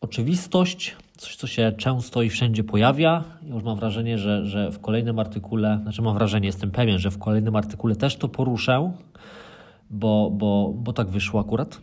oczywistość, 0.00 0.96
coś, 1.16 1.36
co 1.36 1.46
się 1.46 1.72
często 1.72 2.22
i 2.22 2.30
wszędzie 2.30 2.64
pojawia. 2.64 3.24
Ja 3.42 3.54
już 3.54 3.62
mam 3.62 3.76
wrażenie, 3.76 4.18
że, 4.18 4.46
że 4.46 4.70
w 4.70 4.80
kolejnym 4.80 5.18
artykule, 5.18 5.78
znaczy 5.82 6.02
mam 6.02 6.14
wrażenie, 6.14 6.46
jestem 6.46 6.70
pewien, 6.70 6.98
że 6.98 7.10
w 7.10 7.18
kolejnym 7.18 7.56
artykule 7.56 7.96
też 7.96 8.16
to 8.16 8.28
poruszę, 8.28 8.92
bo, 9.90 10.30
bo, 10.30 10.72
bo 10.76 10.92
tak 10.92 11.08
wyszło 11.08 11.40
akurat. 11.40 11.80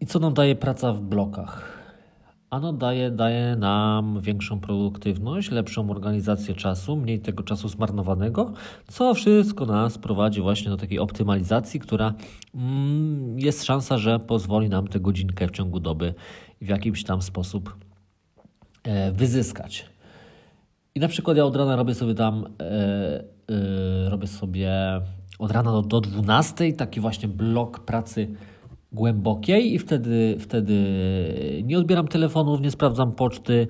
I 0.00 0.06
co 0.06 0.18
nam 0.18 0.34
daje 0.34 0.56
praca 0.56 0.92
w 0.92 1.00
blokach? 1.00 1.77
Ano 2.50 2.72
daje, 2.72 3.10
daje 3.10 3.56
nam 3.56 4.20
większą 4.20 4.60
produktywność, 4.60 5.50
lepszą 5.50 5.90
organizację 5.90 6.54
czasu, 6.54 6.96
mniej 6.96 7.20
tego 7.20 7.42
czasu 7.42 7.68
zmarnowanego, 7.68 8.52
co 8.86 9.14
wszystko 9.14 9.66
nas 9.66 9.98
prowadzi 9.98 10.40
właśnie 10.40 10.70
do 10.70 10.76
takiej 10.76 10.98
optymalizacji, 10.98 11.80
która 11.80 12.14
mm, 12.54 13.38
jest 13.38 13.64
szansa, 13.64 13.98
że 13.98 14.18
pozwoli 14.18 14.68
nam 14.68 14.88
tę 14.88 15.00
godzinkę 15.00 15.48
w 15.48 15.50
ciągu 15.50 15.80
doby 15.80 16.14
w 16.60 16.68
jakiś 16.68 17.04
tam 17.04 17.22
sposób 17.22 17.76
e, 18.84 19.12
wyzyskać. 19.12 19.86
I 20.94 21.00
na 21.00 21.08
przykład 21.08 21.36
ja 21.36 21.44
od 21.44 21.56
rana 21.56 21.76
robię 21.76 21.94
sobie 21.94 22.14
tam, 22.14 22.46
e, 22.60 23.24
e, 24.04 24.10
robię 24.10 24.26
sobie 24.26 24.70
od 25.38 25.50
rana 25.50 25.72
do, 25.72 25.82
do 25.82 26.00
12 26.00 26.72
taki 26.72 27.00
właśnie 27.00 27.28
blok 27.28 27.78
pracy 27.78 28.28
głębokiej 28.92 29.74
i 29.74 29.78
wtedy, 29.78 30.36
wtedy 30.40 30.74
nie 31.64 31.78
odbieram 31.78 32.08
telefonów, 32.08 32.60
nie 32.60 32.70
sprawdzam 32.70 33.12
poczty, 33.12 33.68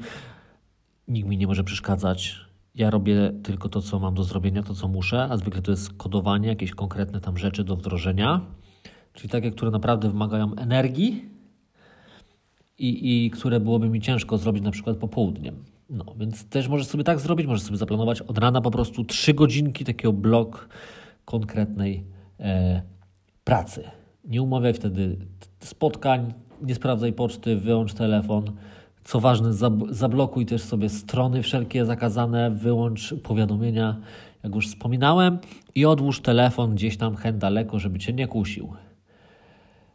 nikt 1.08 1.28
mi 1.28 1.36
nie 1.36 1.46
może 1.46 1.64
przeszkadzać. 1.64 2.36
Ja 2.74 2.90
robię 2.90 3.32
tylko 3.42 3.68
to, 3.68 3.82
co 3.82 3.98
mam 3.98 4.14
do 4.14 4.24
zrobienia, 4.24 4.62
to, 4.62 4.74
co 4.74 4.88
muszę, 4.88 5.28
a 5.30 5.36
zwykle 5.36 5.62
to 5.62 5.70
jest 5.70 5.92
kodowanie, 5.92 6.48
jakieś 6.48 6.70
konkretne 6.70 7.20
tam 7.20 7.38
rzeczy 7.38 7.64
do 7.64 7.76
wdrożenia, 7.76 8.40
czyli 9.12 9.28
takie, 9.28 9.50
które 9.50 9.70
naprawdę 9.70 10.08
wymagają 10.08 10.54
energii 10.54 11.28
i, 12.78 13.24
i 13.26 13.30
które 13.30 13.60
byłoby 13.60 13.88
mi 13.88 14.00
ciężko 14.00 14.38
zrobić 14.38 14.62
na 14.62 14.70
przykład 14.70 14.96
popołudniem. 14.96 15.64
No, 15.90 16.04
więc 16.18 16.48
też 16.48 16.68
możesz 16.68 16.86
sobie 16.86 17.04
tak 17.04 17.20
zrobić, 17.20 17.46
możesz 17.46 17.62
sobie 17.62 17.76
zaplanować 17.76 18.22
od 18.22 18.38
rana 18.38 18.60
po 18.60 18.70
prostu 18.70 19.04
trzy 19.04 19.34
godzinki 19.34 19.84
takiego 19.84 20.12
blok 20.12 20.68
konkretnej 21.24 22.04
e, 22.40 22.82
pracy. 23.44 23.97
Nie 24.28 24.42
umawiaj 24.42 24.74
wtedy 24.74 25.16
spotkań, 25.60 26.32
nie 26.62 26.74
sprawdzaj 26.74 27.12
poczty, 27.12 27.56
wyłącz 27.56 27.94
telefon. 27.94 28.44
Co 29.04 29.20
ważne, 29.20 29.52
zablokuj 29.90 30.46
też 30.46 30.62
sobie 30.62 30.88
strony 30.88 31.42
wszelkie 31.42 31.84
zakazane, 31.84 32.50
wyłącz 32.50 33.14
powiadomienia, 33.22 33.96
jak 34.44 34.54
już 34.54 34.68
wspominałem, 34.68 35.38
i 35.74 35.86
odłóż 35.86 36.20
telefon 36.20 36.74
gdzieś 36.74 36.96
tam 36.96 37.16
hen 37.16 37.38
daleko, 37.38 37.78
żeby 37.78 37.98
cię 37.98 38.12
nie 38.12 38.26
kusił. 38.26 38.72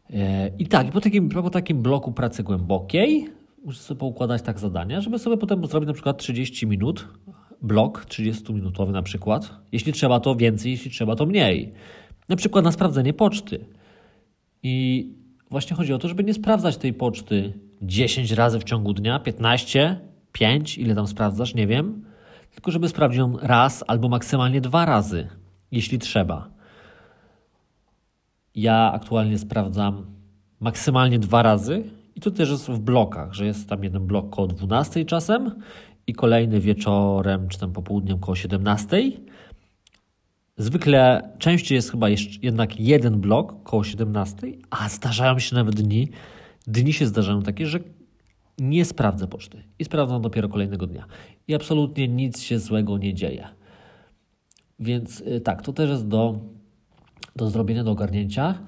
E, 0.10 0.48
I 0.48 0.68
tak, 0.68 0.92
po 0.92 1.02
takim, 1.02 1.30
po 1.30 1.50
takim 1.50 1.82
bloku 1.82 2.12
pracy 2.12 2.44
głębokiej 2.44 3.28
musisz 3.66 3.82
sobie 3.82 4.00
poukładać 4.00 4.42
tak 4.42 4.60
zadania, 4.60 5.02
żeby 5.02 5.20
sobie 5.20 5.38
potem 5.38 5.68
zrobić 5.68 5.88
na 5.88 5.94
przykład 5.94 6.18
30 6.18 6.68
minut, 6.68 7.08
blok 7.62 8.06
30-minutowy 8.06 8.92
na 8.92 9.02
przykład. 9.02 9.52
Jeśli 9.72 9.94
trzeba, 9.94 10.20
to 10.20 10.36
więcej, 10.36 10.72
jeśli 10.72 10.92
trzeba, 10.92 11.16
to 11.16 11.26
mniej. 11.26 11.74
Na 12.30 12.36
przykład 12.36 12.66
na 12.66 12.72
sprawdzenie 12.72 13.14
poczty. 13.14 13.66
I 14.64 15.08
właśnie 15.50 15.76
chodzi 15.76 15.94
o 15.94 15.98
to, 15.98 16.08
żeby 16.08 16.24
nie 16.24 16.34
sprawdzać 16.34 16.78
tej 16.78 16.94
poczty 16.94 17.54
10 17.82 18.32
razy 18.32 18.60
w 18.60 18.64
ciągu 18.64 18.94
dnia, 18.94 19.20
15, 19.20 20.00
5, 20.32 20.78
ile 20.78 20.96
tam 20.96 21.08
sprawdzasz, 21.08 21.56
nie 21.56 21.68
wiem, 21.68 22.06
tylko 22.52 22.72
żeby 22.72 22.90
sprawdzić 22.90 23.18
ją 23.20 23.38
raz 23.42 23.84
albo 23.88 24.10
maksymalnie 24.10 24.62
dwa 24.62 24.86
razy, 24.86 25.28
jeśli 25.72 26.00
trzeba. 26.00 26.50
Ja 28.56 28.92
aktualnie 28.94 29.38
sprawdzam 29.38 30.06
maksymalnie 30.60 31.20
dwa 31.20 31.44
razy 31.44 31.84
i 32.16 32.20
to 32.22 32.32
też 32.32 32.50
jest 32.50 32.70
w 32.70 32.80
blokach, 32.80 33.34
że 33.34 33.46
jest 33.46 33.70
tam 33.70 33.84
jeden 33.84 34.08
blok 34.08 34.30
koło 34.30 34.48
12 34.48 35.06
czasem 35.06 35.52
i 36.08 36.14
kolejny 36.14 36.60
wieczorem 36.60 37.48
czy 37.48 37.60
tam 37.60 37.74
popołudniem 37.74 38.20
koło 38.20 38.36
17 38.36 39.12
Zwykle 40.58 41.30
częściej 41.40 41.76
jest 41.76 41.92
chyba 41.92 42.10
jeszcze 42.10 42.40
jednak 42.42 42.80
jeden 42.80 43.22
blok 43.22 43.64
koło 43.64 43.84
17, 43.84 44.48
a 44.70 44.90
zdarzają 44.90 45.40
się 45.40 45.56
nawet 45.56 45.76
dni, 45.76 46.08
dni 46.68 46.94
się 46.94 47.08
zdarzają 47.08 47.42
takie, 47.42 47.66
że 47.66 47.80
nie 48.58 48.86
sprawdzę 48.86 49.28
poczty 49.28 49.64
i 49.80 49.86
sprawdzam 49.86 50.22
dopiero 50.22 50.50
kolejnego 50.50 50.88
dnia. 50.88 51.06
I 51.48 51.56
absolutnie 51.56 52.08
nic 52.08 52.42
się 52.42 52.60
złego 52.60 52.98
nie 52.98 53.14
dzieje. 53.14 53.48
Więc 54.80 55.22
y, 55.22 55.42
tak, 55.42 55.62
to 55.62 55.74
też 55.74 55.90
jest 55.90 56.08
do, 56.08 56.40
do 57.36 57.50
zrobienia, 57.50 57.84
do 57.84 57.92
ogarnięcia. 57.92 58.60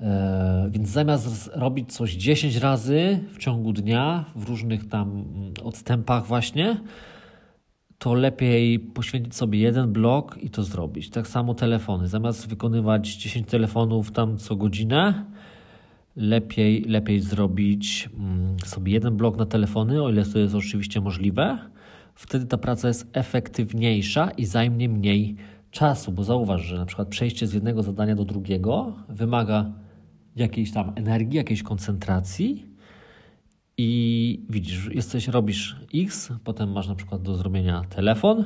E, 0.00 0.68
więc 0.70 0.88
zamiast 0.88 1.50
robić 1.54 1.92
coś 1.92 2.12
10 2.12 2.56
razy 2.56 3.20
w 3.32 3.38
ciągu 3.38 3.72
dnia, 3.72 4.24
w 4.36 4.48
różnych 4.48 4.88
tam 4.88 5.10
mm, 5.10 5.54
odstępach, 5.64 6.26
właśnie, 6.26 6.76
to 8.02 8.14
lepiej 8.14 8.78
poświęcić 8.78 9.34
sobie 9.34 9.58
jeden 9.58 9.92
blok 9.92 10.38
i 10.42 10.50
to 10.50 10.62
zrobić. 10.62 11.10
Tak 11.10 11.28
samo 11.28 11.54
telefony. 11.54 12.08
Zamiast 12.08 12.48
wykonywać 12.48 13.16
10 13.16 13.48
telefonów 13.48 14.12
tam 14.12 14.38
co 14.38 14.56
godzinę, 14.56 15.24
lepiej, 16.16 16.84
lepiej 16.84 17.20
zrobić 17.20 18.10
mm, 18.18 18.56
sobie 18.64 18.92
jeden 18.92 19.16
blok 19.16 19.36
na 19.36 19.46
telefony, 19.46 20.02
o 20.02 20.10
ile 20.10 20.24
to 20.24 20.38
jest 20.38 20.54
oczywiście 20.54 21.00
możliwe. 21.00 21.58
Wtedy 22.14 22.46
ta 22.46 22.58
praca 22.58 22.88
jest 22.88 23.10
efektywniejsza 23.12 24.30
i 24.30 24.44
zajmie 24.44 24.88
mniej 24.88 25.36
czasu, 25.70 26.12
bo 26.12 26.24
zauważ, 26.24 26.62
że 26.62 26.76
na 26.76 26.86
przykład 26.86 27.08
przejście 27.08 27.46
z 27.46 27.52
jednego 27.52 27.82
zadania 27.82 28.14
do 28.14 28.24
drugiego 28.24 28.92
wymaga 29.08 29.72
jakiejś 30.36 30.72
tam 30.72 30.92
energii, 30.96 31.36
jakiejś 31.36 31.62
koncentracji 31.62 32.71
i 33.78 34.40
widzisz, 34.50 34.88
jesteś, 34.94 35.28
robisz 35.28 35.76
X, 35.94 36.32
potem 36.44 36.72
masz 36.72 36.88
na 36.88 36.94
przykład 36.94 37.22
do 37.22 37.36
zrobienia 37.36 37.84
telefon, 37.88 38.44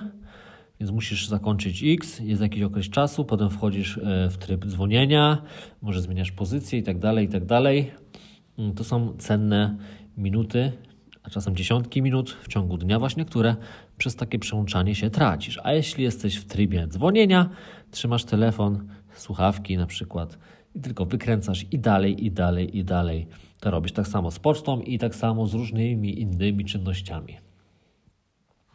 więc 0.81 0.93
musisz 0.93 1.29
zakończyć 1.29 1.85
X, 1.85 2.21
jest 2.21 2.43
jakiś 2.43 2.63
okres 2.63 2.91
czasu, 2.91 3.25
potem 3.25 3.51
wchodzisz 3.51 3.99
e, 3.99 4.29
w 4.31 4.37
tryb 4.39 4.67
dzwonienia, 4.67 5.43
może 5.83 6.03
zmieniasz 6.03 6.33
pozycję 6.33 6.79
i 6.79 6.83
tak 6.83 6.99
dalej, 6.99 7.27
i 7.27 7.29
tak 7.29 7.45
dalej. 7.45 7.91
Mm, 8.59 8.75
to 8.75 8.85
są 8.85 9.17
cenne 9.19 9.77
minuty, 10.17 10.73
a 11.23 11.31
czasem 11.31 11.57
dziesiątki 11.57 12.03
minut 12.03 12.37
w 12.43 12.49
ciągu 12.49 12.79
dnia 12.79 12.99
właśnie, 12.99 13.25
które 13.25 13.57
przez 13.99 14.17
takie 14.17 14.39
przełączanie 14.39 14.95
się 14.95 15.11
tracisz. 15.11 15.61
A 15.63 15.73
jeśli 15.73 16.05
jesteś 16.05 16.37
w 16.37 16.45
trybie 16.45 16.87
dzwonienia, 16.87 17.51
trzymasz 17.91 18.25
telefon, 18.25 18.89
słuchawki 19.15 19.77
na 19.77 19.87
przykład 19.87 20.39
i 20.75 20.81
tylko 20.81 21.07
wykręcasz 21.07 21.67
i 21.73 21.79
dalej, 21.79 22.25
i 22.25 22.31
dalej, 22.31 22.79
i 22.79 22.85
dalej 22.85 23.27
to 23.61 23.71
robisz. 23.71 23.93
Tak 23.93 24.09
samo 24.09 24.31
z 24.31 24.39
pocztą 24.39 24.81
i 24.81 24.99
tak 24.99 25.15
samo 25.15 25.47
z 25.47 25.55
różnymi 25.55 26.21
innymi 26.21 26.65
czynnościami. 26.65 27.37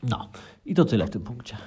No, 0.04 0.30
i 0.66 0.76
to 0.76 0.86
tyle 0.86 1.08
w 1.08 1.10
tym 1.10 1.22
punkcie. 1.22 1.58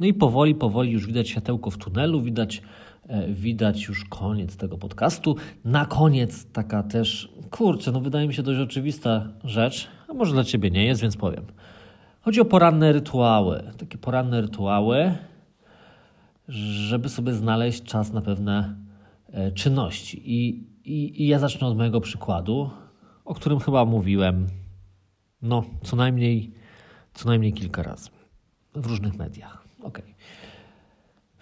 No 0.00 0.06
i 0.06 0.14
powoli, 0.14 0.54
powoli 0.54 0.92
już 0.92 1.06
widać 1.06 1.28
światełko 1.28 1.70
w 1.70 1.78
tunelu, 1.78 2.22
widać, 2.22 2.62
e, 3.08 3.32
widać 3.32 3.84
już 3.84 4.04
koniec 4.04 4.56
tego 4.56 4.78
podcastu. 4.78 5.36
Na 5.64 5.86
koniec 5.86 6.46
taka 6.52 6.82
też, 6.82 7.32
kurczę, 7.50 7.92
no 7.92 8.00
wydaje 8.00 8.28
mi 8.28 8.34
się 8.34 8.42
dość 8.42 8.60
oczywista 8.60 9.28
rzecz, 9.44 9.88
a 10.08 10.14
może 10.14 10.32
dla 10.32 10.44
Ciebie 10.44 10.70
nie 10.70 10.84
jest, 10.84 11.02
więc 11.02 11.16
powiem. 11.16 11.44
Chodzi 12.20 12.40
o 12.40 12.44
poranne 12.44 12.92
rytuały. 12.92 13.72
Takie 13.78 13.98
poranne 13.98 14.40
rytuały, 14.40 15.14
żeby 16.48 17.08
sobie 17.08 17.32
znaleźć 17.32 17.82
czas 17.82 18.12
na 18.12 18.20
pewne 18.20 18.76
e, 19.32 19.52
czynności. 19.52 20.22
I 20.24 20.66
i, 20.84 21.22
I, 21.22 21.26
ja 21.28 21.38
zacznę 21.38 21.66
od 21.66 21.76
mojego 21.76 22.00
przykładu, 22.00 22.70
o 23.24 23.34
którym 23.34 23.60
chyba 23.60 23.84
mówiłem, 23.84 24.46
no, 25.42 25.64
co 25.82 25.96
najmniej, 25.96 26.52
co 27.14 27.28
najmniej 27.28 27.52
kilka 27.52 27.82
razy 27.82 28.10
w 28.74 28.86
różnych 28.86 29.14
mediach. 29.14 29.64
Ok. 29.82 30.02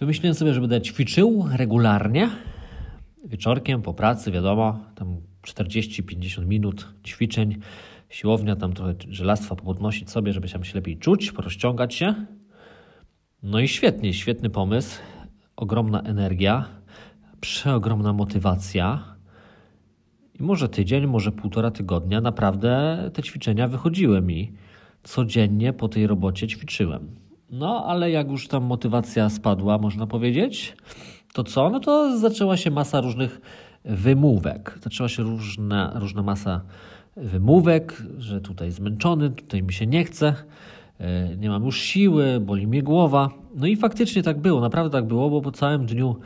Wymyśliłem 0.01 0.35
sobie, 0.35 0.55
że 0.55 0.61
będę 0.61 0.83
ćwiczył 0.83 1.49
regularnie, 1.53 2.31
wieczorkiem, 3.25 3.83
po 3.83 3.95
pracy, 3.95 4.31
wiadomo, 4.31 4.79
tam 4.95 5.21
40-50 5.43 6.47
minut 6.47 6.89
ćwiczeń. 7.07 7.57
Siłownia, 8.09 8.57
tam 8.57 8.73
trochę 8.73 8.95
żelastwa 9.09 9.57
podnosić 9.57 10.11
sobie, 10.11 10.33
żeby 10.33 10.49
się 10.49 10.59
lepiej 10.75 10.99
czuć, 10.99 11.33
porozciągać 11.33 11.95
się. 11.95 12.15
No 13.43 13.61
i 13.61 13.69
świetnie, 13.69 14.15
świetny 14.15 14.51
pomysł. 14.51 15.01
Ogromna 15.57 16.01
energia, 16.03 16.65
przeogromna 17.41 18.13
motywacja. 18.13 19.10
I 20.41 20.43
może 20.43 20.69
tydzień, 20.69 21.07
może 21.07 21.33
półtora 21.33 21.71
tygodnia 21.71 22.21
naprawdę 22.21 22.99
te 23.13 23.23
ćwiczenia 23.23 23.69
wychodziły 23.69 24.23
mi. 24.23 24.53
Codziennie 25.03 25.73
po 25.73 25.89
tej 25.89 26.07
robocie 26.07 26.49
ćwiczyłem. 26.49 27.09
No, 27.51 27.85
ale 27.87 28.11
jak 28.11 28.31
już 28.31 28.49
tam 28.49 28.65
motywacja 28.65 29.29
spadła, 29.29 29.79
można 29.79 30.07
powiedzieć, 30.07 30.77
to 31.33 31.45
co? 31.45 31.71
No 31.71 31.81
to 31.81 32.19
zaczęła 32.19 32.57
się 32.57 32.71
masa 32.71 33.01
różnych 33.01 33.41
wymówek. 33.85 34.79
Zaczęła 34.83 35.09
się 35.09 35.23
różna, 35.23 35.93
różna 35.95 36.23
masa 36.23 36.61
wymówek, 37.17 38.03
że 38.19 38.41
tutaj 38.41 38.71
zmęczony, 38.71 39.31
tutaj 39.31 39.63
mi 39.63 39.73
się 39.73 39.87
nie 39.87 40.05
chce, 40.05 40.35
e, 40.99 41.37
nie 41.37 41.49
mam 41.49 41.65
już 41.65 41.81
siły, 41.81 42.41
boli 42.41 42.67
mnie 42.67 42.83
głowa. 42.83 43.31
No 43.55 43.67
i 43.67 43.77
faktycznie 43.77 44.23
tak 44.23 44.41
było, 44.41 44.61
naprawdę 44.61 44.99
tak 44.99 45.07
było, 45.07 45.31
bo 45.31 45.41
po 45.41 45.53
całym 45.53 45.87
dniu 45.87 46.17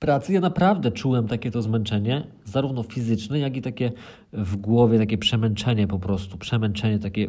pracy 0.00 0.32
ja 0.32 0.40
naprawdę 0.40 0.90
czułem 0.90 1.28
takie 1.28 1.50
to 1.50 1.62
zmęczenie, 1.62 2.26
zarówno 2.44 2.82
fizyczne, 2.82 3.38
jak 3.38 3.56
i 3.56 3.62
takie 3.62 3.92
w 4.32 4.56
głowie, 4.56 4.98
takie 4.98 5.18
przemęczenie 5.18 5.86
po 5.86 5.98
prostu, 5.98 6.38
przemęczenie, 6.38 6.98
takie 6.98 7.28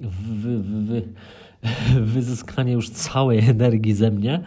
wy, 0.00 0.58
wy, 0.58 0.82
wy, 0.82 1.02
wyzyskanie 2.00 2.72
już 2.72 2.90
całej 2.90 3.38
energii 3.50 3.94
ze 3.94 4.10
mnie, 4.10 4.40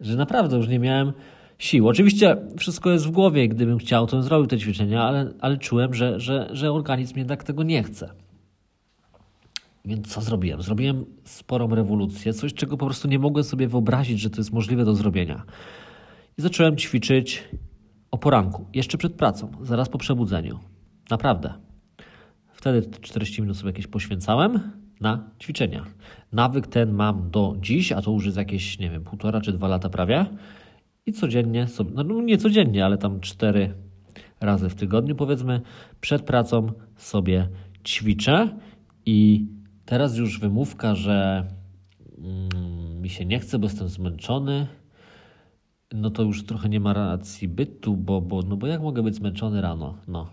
że 0.00 0.16
naprawdę 0.16 0.56
już 0.56 0.68
nie 0.68 0.78
miałem 0.78 1.12
sił. 1.58 1.88
Oczywiście 1.88 2.36
wszystko 2.58 2.90
jest 2.90 3.06
w 3.06 3.10
głowie, 3.10 3.48
gdybym 3.48 3.78
chciał, 3.78 4.06
to 4.06 4.16
bym 4.16 4.22
zrobił 4.22 4.46
te 4.46 4.58
ćwiczenia, 4.58 5.02
ale, 5.02 5.32
ale 5.40 5.56
czułem, 5.58 5.94
że, 5.94 6.20
że, 6.20 6.48
że 6.52 6.72
organizm 6.72 7.18
jednak 7.18 7.44
tego 7.44 7.62
nie 7.62 7.82
chce. 7.82 8.10
Więc 9.84 10.08
co 10.08 10.20
zrobiłem? 10.20 10.62
Zrobiłem 10.62 11.04
sporą 11.24 11.74
rewolucję, 11.74 12.32
coś 12.32 12.54
czego 12.54 12.76
po 12.76 12.86
prostu 12.86 13.08
nie 13.08 13.18
mogłem 13.18 13.44
sobie 13.44 13.68
wyobrazić, 13.68 14.20
że 14.20 14.30
to 14.30 14.36
jest 14.36 14.52
możliwe 14.52 14.84
do 14.84 14.94
zrobienia. 14.94 15.42
I 16.38 16.42
zacząłem 16.42 16.76
ćwiczyć 16.76 17.48
o 18.10 18.18
poranku, 18.18 18.66
jeszcze 18.74 18.98
przed 18.98 19.14
pracą, 19.14 19.50
zaraz 19.62 19.88
po 19.88 19.98
przebudzeniu. 19.98 20.58
Naprawdę. 21.10 21.54
Wtedy 22.52 22.90
40 23.00 23.42
minut 23.42 23.56
sobie 23.56 23.68
jakieś 23.70 23.86
poświęcałem 23.86 24.60
na 25.00 25.30
ćwiczenia. 25.40 25.84
Nawyk 26.32 26.66
ten 26.66 26.92
mam 26.92 27.30
do 27.30 27.56
dziś, 27.60 27.92
a 27.92 28.02
to 28.02 28.10
już 28.10 28.24
jest 28.24 28.36
jakieś, 28.36 28.78
nie 28.78 28.90
wiem, 28.90 29.04
półtora 29.04 29.40
czy 29.40 29.52
dwa 29.52 29.68
lata 29.68 29.88
prawie. 29.88 30.26
I 31.06 31.12
codziennie, 31.12 31.66
sobie, 31.68 31.90
no 31.94 32.20
nie 32.20 32.38
codziennie, 32.38 32.84
ale 32.84 32.98
tam 32.98 33.20
cztery 33.20 33.74
razy 34.40 34.68
w 34.68 34.74
tygodniu, 34.74 35.14
powiedzmy, 35.14 35.60
przed 36.00 36.22
pracą 36.22 36.72
sobie 36.96 37.48
ćwiczę. 37.84 38.48
I 39.06 39.46
teraz 39.84 40.16
już 40.16 40.40
wymówka, 40.40 40.94
że 40.94 41.46
mm, 42.18 43.00
mi 43.02 43.08
się 43.08 43.24
nie 43.24 43.38
chce, 43.38 43.58
bo 43.58 43.66
jestem 43.66 43.88
zmęczony, 43.88 44.66
no 45.94 46.10
to 46.10 46.22
już 46.22 46.44
trochę 46.44 46.68
nie 46.68 46.80
ma 46.80 46.92
racji 46.92 47.48
bytu, 47.48 47.96
bo, 47.96 48.20
bo, 48.20 48.42
no 48.42 48.56
bo 48.56 48.66
jak 48.66 48.82
mogę 48.82 49.02
być 49.02 49.14
zmęczony 49.14 49.60
rano? 49.60 49.94
No. 50.08 50.26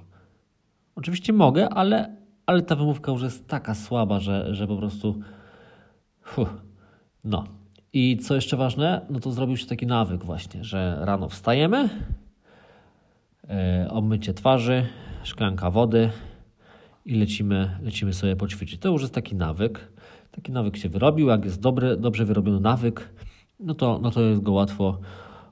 Oczywiście 0.96 1.34
mogę, 1.34 1.70
ale, 1.70 2.16
ale 2.46 2.62
ta 2.62 2.76
wymówka 2.76 3.12
już 3.12 3.22
jest 3.22 3.48
taka 3.48 3.76
słaba, 3.76 4.20
że, 4.20 4.56
że 4.56 4.68
po 4.68 4.78
prostu. 4.78 5.20
No. 7.24 7.44
I 7.94 8.18
co 8.18 8.36
jeszcze 8.36 8.58
ważne, 8.58 9.02
no 9.10 9.20
to 9.20 9.32
zrobił 9.32 9.58
się 9.58 9.66
taki 9.66 9.88
nawyk 9.88 10.24
właśnie, 10.24 10.64
że 10.64 10.98
rano 11.02 11.30
wstajemy, 11.30 11.90
yy, 13.44 13.90
obmycie 13.90 14.34
twarzy, 14.34 14.86
szklanka 15.24 15.72
wody 15.72 16.10
i 17.06 17.16
lecimy, 17.16 17.78
lecimy 17.82 18.14
sobie 18.14 18.36
poćwiczyć. 18.36 18.82
To 18.82 18.90
już 18.90 19.02
jest 19.02 19.14
taki 19.14 19.36
nawyk. 19.36 19.92
Taki 20.32 20.52
nawyk 20.52 20.78
się 20.78 20.90
wyrobił. 20.90 21.28
Jak 21.28 21.46
jest 21.46 21.62
dobry, 21.62 21.98
dobrze 21.98 22.26
wyrobiony 22.26 22.60
nawyk, 22.60 23.14
no 23.60 23.74
to, 23.74 24.00
no 24.02 24.12
to 24.12 24.22
jest 24.22 24.42
go 24.42 24.52
łatwo 24.52 25.00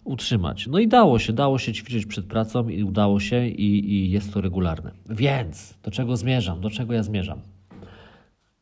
utrzymać. 0.08 0.68
No 0.68 0.80
i 0.80 0.88
dało 0.88 1.20
się, 1.20 1.34
dało 1.34 1.58
się 1.58 1.74
ćwiczyć 1.74 2.06
przed 2.06 2.26
pracą 2.26 2.70
i 2.70 2.84
udało 2.84 3.20
się 3.20 3.48
i, 3.48 3.94
i 3.94 4.12
jest 4.12 4.34
to 4.34 4.42
regularne. 4.42 4.92
Więc 5.10 5.78
do 5.84 5.92
czego 5.92 6.18
zmierzam? 6.18 6.62
Do 6.62 6.70
czego 6.70 6.94
ja 6.94 7.04
zmierzam? 7.04 7.40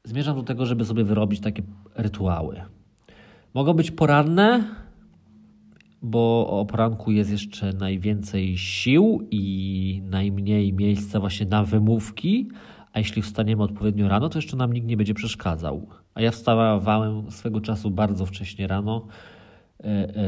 Zmierzam 0.04 0.36
do 0.36 0.43
tego, 0.43 0.66
żeby 0.66 0.86
sobie 0.86 1.04
wyrobić 1.04 1.39
takie 1.39 1.64
rytuały. 1.96 2.62
Mogą 3.54 3.74
być 3.74 3.91
poranne, 3.91 4.64
bo 6.02 6.48
o 6.48 6.66
poranku 6.66 7.12
jest 7.12 7.32
jeszcze 7.32 7.74
najwięcej 7.74 8.58
sił 8.58 9.28
i 9.32 10.02
najmniej 10.06 10.74
miejsca 10.74 11.20
właśnie 11.20 11.46
na 11.46 11.64
wymówki, 11.64 12.50
a 12.93 13.00
jeśli 13.00 13.22
wstaniemy 13.22 13.64
odpowiednio 13.64 14.08
rano, 14.08 14.30
to 14.30 14.38
jeszcze 14.38 14.58
nam 14.58 14.74
nikt 14.74 14.88
nie 14.88 14.98
będzie 14.98 15.14
przeszkadzał. 15.14 15.88
A 16.14 16.22
ja 16.22 16.32
wstawałem 16.32 17.32
swego 17.32 17.62
czasu 17.62 17.91
bardzo 17.91 18.26
wcześnie 18.26 18.68
rano, 18.68 19.08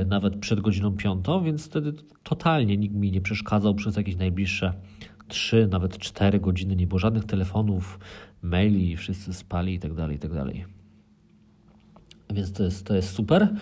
nawet 0.05 0.35
przed 0.35 0.59
godziną 0.59 0.97
piątą, 0.97 1.43
więc 1.43 1.65
wtedy 1.65 1.93
totalnie 2.23 2.77
nikt 2.77 2.95
mi 2.95 3.11
nie 3.11 3.21
przeszkadzał 3.21 3.75
przez 3.75 3.95
jakieś 3.95 4.15
najbliższe 4.15 4.73
trzy, 5.27 5.67
nawet 5.71 5.97
cztery 5.97 6.39
godziny. 6.39 6.75
Nie 6.75 6.87
było 6.87 6.99
żadnych 6.99 7.25
telefonów, 7.25 7.99
maili, 8.41 8.97
wszyscy 8.97 9.33
spali 9.33 9.73
i 9.73 9.79
tak 9.79 9.93
dalej, 9.93 10.15
i 10.15 10.19
tak. 10.19 10.31
Więc 12.29 12.53
to 12.53 12.63
jest, 12.63 12.85
to 12.85 12.95
jest 12.95 13.09
super. 13.09 13.53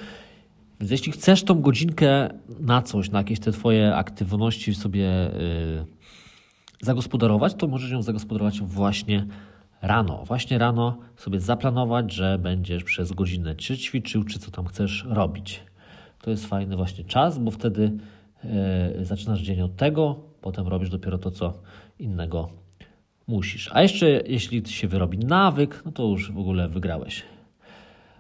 Więc 0.79 0.91
jeśli 0.91 1.11
chcesz 1.11 1.43
tą 1.43 1.61
godzinkę 1.61 2.29
na 2.59 2.81
coś, 2.81 3.11
na 3.11 3.19
jakieś 3.19 3.39
te 3.39 3.51
Twoje 3.51 3.95
aktywności 3.95 4.75
sobie 4.75 5.01
yy, 5.01 5.85
zagospodarować, 6.81 7.53
to 7.53 7.67
możesz 7.67 7.91
ją 7.91 8.01
zagospodarować 8.01 8.61
właśnie 8.61 9.27
rano. 9.81 10.23
Właśnie 10.25 10.57
rano 10.57 10.97
sobie 11.15 11.39
zaplanować, 11.39 12.13
że 12.13 12.39
będziesz 12.39 12.83
przez 12.83 13.11
godzinę 13.11 13.55
czy 13.55 13.77
ćwiczył, 13.77 14.23
czy 14.23 14.39
co 14.39 14.51
tam 14.51 14.65
chcesz 14.65 15.05
robić 15.09 15.63
to 16.25 16.31
jest 16.31 16.45
fajny 16.45 16.75
właśnie 16.75 17.03
czas, 17.03 17.39
bo 17.39 17.51
wtedy 17.51 17.91
e, 18.43 19.05
zaczynasz 19.05 19.41
dzień 19.41 19.61
od 19.61 19.75
tego, 19.75 20.15
potem 20.41 20.67
robisz 20.67 20.89
dopiero 20.89 21.17
to, 21.17 21.31
co 21.31 21.53
innego 21.99 22.49
musisz. 23.27 23.69
A 23.73 23.81
jeszcze 23.81 24.09
jeśli 24.09 24.67
się 24.67 24.87
wyrobi 24.87 25.17
nawyk, 25.17 25.81
no 25.85 25.91
to 25.91 26.03
już 26.03 26.31
w 26.31 26.37
ogóle 26.37 26.69
wygrałeś. 26.69 27.23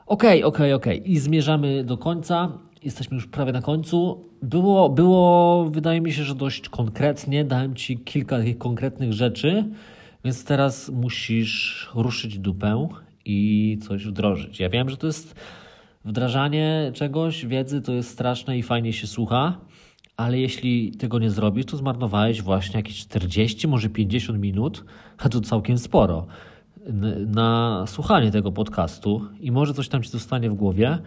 Okay, 0.05 0.45
okej. 0.45 0.73
Okay. 0.73 0.95
I 0.95 1.17
zmierzamy 1.17 1.83
do 1.83 1.97
końca. 1.97 2.51
Jesteśmy 2.83 3.15
już 3.15 3.27
prawie 3.27 3.51
na 3.51 3.61
końcu. 3.61 4.25
Było, 4.41 4.89
było, 4.89 5.65
wydaje 5.69 6.01
mi 6.01 6.13
się, 6.13 6.23
że 6.23 6.35
dość 6.35 6.69
konkretnie. 6.69 7.45
Dałem 7.45 7.75
Ci 7.75 7.97
kilka 7.97 8.37
takich 8.37 8.57
konkretnych 8.57 9.13
rzeczy, 9.13 9.65
więc 10.23 10.45
teraz 10.45 10.89
musisz 10.89 11.89
ruszyć 11.95 12.39
dupę 12.39 12.87
i 13.25 13.77
coś 13.81 14.07
wdrożyć. 14.07 14.59
Ja 14.59 14.69
wiem, 14.69 14.89
że 14.89 14.97
to 14.97 15.07
jest 15.07 15.35
Wdrażanie 16.05 16.91
czegoś, 16.93 17.45
wiedzy 17.45 17.81
to 17.81 17.93
jest 17.93 18.09
straszne 18.09 18.57
i 18.57 18.63
fajnie 18.63 18.93
się 18.93 19.07
słucha, 19.07 19.57
ale 20.17 20.39
jeśli 20.39 20.91
tego 20.91 21.19
nie 21.19 21.29
zrobisz, 21.29 21.65
to 21.65 21.77
zmarnowałeś 21.77 22.41
właśnie 22.41 22.77
jakieś 22.77 22.99
40, 22.99 23.67
może 23.67 23.89
50 23.89 24.39
minut, 24.39 24.85
a 25.17 25.29
to 25.29 25.41
całkiem 25.41 25.77
sporo, 25.77 26.27
na 27.27 27.83
słuchanie 27.87 28.31
tego 28.31 28.51
podcastu 28.51 29.21
i 29.39 29.51
może 29.51 29.73
coś 29.73 29.87
tam 29.87 30.03
ci 30.03 30.09
zostanie 30.09 30.49
w 30.49 30.53
głowie, 30.53 30.97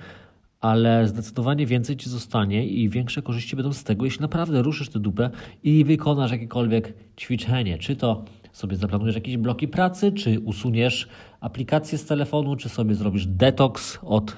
ale 0.60 1.08
zdecydowanie 1.08 1.66
więcej 1.66 1.96
ci 1.96 2.10
zostanie 2.10 2.66
i 2.66 2.88
większe 2.88 3.22
korzyści 3.22 3.56
będą 3.56 3.72
z 3.72 3.84
tego, 3.84 4.04
jeśli 4.04 4.22
naprawdę 4.22 4.62
ruszysz 4.62 4.88
tę 4.88 4.98
dupę 4.98 5.30
i 5.62 5.84
wykonasz 5.84 6.30
jakiekolwiek 6.30 6.94
ćwiczenie, 7.18 7.78
czy 7.78 7.96
to 7.96 8.24
sobie 8.52 8.76
zaplanujesz 8.76 9.14
jakieś 9.14 9.36
bloki 9.36 9.68
pracy, 9.68 10.12
czy 10.12 10.40
usuniesz 10.40 11.08
aplikację 11.40 11.98
z 11.98 12.06
telefonu, 12.06 12.56
czy 12.56 12.68
sobie 12.68 12.94
zrobisz 12.94 13.26
detoks 13.26 13.98
od 14.02 14.36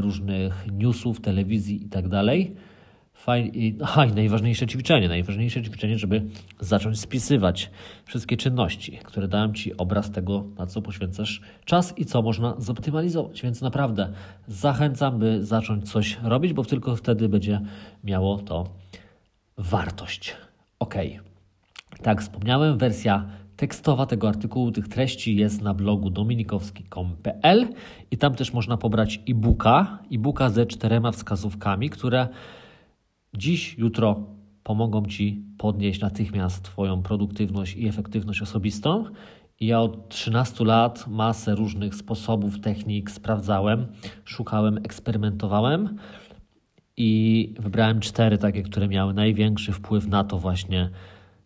różnych 0.00 0.66
newsów, 0.72 1.20
telewizji 1.20 1.84
i 1.84 1.88
tak 1.88 2.08
dalej. 2.08 2.54
I 3.52 3.78
najważniejsze 4.14 4.66
ćwiczenie, 4.66 5.08
najważniejsze 5.08 5.62
ćwiczenie, 5.62 5.98
żeby 5.98 6.22
zacząć 6.60 7.00
spisywać 7.00 7.70
wszystkie 8.04 8.36
czynności, 8.36 8.98
które 9.04 9.28
dają 9.28 9.52
Ci 9.52 9.76
obraz 9.76 10.10
tego, 10.10 10.44
na 10.58 10.66
co 10.66 10.82
poświęcasz 10.82 11.40
czas 11.64 11.98
i 11.98 12.04
co 12.04 12.22
można 12.22 12.54
zoptymalizować. 12.58 13.42
Więc 13.42 13.60
naprawdę 13.60 14.12
zachęcam, 14.48 15.18
by 15.18 15.44
zacząć 15.44 15.90
coś 15.90 16.18
robić, 16.22 16.52
bo 16.52 16.64
tylko 16.64 16.96
wtedy 16.96 17.28
będzie 17.28 17.60
miało 18.04 18.38
to 18.38 18.64
wartość. 19.58 20.36
Ok. 20.78 20.94
Tak, 22.02 22.20
wspomniałem, 22.22 22.78
wersja 22.78 23.26
tekstowa 23.62 24.06
tego 24.06 24.28
artykułu, 24.28 24.72
tych 24.72 24.88
treści 24.88 25.36
jest 25.36 25.62
na 25.62 25.74
blogu 25.74 26.10
dominikowski.com.pl 26.10 27.68
i 28.10 28.18
tam 28.18 28.34
też 28.34 28.52
można 28.52 28.76
pobrać 28.76 29.20
e-booka, 29.28 29.98
e-booka 30.12 30.50
ze 30.50 30.66
czterema 30.66 31.12
wskazówkami, 31.12 31.90
które 31.90 32.28
dziś, 33.34 33.78
jutro 33.78 34.26
pomogą 34.62 35.06
Ci 35.06 35.44
podnieść 35.58 36.00
natychmiast 36.00 36.62
Twoją 36.62 37.02
produktywność 37.02 37.76
i 37.76 37.88
efektywność 37.88 38.42
osobistą. 38.42 39.04
Ja 39.60 39.80
od 39.80 40.08
13 40.08 40.64
lat 40.64 41.06
masę 41.06 41.54
różnych 41.54 41.94
sposobów, 41.94 42.60
technik 42.60 43.10
sprawdzałem, 43.10 43.86
szukałem, 44.24 44.76
eksperymentowałem 44.76 45.96
i 46.96 47.54
wybrałem 47.58 48.00
cztery 48.00 48.38
takie, 48.38 48.62
które 48.62 48.88
miały 48.88 49.14
największy 49.14 49.72
wpływ 49.72 50.06
na 50.06 50.24
to 50.24 50.38
właśnie, 50.38 50.90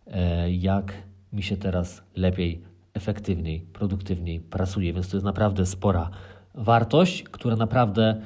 e, 0.07 0.53
jak 0.53 1.07
mi 1.33 1.43
się 1.43 1.57
teraz 1.57 2.03
lepiej, 2.17 2.63
efektywniej, 2.95 3.61
produktywniej 3.61 4.41
pracuje. 4.41 4.93
Więc 4.93 5.09
to 5.09 5.17
jest 5.17 5.25
naprawdę 5.25 5.67
spora 5.67 6.11
wartość, 6.55 7.23
która 7.23 7.57
naprawdę 7.57 8.23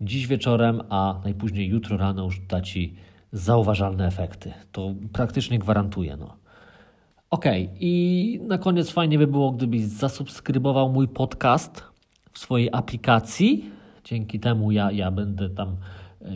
dziś 0.00 0.26
wieczorem, 0.26 0.80
a 0.88 1.20
najpóźniej 1.24 1.68
jutro 1.68 1.96
rano 1.96 2.24
już 2.24 2.40
da 2.40 2.60
Ci 2.60 2.96
zauważalne 3.32 4.06
efekty. 4.06 4.52
To 4.72 4.94
praktycznie 5.12 5.58
gwarantuję. 5.58 6.16
No. 6.16 6.36
Ok, 7.30 7.44
i 7.80 8.40
na 8.48 8.58
koniec 8.58 8.90
fajnie 8.90 9.18
by 9.18 9.26
było, 9.26 9.52
gdybyś 9.52 9.82
zasubskrybował 9.82 10.92
mój 10.92 11.08
podcast 11.08 11.84
w 12.32 12.38
swojej 12.38 12.68
aplikacji. 12.72 13.70
Dzięki 14.04 14.40
temu 14.40 14.72
ja, 14.72 14.92
ja 14.92 15.10
będę 15.10 15.50
tam 15.50 15.76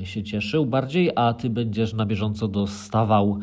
e, 0.03 0.07
się 0.07 0.23
cieszył 0.23 0.67
bardziej, 0.67 1.11
a 1.17 1.35
Ty 1.35 1.51
będziesz 1.51 1.95
na 1.95 2.07
bieżąco 2.07 2.49
dostawał 2.49 3.39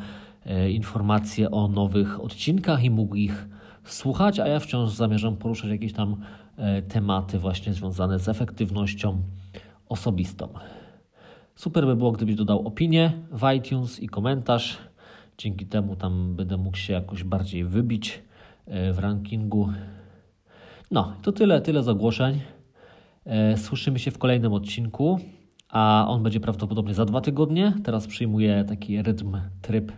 informacje 0.69 1.51
o 1.51 1.67
nowych 1.67 2.21
odcinkach 2.21 2.83
i 2.83 2.89
mógł 2.89 3.15
ich 3.15 3.47
słuchać, 3.83 4.39
a 4.39 4.47
ja 4.47 4.59
wciąż 4.59 4.91
zamierzam 4.91 5.35
poruszać 5.35 5.69
jakieś 5.69 5.93
tam 5.93 6.15
e, 6.57 6.81
tematy 6.81 7.39
właśnie 7.39 7.73
związane 7.73 8.19
z 8.19 8.29
efektywnością 8.29 9.21
osobistą. 9.89 10.49
Super 11.55 11.85
by 11.85 11.95
było, 11.95 12.11
gdybyś 12.11 12.35
dodał 12.35 12.67
opinię 12.67 13.11
w 13.31 13.51
iTunes 13.57 13.99
i 13.99 14.07
komentarz. 14.07 14.77
Dzięki 15.37 15.65
temu 15.65 15.95
tam 15.95 16.35
będę 16.35 16.57
mógł 16.57 16.77
się 16.77 16.93
jakoś 16.93 17.23
bardziej 17.23 17.65
wybić 17.65 18.23
w 18.67 18.99
rankingu. 18.99 19.69
No, 20.91 21.13
to 21.21 21.31
tyle, 21.31 21.61
tyle 21.61 21.83
z 21.83 21.87
ogłoszeń. 21.87 22.41
E, 23.25 23.57
słyszymy 23.57 23.99
się 23.99 24.11
w 24.11 24.17
kolejnym 24.17 24.53
odcinku, 24.53 25.19
a 25.69 26.05
on 26.07 26.23
będzie 26.23 26.39
prawdopodobnie 26.39 26.93
za 26.93 27.05
dwa 27.05 27.21
tygodnie. 27.21 27.73
Teraz 27.83 28.07
przyjmuję 28.07 28.65
taki 28.67 29.01
rytm, 29.01 29.37
tryb 29.61 29.91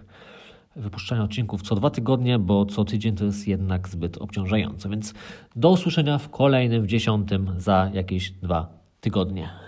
wypuszczania 0.76 1.24
odcinków 1.24 1.62
co 1.62 1.76
dwa 1.76 1.90
tygodnie, 1.90 2.40
bo 2.40 2.66
co 2.66 2.86
tydzień 2.86 3.16
to 3.16 3.26
jest 3.26 3.48
jednak 3.48 3.90
zbyt 3.90 4.18
obciążające. 4.18 4.90
Więc 4.90 5.14
do 5.56 5.70
usłyszenia 5.70 6.18
w 6.18 6.30
kolejnym, 6.30 6.84
w 6.84 6.88
dziesiątym 6.88 7.54
za 7.58 7.90
jakieś 7.94 8.32
dwa 8.32 8.68
tygodnie. 9.02 9.65